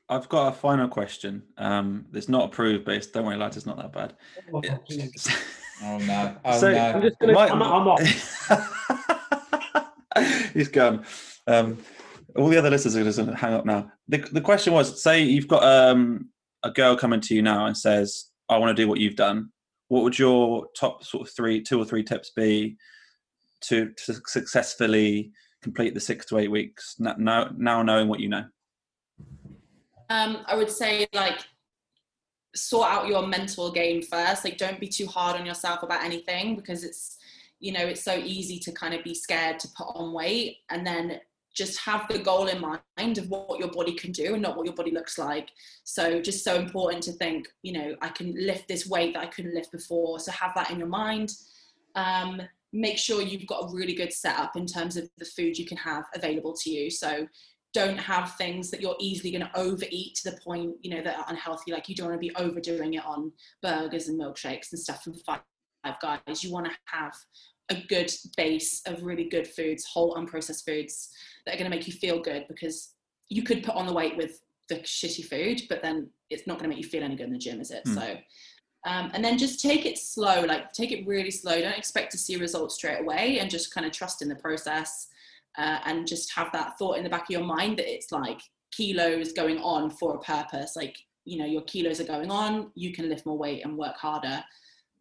I've 0.09 0.29
got 0.29 0.49
a 0.49 0.53
final 0.53 0.87
question. 0.89 1.43
Um, 1.57 2.07
it's 2.13 2.29
not 2.29 2.45
approved, 2.45 2.85
but 2.85 2.95
it's, 2.95 3.09
don't 3.09 3.25
worry, 3.25 3.37
lads, 3.37 3.57
it's 3.57 3.67
not 3.67 3.79
that 3.79 3.93
bad. 3.93 4.15
Oh, 4.53 4.63
oh 5.85 5.99
no! 5.99 6.37
Oh 6.45 6.61
so, 6.61 6.71
no! 6.71 6.79
I'm 6.79 7.03
just 7.03 7.19
gonna. 7.19 7.33
My, 7.33 7.49
I'm, 7.49 7.63
I'm 7.63 7.89
off. 7.89 8.01
He's 10.55 10.69
gone. 10.69 11.05
Um, 11.47 11.79
all 12.37 12.49
the 12.49 12.59
other 12.59 12.71
listeners 12.71 12.95
are 12.97 13.03
going 13.03 13.35
to 13.35 13.35
hang 13.35 13.55
up 13.55 13.65
now. 13.65 13.91
The, 14.09 14.19
the 14.19 14.41
question 14.41 14.73
was: 14.75 15.03
say 15.03 15.23
you've 15.23 15.49
got 15.49 15.65
um, 15.65 16.29
a 16.63 16.71
girl 16.71 16.97
coming 16.97 17.21
to 17.23 17.35
you 17.35 17.43
now 17.43 17.67
and 17.67 17.77
says, 17.77 18.27
"I 18.49 18.59
want 18.59 18.77
to 18.77 18.81
do 18.81 18.89
what 18.89 19.01
you've 19.01 19.17
done 19.17 19.51
what 19.93 20.05
would 20.05 20.19
your 20.19 20.69
top 20.75 21.05
sort 21.05 21.29
of 21.29 21.35
three, 21.35 21.61
two 21.61 21.79
or 21.79 21.85
three 21.85 22.03
tips 22.03 22.31
be 22.31 22.79
to, 23.61 23.91
to 23.91 24.15
successfully 24.27 25.31
complete 25.61 25.93
the 25.93 26.01
six 26.01 26.25
to 26.25 26.39
eight 26.39 26.51
weeks 26.51 26.97
now, 26.99 27.51
now 27.59 27.83
knowing 27.83 28.09
what 28.09 28.19
you 28.19 28.31
know? 28.31 28.43
Um, 30.09 30.39
I 30.47 30.57
would 30.57 30.71
say 30.71 31.07
like 31.13 31.41
sort 32.57 32.89
out 32.89 33.07
your 33.07 33.27
mental 33.27 33.71
game 33.71 34.01
first. 34.01 34.47
Like 34.47 34.57
don't 34.57 34.81
be 34.81 34.89
too 34.89 35.07
hard 35.07 35.39
on 35.39 35.45
yourself 35.45 35.83
about 35.83 36.03
anything 36.03 36.57
because 36.57 36.85
it's 36.85 37.19
you 37.61 37.73
know 37.73 37.85
it's 37.85 38.03
so 38.03 38.15
easy 38.15 38.59
to 38.61 38.73
kind 38.73 38.95
of 38.95 39.05
be 39.05 39.15
scared 39.15 39.59
to 39.61 39.69
put 39.77 39.89
on 39.95 40.15
weight 40.15 40.57
and 40.71 40.87
then 40.87 41.21
just 41.55 41.79
have 41.81 42.07
the 42.09 42.19
goal 42.19 42.47
in 42.47 42.61
mind 42.61 43.19
of 43.19 43.29
what 43.29 43.59
your 43.59 43.71
body 43.71 43.95
can 43.95 44.13
do 44.13 44.35
and 44.35 44.43
not 44.43 44.57
what 44.57 44.67
your 44.67 44.75
body 44.75 44.91
looks 44.91 45.19
like. 45.19 45.51
So 45.85 46.21
just 46.21 46.45
so 46.45 46.57
important 46.57 47.03
to 47.05 47.13
think, 47.13 47.49
you 47.63 47.73
know, 47.73 47.95
I 48.01 48.09
can 48.09 48.35
lift 48.35 48.69
this 48.69 48.87
weight 48.87 49.15
that 49.15 49.23
I 49.23 49.27
couldn't 49.27 49.55
lift 49.55 49.73
before. 49.73 50.19
So 50.19 50.33
have 50.33 50.55
that 50.55 50.71
in 50.71 50.79
your 50.79 50.89
mind. 50.89 51.33
Um, 51.95 52.41
make 52.73 52.97
sure 52.97 53.21
you've 53.21 53.47
got 53.47 53.65
a 53.65 53.75
really 53.75 53.95
good 53.95 54.13
setup 54.13 54.57
in 54.57 54.67
terms 54.67 54.97
of 54.97 55.09
the 55.19 55.27
food 55.27 55.59
you 55.59 55.67
can 55.67 55.77
have 55.77 56.05
available 56.15 56.55
to 56.55 56.71
you. 56.71 56.91
So 56.91 57.27
don't 57.75 57.99
have 57.99 58.35
things 58.37 58.71
that 58.71 58.81
you're 58.81 58.97
easily 59.01 59.31
going 59.31 59.45
to 59.45 59.59
overeat 59.59 60.15
to 60.17 60.31
the 60.31 60.39
point, 60.39 60.75
you 60.83 60.95
know, 60.95 61.03
that 61.03 61.19
are 61.19 61.27
unhealthy. 61.29 61.73
Like 61.73 61.89
you 61.89 61.95
don't 61.95 62.09
want 62.09 62.21
to 62.21 62.27
be 62.27 62.35
overdoing 62.37 62.95
it 62.95 63.05
on 63.05 63.33
burgers 63.63 64.09
and 64.09 64.21
milkshakes 64.21 64.73
and 64.73 64.81
stuff 64.81 65.03
from 65.03 65.15
Five 65.15 65.41
Guys. 66.01 66.45
You 66.45 66.53
want 66.53 66.67
to 66.67 66.73
have 66.87 67.15
a 67.71 67.83
good 67.89 68.13
base 68.37 68.83
of 68.87 69.03
really 69.03 69.25
good 69.25 69.47
foods, 69.47 69.85
whole 69.85 70.15
unprocessed 70.15 70.65
foods 70.65 71.11
that 71.45 71.55
are 71.55 71.59
going 71.59 71.71
to 71.71 71.77
make 71.77 71.87
you 71.87 71.93
feel 71.93 72.21
good 72.21 72.47
because 72.49 72.95
you 73.29 73.43
could 73.43 73.63
put 73.63 73.75
on 73.75 73.87
the 73.87 73.93
weight 73.93 74.17
with 74.17 74.41
the 74.69 74.77
shitty 74.77 75.25
food, 75.25 75.63
but 75.69 75.83
then 75.83 76.09
it's 76.31 76.47
not 76.47 76.59
going 76.59 76.71
to 76.71 76.75
make 76.75 76.83
you 76.83 76.89
feel 76.89 77.03
any 77.03 77.17
good 77.17 77.27
in 77.27 77.33
the 77.33 77.39
gym, 77.39 77.61
is 77.61 77.71
it? 77.71 77.85
Mm. 77.85 77.95
So, 77.95 78.17
um, 78.85 79.11
and 79.15 79.25
then 79.25 79.39
just 79.39 79.61
take 79.61 79.87
it 79.87 79.97
slow, 79.97 80.43
like 80.43 80.73
take 80.73 80.93
it 80.93 81.07
really 81.07 81.31
slow. 81.31 81.61
Don't 81.61 81.79
expect 81.79 82.11
to 82.13 82.19
see 82.19 82.37
results 82.37 82.75
straight 82.75 83.01
away 83.01 83.39
and 83.39 83.51
just 83.51 83.73
kind 83.73 83.87
of 83.87 83.93
trust 83.93 84.23
in 84.23 84.29
the 84.29 84.37
process 84.37 85.09
uh, 85.57 85.79
and 85.85 86.07
just 86.07 86.33
have 86.35 86.51
that 86.53 86.79
thought 86.79 86.97
in 86.97 87.05
the 87.05 87.11
back 87.11 87.23
of 87.23 87.31
your 87.31 87.45
mind 87.45 87.79
that 87.79 87.93
it's 87.93 88.11
like 88.11 88.41
kilos 88.73 89.33
going 89.33 89.59
on 89.59 89.91
for 89.91 90.17
a 90.17 90.21
purpose. 90.21 90.75
Like, 90.75 90.97
you 91.25 91.39
know, 91.39 91.47
your 91.47 91.63
kilos 91.63 92.01
are 92.01 92.05
going 92.05 92.31
on, 92.31 92.73
you 92.75 92.93
can 92.93 93.09
lift 93.09 93.27
more 93.27 93.39
weight 93.39 93.65
and 93.65 93.77
work 93.79 93.97
harder. 93.97 94.43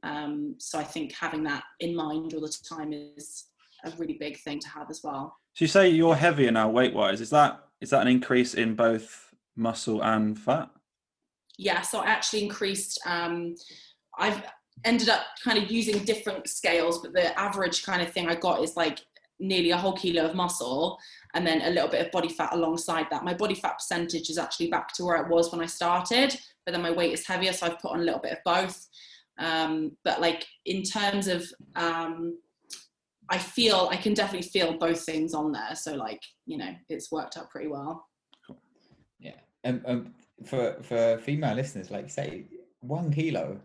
Um, 0.04 0.56
so 0.58 0.80
I 0.80 0.84
think 0.84 1.14
having 1.14 1.44
that 1.44 1.64
in 1.80 1.96
mind 1.96 2.34
all 2.34 2.42
the 2.42 2.56
time 2.68 2.94
is 2.94 3.46
a 3.84 3.92
really 3.98 4.18
big 4.20 4.40
thing 4.40 4.60
to 4.60 4.68
have 4.70 4.90
as 4.90 5.02
well. 5.04 5.38
So 5.54 5.66
you 5.66 5.68
say 5.68 5.90
you're 5.90 6.16
heavier 6.16 6.52
now 6.52 6.70
weight 6.70 6.94
wise. 6.94 7.22
Is 7.22 7.30
that 7.32 7.66
is 7.82 7.90
that 7.90 8.02
an 8.02 8.08
increase 8.08 8.54
in 8.54 8.76
both 8.76 9.34
muscle 9.56 10.04
and 10.04 10.38
fat? 10.38 10.70
Yeah, 11.58 11.82
so 11.82 12.00
I 12.00 12.08
actually 12.08 12.44
increased 12.44 13.00
um, 13.06 13.56
I've 14.18 14.44
ended 14.86 15.10
up 15.10 15.22
kind 15.44 15.62
of 15.62 15.70
using 15.70 16.04
different 16.04 16.48
scales, 16.48 17.00
but 17.00 17.14
the 17.14 17.38
average 17.40 17.84
kind 17.84 18.02
of 18.02 18.12
thing 18.12 18.28
I 18.28 18.36
got 18.36 18.64
is 18.64 18.76
like 18.76 19.00
nearly 19.40 19.72
a 19.72 19.78
whole 19.78 19.94
kilo 19.94 20.26
of 20.26 20.36
muscle 20.36 21.00
and 21.34 21.46
then 21.46 21.62
a 21.64 21.70
little 21.70 21.90
bit 21.90 22.06
of 22.06 22.12
body 22.12 22.30
fat 22.30 22.54
alongside 22.54 23.08
that. 23.10 23.24
My 23.24 23.34
body 23.34 23.56
fat 23.56 23.78
percentage 23.78 24.30
is 24.30 24.38
actually 24.38 24.70
back 24.70 24.94
to 24.94 25.06
where 25.06 25.22
it 25.22 25.30
was 25.30 25.52
when 25.52 25.62
I 25.62 25.66
started, 25.66 26.38
but 26.66 26.72
then 26.72 26.82
my 26.82 26.92
weight 26.92 27.14
is 27.14 27.26
heavier, 27.26 27.54
so 27.54 27.66
I've 27.66 27.80
put 27.80 27.92
on 27.92 28.00
a 28.00 28.04
little 28.04 28.20
bit 28.20 28.34
of 28.34 28.38
both. 28.46 28.88
Um, 29.40 29.98
but 30.04 30.22
like 30.22 30.46
in 30.66 30.84
terms 30.84 31.28
of 31.28 31.46
um, 31.76 32.38
I 33.30 33.38
feel 33.38 33.88
I 33.92 33.98
can 33.98 34.14
definitely 34.14 34.48
feel 34.48 34.78
both 34.78 35.04
things 35.06 35.34
on 35.34 35.52
there. 35.52 35.76
So 35.76 35.96
like 35.96 36.22
you 36.46 36.58
know, 36.58 36.74
it's 36.90 37.12
worked 37.12 37.38
out 37.38 37.50
pretty 37.50 37.68
well. 37.68 38.06
Yeah, 39.20 39.40
and 39.64 39.82
um, 39.86 39.96
um, 39.96 40.14
for 40.46 40.78
for 40.84 41.18
female 41.20 41.56
listeners, 41.56 41.92
like 41.92 42.10
say 42.10 42.46
one 42.82 43.12
kilo, 43.12 43.60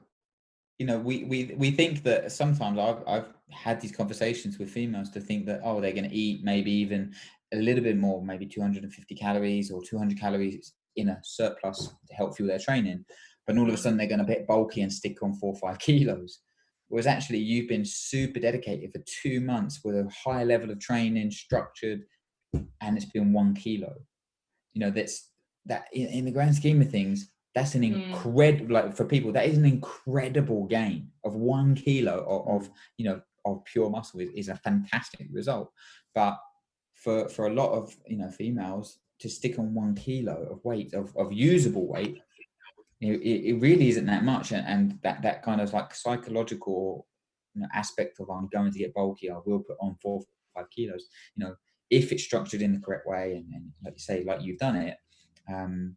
you 0.78 0.86
know, 0.86 0.98
we 0.98 1.24
we 1.24 1.54
we 1.56 1.70
think 1.70 2.02
that 2.04 2.32
sometimes 2.32 2.78
I've 2.78 3.02
I've 3.06 3.32
had 3.50 3.80
these 3.80 3.92
conversations 3.92 4.58
with 4.58 4.70
females 4.70 5.10
to 5.10 5.20
think 5.20 5.46
that 5.46 5.60
oh 5.64 5.80
they're 5.80 5.92
going 5.92 6.08
to 6.08 6.16
eat 6.16 6.44
maybe 6.44 6.70
even 6.70 7.14
a 7.54 7.56
little 7.56 7.82
bit 7.82 7.96
more, 7.96 8.22
maybe 8.22 8.46
250 8.46 9.14
calories 9.14 9.70
or 9.70 9.82
200 9.82 10.18
calories 10.18 10.74
in 10.96 11.08
a 11.08 11.20
surplus 11.22 11.88
to 12.08 12.14
help 12.14 12.36
fuel 12.36 12.48
their 12.48 12.58
training, 12.58 13.04
but 13.46 13.56
all 13.56 13.68
of 13.68 13.74
a 13.74 13.76
sudden 13.76 13.98
they're 13.98 14.08
going 14.08 14.24
to 14.24 14.24
get 14.24 14.46
bulky 14.46 14.82
and 14.82 14.92
stick 14.92 15.22
on 15.22 15.34
four 15.34 15.54
or 15.54 15.58
five 15.58 15.78
kilos 15.86 16.40
was 16.88 17.06
actually 17.06 17.38
you've 17.38 17.68
been 17.68 17.84
super 17.84 18.38
dedicated 18.38 18.92
for 18.92 19.02
two 19.22 19.40
months 19.40 19.80
with 19.84 19.96
a 19.96 20.08
high 20.24 20.44
level 20.44 20.70
of 20.70 20.78
training, 20.78 21.30
structured, 21.30 22.02
and 22.80 22.96
it's 22.96 23.06
been 23.06 23.32
one 23.32 23.54
kilo. 23.54 23.92
You 24.72 24.80
know, 24.80 24.90
that's 24.90 25.30
that 25.66 25.86
in, 25.92 26.06
in 26.08 26.24
the 26.26 26.30
grand 26.30 26.54
scheme 26.54 26.80
of 26.80 26.90
things, 26.90 27.30
that's 27.54 27.74
an 27.74 27.82
mm. 27.82 28.06
incredible 28.06 28.74
like 28.74 28.94
for 28.94 29.04
people, 29.04 29.32
that 29.32 29.46
is 29.46 29.58
an 29.58 29.64
incredible 29.64 30.66
gain 30.66 31.08
of 31.24 31.34
one 31.34 31.74
kilo 31.74 32.24
of, 32.28 32.62
of 32.62 32.70
you 32.98 33.06
know 33.06 33.20
of 33.44 33.64
pure 33.64 33.90
muscle 33.90 34.20
is, 34.20 34.30
is 34.34 34.48
a 34.48 34.56
fantastic 34.56 35.26
result. 35.32 35.70
But 36.14 36.38
for 36.94 37.28
for 37.28 37.46
a 37.46 37.52
lot 37.52 37.72
of 37.72 37.96
you 38.06 38.18
know 38.18 38.30
females 38.30 38.98
to 39.18 39.28
stick 39.28 39.58
on 39.58 39.74
one 39.74 39.94
kilo 39.94 40.46
of 40.50 40.64
weight 40.64 40.92
of, 40.94 41.16
of 41.16 41.32
usable 41.32 41.88
weight 41.88 42.20
it, 43.00 43.20
it 43.20 43.60
really 43.60 43.88
isn't 43.88 44.06
that 44.06 44.24
much 44.24 44.52
and, 44.52 44.66
and 44.66 44.98
that 45.02 45.22
that 45.22 45.42
kind 45.42 45.60
of 45.60 45.72
like 45.72 45.94
psychological 45.94 47.06
you 47.54 47.62
know, 47.62 47.68
aspect 47.74 48.18
of 48.20 48.30
i'm 48.30 48.48
going 48.52 48.72
to 48.72 48.78
get 48.78 48.94
bulky 48.94 49.30
i 49.30 49.36
will 49.44 49.60
put 49.60 49.76
on 49.80 49.96
four 50.02 50.22
five 50.54 50.66
kilos 50.70 51.06
you 51.34 51.44
know 51.44 51.54
if 51.90 52.10
it's 52.10 52.24
structured 52.24 52.62
in 52.62 52.72
the 52.72 52.80
correct 52.80 53.06
way 53.06 53.32
and, 53.36 53.52
and 53.54 53.70
like 53.84 53.94
you 53.94 54.00
say 54.00 54.24
like 54.24 54.42
you've 54.42 54.58
done 54.58 54.76
it 54.76 54.96
um 55.52 55.96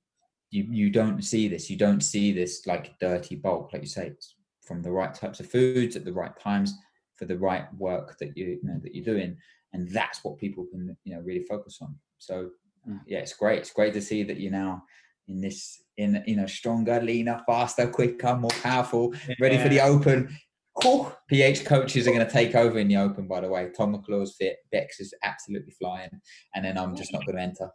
you 0.51 0.67
you 0.69 0.89
don't 0.89 1.21
see 1.21 1.47
this. 1.47 1.69
You 1.69 1.77
don't 1.77 2.01
see 2.01 2.31
this 2.31 2.65
like 2.65 2.97
dirty 2.99 3.35
bulk 3.35 3.71
like 3.73 3.83
you 3.83 3.87
say 3.87 4.13
from 4.61 4.81
the 4.81 4.91
right 4.91 5.13
types 5.13 5.39
of 5.39 5.49
foods 5.49 5.95
at 5.95 6.05
the 6.05 6.13
right 6.13 6.37
times 6.39 6.73
for 7.15 7.25
the 7.25 7.37
right 7.37 7.65
work 7.77 8.17
that 8.19 8.35
you, 8.37 8.45
you 8.45 8.59
know 8.63 8.79
that 8.81 8.95
you're 8.95 9.05
doing 9.05 9.37
and 9.73 9.89
that's 9.89 10.23
what 10.23 10.37
people 10.37 10.65
can 10.71 10.95
you 11.03 11.15
know 11.15 11.21
really 11.21 11.43
focus 11.43 11.79
on. 11.81 11.95
So 12.17 12.49
mm. 12.87 12.99
yeah 13.07 13.19
it's 13.19 13.33
great. 13.33 13.59
It's 13.59 13.73
great 13.73 13.93
to 13.93 14.01
see 14.01 14.23
that 14.23 14.39
you're 14.39 14.51
now 14.51 14.83
in 15.29 15.41
this 15.41 15.81
in 15.97 16.23
you 16.25 16.35
know 16.35 16.45
stronger, 16.45 16.99
leaner, 17.01 17.41
faster, 17.45 17.87
quicker, 17.87 18.35
more 18.35 18.51
powerful, 18.61 19.13
yeah. 19.27 19.35
ready 19.39 19.57
for 19.57 19.69
the 19.69 19.81
open. 19.81 20.35
Whew, 20.81 21.11
PH 21.27 21.65
coaches 21.65 22.07
are 22.07 22.11
going 22.11 22.25
to 22.25 22.31
take 22.31 22.55
over 22.55 22.79
in 22.79 22.87
the 22.87 22.97
open. 22.97 23.27
By 23.27 23.41
the 23.41 23.49
way, 23.49 23.69
Tom 23.75 23.91
McClure's 23.91 24.35
fit, 24.37 24.57
Bex 24.71 24.99
is 24.99 25.13
absolutely 25.23 25.71
flying, 25.71 26.09
and 26.55 26.63
then 26.63 26.77
I'm 26.77 26.95
just 26.95 27.11
not 27.11 27.25
going 27.25 27.35
to 27.35 27.41
enter. 27.41 27.69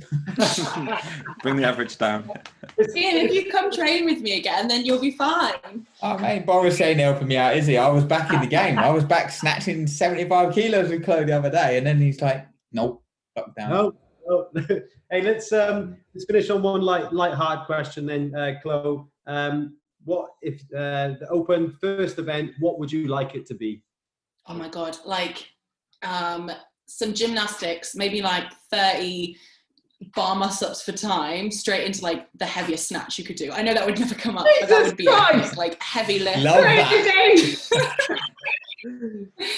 Bring 1.42 1.56
the 1.56 1.64
average 1.64 1.98
down. 1.98 2.30
Ian, 2.96 3.16
if 3.16 3.32
you 3.32 3.50
come 3.50 3.70
train 3.70 4.04
with 4.06 4.20
me 4.20 4.38
again, 4.38 4.68
then 4.68 4.84
you'll 4.84 5.00
be 5.00 5.10
fine. 5.10 5.86
Oh 6.02 6.18
man, 6.18 6.44
Boris 6.44 6.80
ain't 6.80 7.00
helping 7.00 7.28
me 7.28 7.36
out, 7.36 7.56
is 7.56 7.66
he? 7.66 7.76
I 7.76 7.88
was 7.88 8.04
back 8.04 8.32
in 8.32 8.40
the 8.40 8.46
game. 8.46 8.78
I 8.78 8.90
was 8.90 9.04
back 9.04 9.30
snatching 9.30 9.86
75 9.86 10.54
kilos 10.54 10.90
with 10.90 11.04
Chloe 11.04 11.24
the 11.24 11.36
other 11.36 11.50
day, 11.50 11.78
and 11.78 11.86
then 11.86 11.98
he's 11.98 12.20
like, 12.20 12.46
"Nope, 12.72 13.02
lockdown." 13.38 13.68
No, 13.68 13.94
no. 14.54 14.66
Hey, 15.10 15.22
let's 15.22 15.52
um, 15.52 15.96
let's 16.14 16.24
finish 16.24 16.50
on 16.50 16.62
one 16.62 16.82
light 16.82 17.12
light 17.12 17.34
hard 17.34 17.66
question 17.66 18.06
then, 18.06 18.34
uh, 18.34 18.54
Chloe. 18.62 19.04
Um, 19.26 19.76
what 20.04 20.30
if 20.42 20.60
uh, 20.72 21.14
the 21.20 21.26
Open 21.30 21.76
first 21.80 22.18
event? 22.18 22.52
What 22.60 22.78
would 22.78 22.92
you 22.92 23.08
like 23.08 23.34
it 23.34 23.46
to 23.46 23.54
be? 23.54 23.82
Oh 24.46 24.54
my 24.54 24.68
god, 24.68 24.96
like 25.04 25.48
um, 26.02 26.50
some 26.86 27.12
gymnastics, 27.12 27.94
maybe 27.94 28.22
like 28.22 28.44
thirty 28.70 29.36
bar 30.14 30.34
muscle 30.34 30.68
ups 30.68 30.82
for 30.82 30.92
time, 30.92 31.50
straight 31.50 31.86
into 31.86 32.02
like 32.02 32.28
the 32.36 32.46
heaviest 32.46 32.88
snatch 32.88 33.18
you 33.18 33.24
could 33.24 33.36
do. 33.36 33.52
I 33.52 33.62
know 33.62 33.74
that 33.74 33.84
would 33.84 33.98
never 33.98 34.14
come 34.14 34.38
up, 34.38 34.46
Jesus 34.46 34.60
but 34.60 34.68
that 34.68 34.86
would 34.86 34.96
be 34.96 35.06
a, 35.06 35.52
like 35.56 35.82
heavy 35.82 36.20
lift. 36.20 36.38
Love 36.38 36.62
that. 36.62 38.20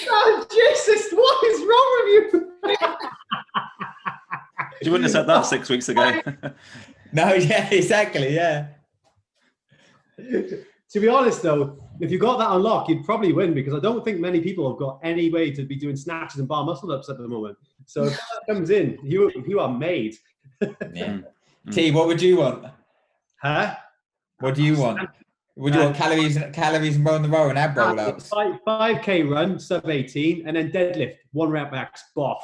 oh 0.09 0.47
Jesus, 0.51 1.11
what 1.13 1.43
is 1.47 1.59
wrong 1.61 2.01
with 2.03 2.13
you? 2.13 2.22
You 4.85 4.91
wouldn't 4.91 5.03
have 5.03 5.11
said 5.11 5.27
that 5.27 5.45
six 5.45 5.69
weeks 5.69 5.89
ago. 5.89 6.21
no, 7.13 7.33
yeah, 7.33 7.69
exactly, 7.71 8.35
yeah. 8.35 8.67
to 10.17 10.99
be 10.99 11.07
honest, 11.07 11.41
though, 11.41 11.77
if 11.99 12.11
you 12.11 12.19
got 12.19 12.37
that 12.39 12.51
unlocked, 12.51 12.89
you'd 12.89 13.05
probably 13.05 13.33
win 13.33 13.53
because 13.53 13.73
I 13.73 13.79
don't 13.79 14.03
think 14.03 14.19
many 14.19 14.41
people 14.41 14.69
have 14.69 14.79
got 14.79 14.99
any 15.03 15.29
way 15.29 15.51
to 15.51 15.63
be 15.63 15.75
doing 15.75 15.95
snatches 15.95 16.39
and 16.39 16.47
bar 16.47 16.63
muscle 16.63 16.91
ups 16.91 17.09
at 17.09 17.17
the 17.17 17.27
moment. 17.27 17.57
So 17.85 18.03
if 18.03 18.13
that 18.13 18.41
comes 18.49 18.69
in, 18.69 18.97
you 19.03 19.31
you 19.47 19.59
are 19.59 19.71
made. 19.71 20.15
yeah. 20.93 21.19
Mm. 21.65 21.73
T, 21.73 21.91
what 21.91 22.07
would 22.07 22.21
you 22.21 22.35
want? 22.35 22.65
Huh? 23.41 23.73
What 24.39 24.53
do 24.55 24.63
you 24.63 24.75
want? 24.75 25.07
Would 25.55 25.73
you 25.73 25.79
want 25.79 25.95
calories, 25.95 26.37
calories 26.51 26.97
and 26.97 27.05
roll 27.05 27.19
the 27.19 27.29
row 27.29 27.49
and 27.49 27.57
ab 27.57 27.77
roll 27.77 27.97
uh, 27.97 28.09
ups? 28.09 28.29
Five 28.65 29.01
k 29.01 29.23
run, 29.23 29.57
sub 29.59 29.89
eighteen, 29.89 30.45
and 30.45 30.57
then 30.57 30.71
deadlift, 30.73 31.15
one 31.31 31.49
rep 31.49 31.71
max, 31.71 32.03
boff. 32.17 32.39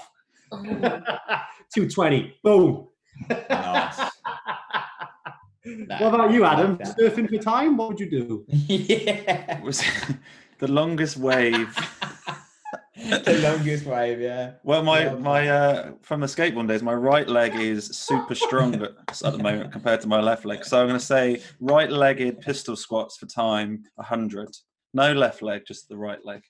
Oh. 0.53 1.41
Oh. 1.77 1.87
220. 1.87 2.35
Boom. 2.43 2.87
Nice. 3.29 3.99
what 5.99 6.13
about 6.13 6.31
you, 6.31 6.45
Adam? 6.45 6.77
Like 6.77 6.97
Surfing 6.97 7.29
for 7.29 7.37
time? 7.37 7.77
What 7.77 7.89
would 7.89 7.99
you 7.99 8.09
do? 8.09 8.45
yeah. 8.47 9.61
Was 9.61 9.83
the 10.59 10.67
longest 10.67 11.17
wave. 11.17 11.75
the 12.95 13.39
longest 13.43 13.85
wave, 13.85 14.19
yeah. 14.19 14.53
Well, 14.63 14.83
my 14.83 15.05
yeah. 15.05 15.15
my 15.15 15.49
uh, 15.49 15.91
from 16.01 16.21
the 16.21 16.27
skateboard 16.27 16.67
days, 16.67 16.81
my 16.81 16.93
right 16.93 17.27
leg 17.27 17.55
is 17.55 17.87
super 17.87 18.35
strong 18.35 18.75
at, 18.75 18.91
at 19.23 19.33
the 19.33 19.39
moment 19.39 19.71
compared 19.71 20.01
to 20.01 20.07
my 20.07 20.19
left 20.19 20.45
leg. 20.45 20.65
So 20.65 20.79
I'm 20.79 20.87
going 20.87 20.99
to 20.99 21.05
say 21.05 21.41
right-legged 21.59 22.41
pistol 22.41 22.75
squats 22.75 23.17
for 23.17 23.25
time, 23.25 23.83
hundred. 23.99 24.49
No 24.93 25.13
left 25.13 25.41
leg, 25.41 25.63
just 25.67 25.87
the 25.87 25.97
right 25.97 26.23
leg. 26.25 26.41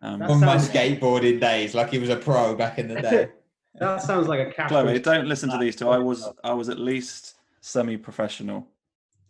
Um, 0.00 0.18
From 0.18 0.40
my 0.40 0.56
skateboarding 0.56 1.40
days, 1.40 1.74
like 1.74 1.90
he 1.90 1.98
was 1.98 2.08
a 2.08 2.16
pro 2.16 2.56
back 2.56 2.78
in 2.78 2.88
the 2.88 3.00
day. 3.00 3.28
That 3.74 4.02
sounds 4.02 4.28
like 4.28 4.46
a 4.46 4.52
cat. 4.52 4.68
Chloe, 4.68 4.98
don't 4.98 5.26
listen 5.26 5.50
to 5.50 5.58
these 5.58 5.76
two. 5.76 5.88
I 5.88 5.98
was 5.98 6.28
I 6.44 6.52
was 6.52 6.68
at 6.68 6.78
least 6.78 7.36
semi-professional 7.60 8.66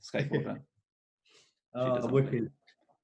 skateboarder. 0.03 0.59
oh, 1.75 2.07
wicked. 2.09 2.51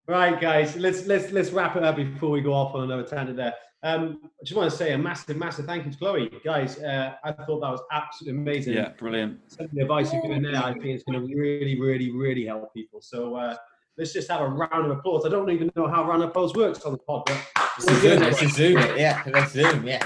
Right, 0.07 0.41
guys, 0.41 0.77
let's 0.77 1.07
let's 1.07 1.31
let's 1.33 1.51
wrap 1.51 1.77
it 1.77 1.85
up 1.85 1.97
before 1.97 2.31
we 2.31 2.41
go 2.41 2.53
off 2.53 2.75
on 2.75 2.85
another 2.85 3.05
tangent 3.05 3.37
there. 3.37 3.55
Um, 3.85 4.19
I 4.25 4.45
just 4.45 4.57
want 4.57 4.69
to 4.69 4.77
say 4.77 4.93
a 4.93 4.99
massive, 4.99 5.37
massive 5.37 5.67
thank 5.67 5.85
you 5.85 5.93
to 5.93 5.99
Chloe, 5.99 6.31
guys. 6.45 6.79
Uh, 6.81 7.15
I 7.23 7.31
thought 7.31 7.61
that 7.61 7.71
was 7.71 7.83
absolutely 7.93 8.41
amazing. 8.41 8.75
Yeah, 8.75 8.89
brilliant. 8.99 9.39
Some 9.53 9.67
of 9.67 9.71
the 9.71 9.83
advice 9.83 10.13
you've 10.13 10.23
given 10.23 10.43
there, 10.43 10.57
I 10.57 10.73
think, 10.73 10.87
is 10.87 11.05
going 11.05 11.21
to 11.21 11.35
really, 11.35 11.81
really, 11.81 12.11
really 12.11 12.45
help 12.47 12.75
people. 12.75 13.01
So 13.01 13.37
uh, 13.37 13.57
let's 13.97 14.13
just 14.13 14.29
have 14.31 14.41
a 14.41 14.49
round 14.49 14.91
of 14.91 14.99
applause. 14.99 15.25
I 15.25 15.29
don't 15.29 15.49
even 15.51 15.71
know 15.77 15.87
how 15.87 16.09
round 16.09 16.25
of 16.25 16.31
applause 16.31 16.55
works 16.55 16.81
on 16.81 16.91
the 16.91 16.99
pod, 16.99 17.23
but 17.27 17.41
Let's 17.87 18.01
zoom, 18.01 18.21
let's 18.21 18.55
zoom 18.55 18.79
it. 18.79 18.99
Yeah, 18.99 19.23
let's 19.27 19.53
zoom. 19.53 19.87
Yeah. 19.87 20.05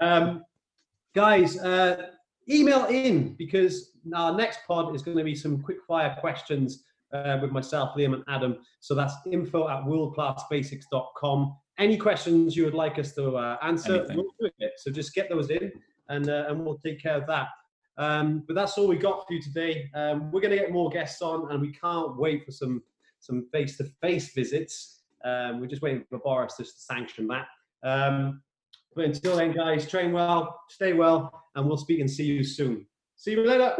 Um, 0.00 0.44
guys, 1.14 1.58
uh, 1.58 2.10
email 2.48 2.84
in 2.86 3.34
because 3.34 3.92
our 4.14 4.36
next 4.36 4.60
pod 4.66 4.94
is 4.94 5.02
going 5.02 5.16
to 5.16 5.24
be 5.24 5.34
some 5.34 5.60
quick 5.60 5.78
fire 5.86 6.16
questions 6.20 6.84
uh, 7.12 7.38
with 7.40 7.52
myself, 7.52 7.96
Liam, 7.96 8.14
and 8.14 8.24
Adam. 8.28 8.58
So 8.80 8.94
that's 8.94 9.14
info 9.30 9.68
at 9.68 9.84
worldclassbasics.com. 9.84 11.56
Any 11.78 11.96
questions 11.96 12.56
you 12.56 12.64
would 12.64 12.74
like 12.74 12.98
us 12.98 13.12
to 13.14 13.36
uh, 13.36 13.58
answer, 13.62 14.06
we'll 14.14 14.26
do 14.40 14.50
it. 14.58 14.72
So 14.78 14.90
just 14.90 15.14
get 15.14 15.28
those 15.28 15.50
in 15.50 15.72
and, 16.08 16.28
uh, 16.28 16.46
and 16.48 16.64
we'll 16.64 16.78
take 16.78 17.02
care 17.02 17.16
of 17.16 17.26
that. 17.26 17.48
Um, 17.98 18.44
but 18.46 18.54
that's 18.54 18.76
all 18.76 18.86
we 18.86 18.96
got 18.96 19.26
for 19.26 19.34
you 19.34 19.42
today. 19.42 19.90
Um, 19.94 20.30
we're 20.30 20.40
going 20.40 20.52
to 20.52 20.58
get 20.58 20.72
more 20.72 20.90
guests 20.90 21.22
on 21.22 21.50
and 21.50 21.60
we 21.60 21.72
can't 21.72 22.16
wait 22.16 22.44
for 22.44 22.52
some 22.52 22.82
some 23.18 23.48
face-to-face 23.50 24.34
visits. 24.34 25.02
Um, 25.24 25.60
we're 25.60 25.66
just 25.66 25.82
waiting 25.82 26.04
for 26.08 26.18
Boris 26.18 26.54
just 26.58 26.76
to 26.76 26.82
sanction 26.82 27.26
that. 27.28 27.46
But 28.96 29.04
until 29.04 29.36
then, 29.36 29.52
guys, 29.52 29.88
train 29.88 30.10
well, 30.10 30.58
stay 30.70 30.94
well, 30.94 31.44
and 31.54 31.66
we'll 31.66 31.76
speak 31.76 32.00
and 32.00 32.10
see 32.10 32.24
you 32.24 32.42
soon. 32.42 32.86
See 33.16 33.32
you 33.32 33.46
later. 33.46 33.76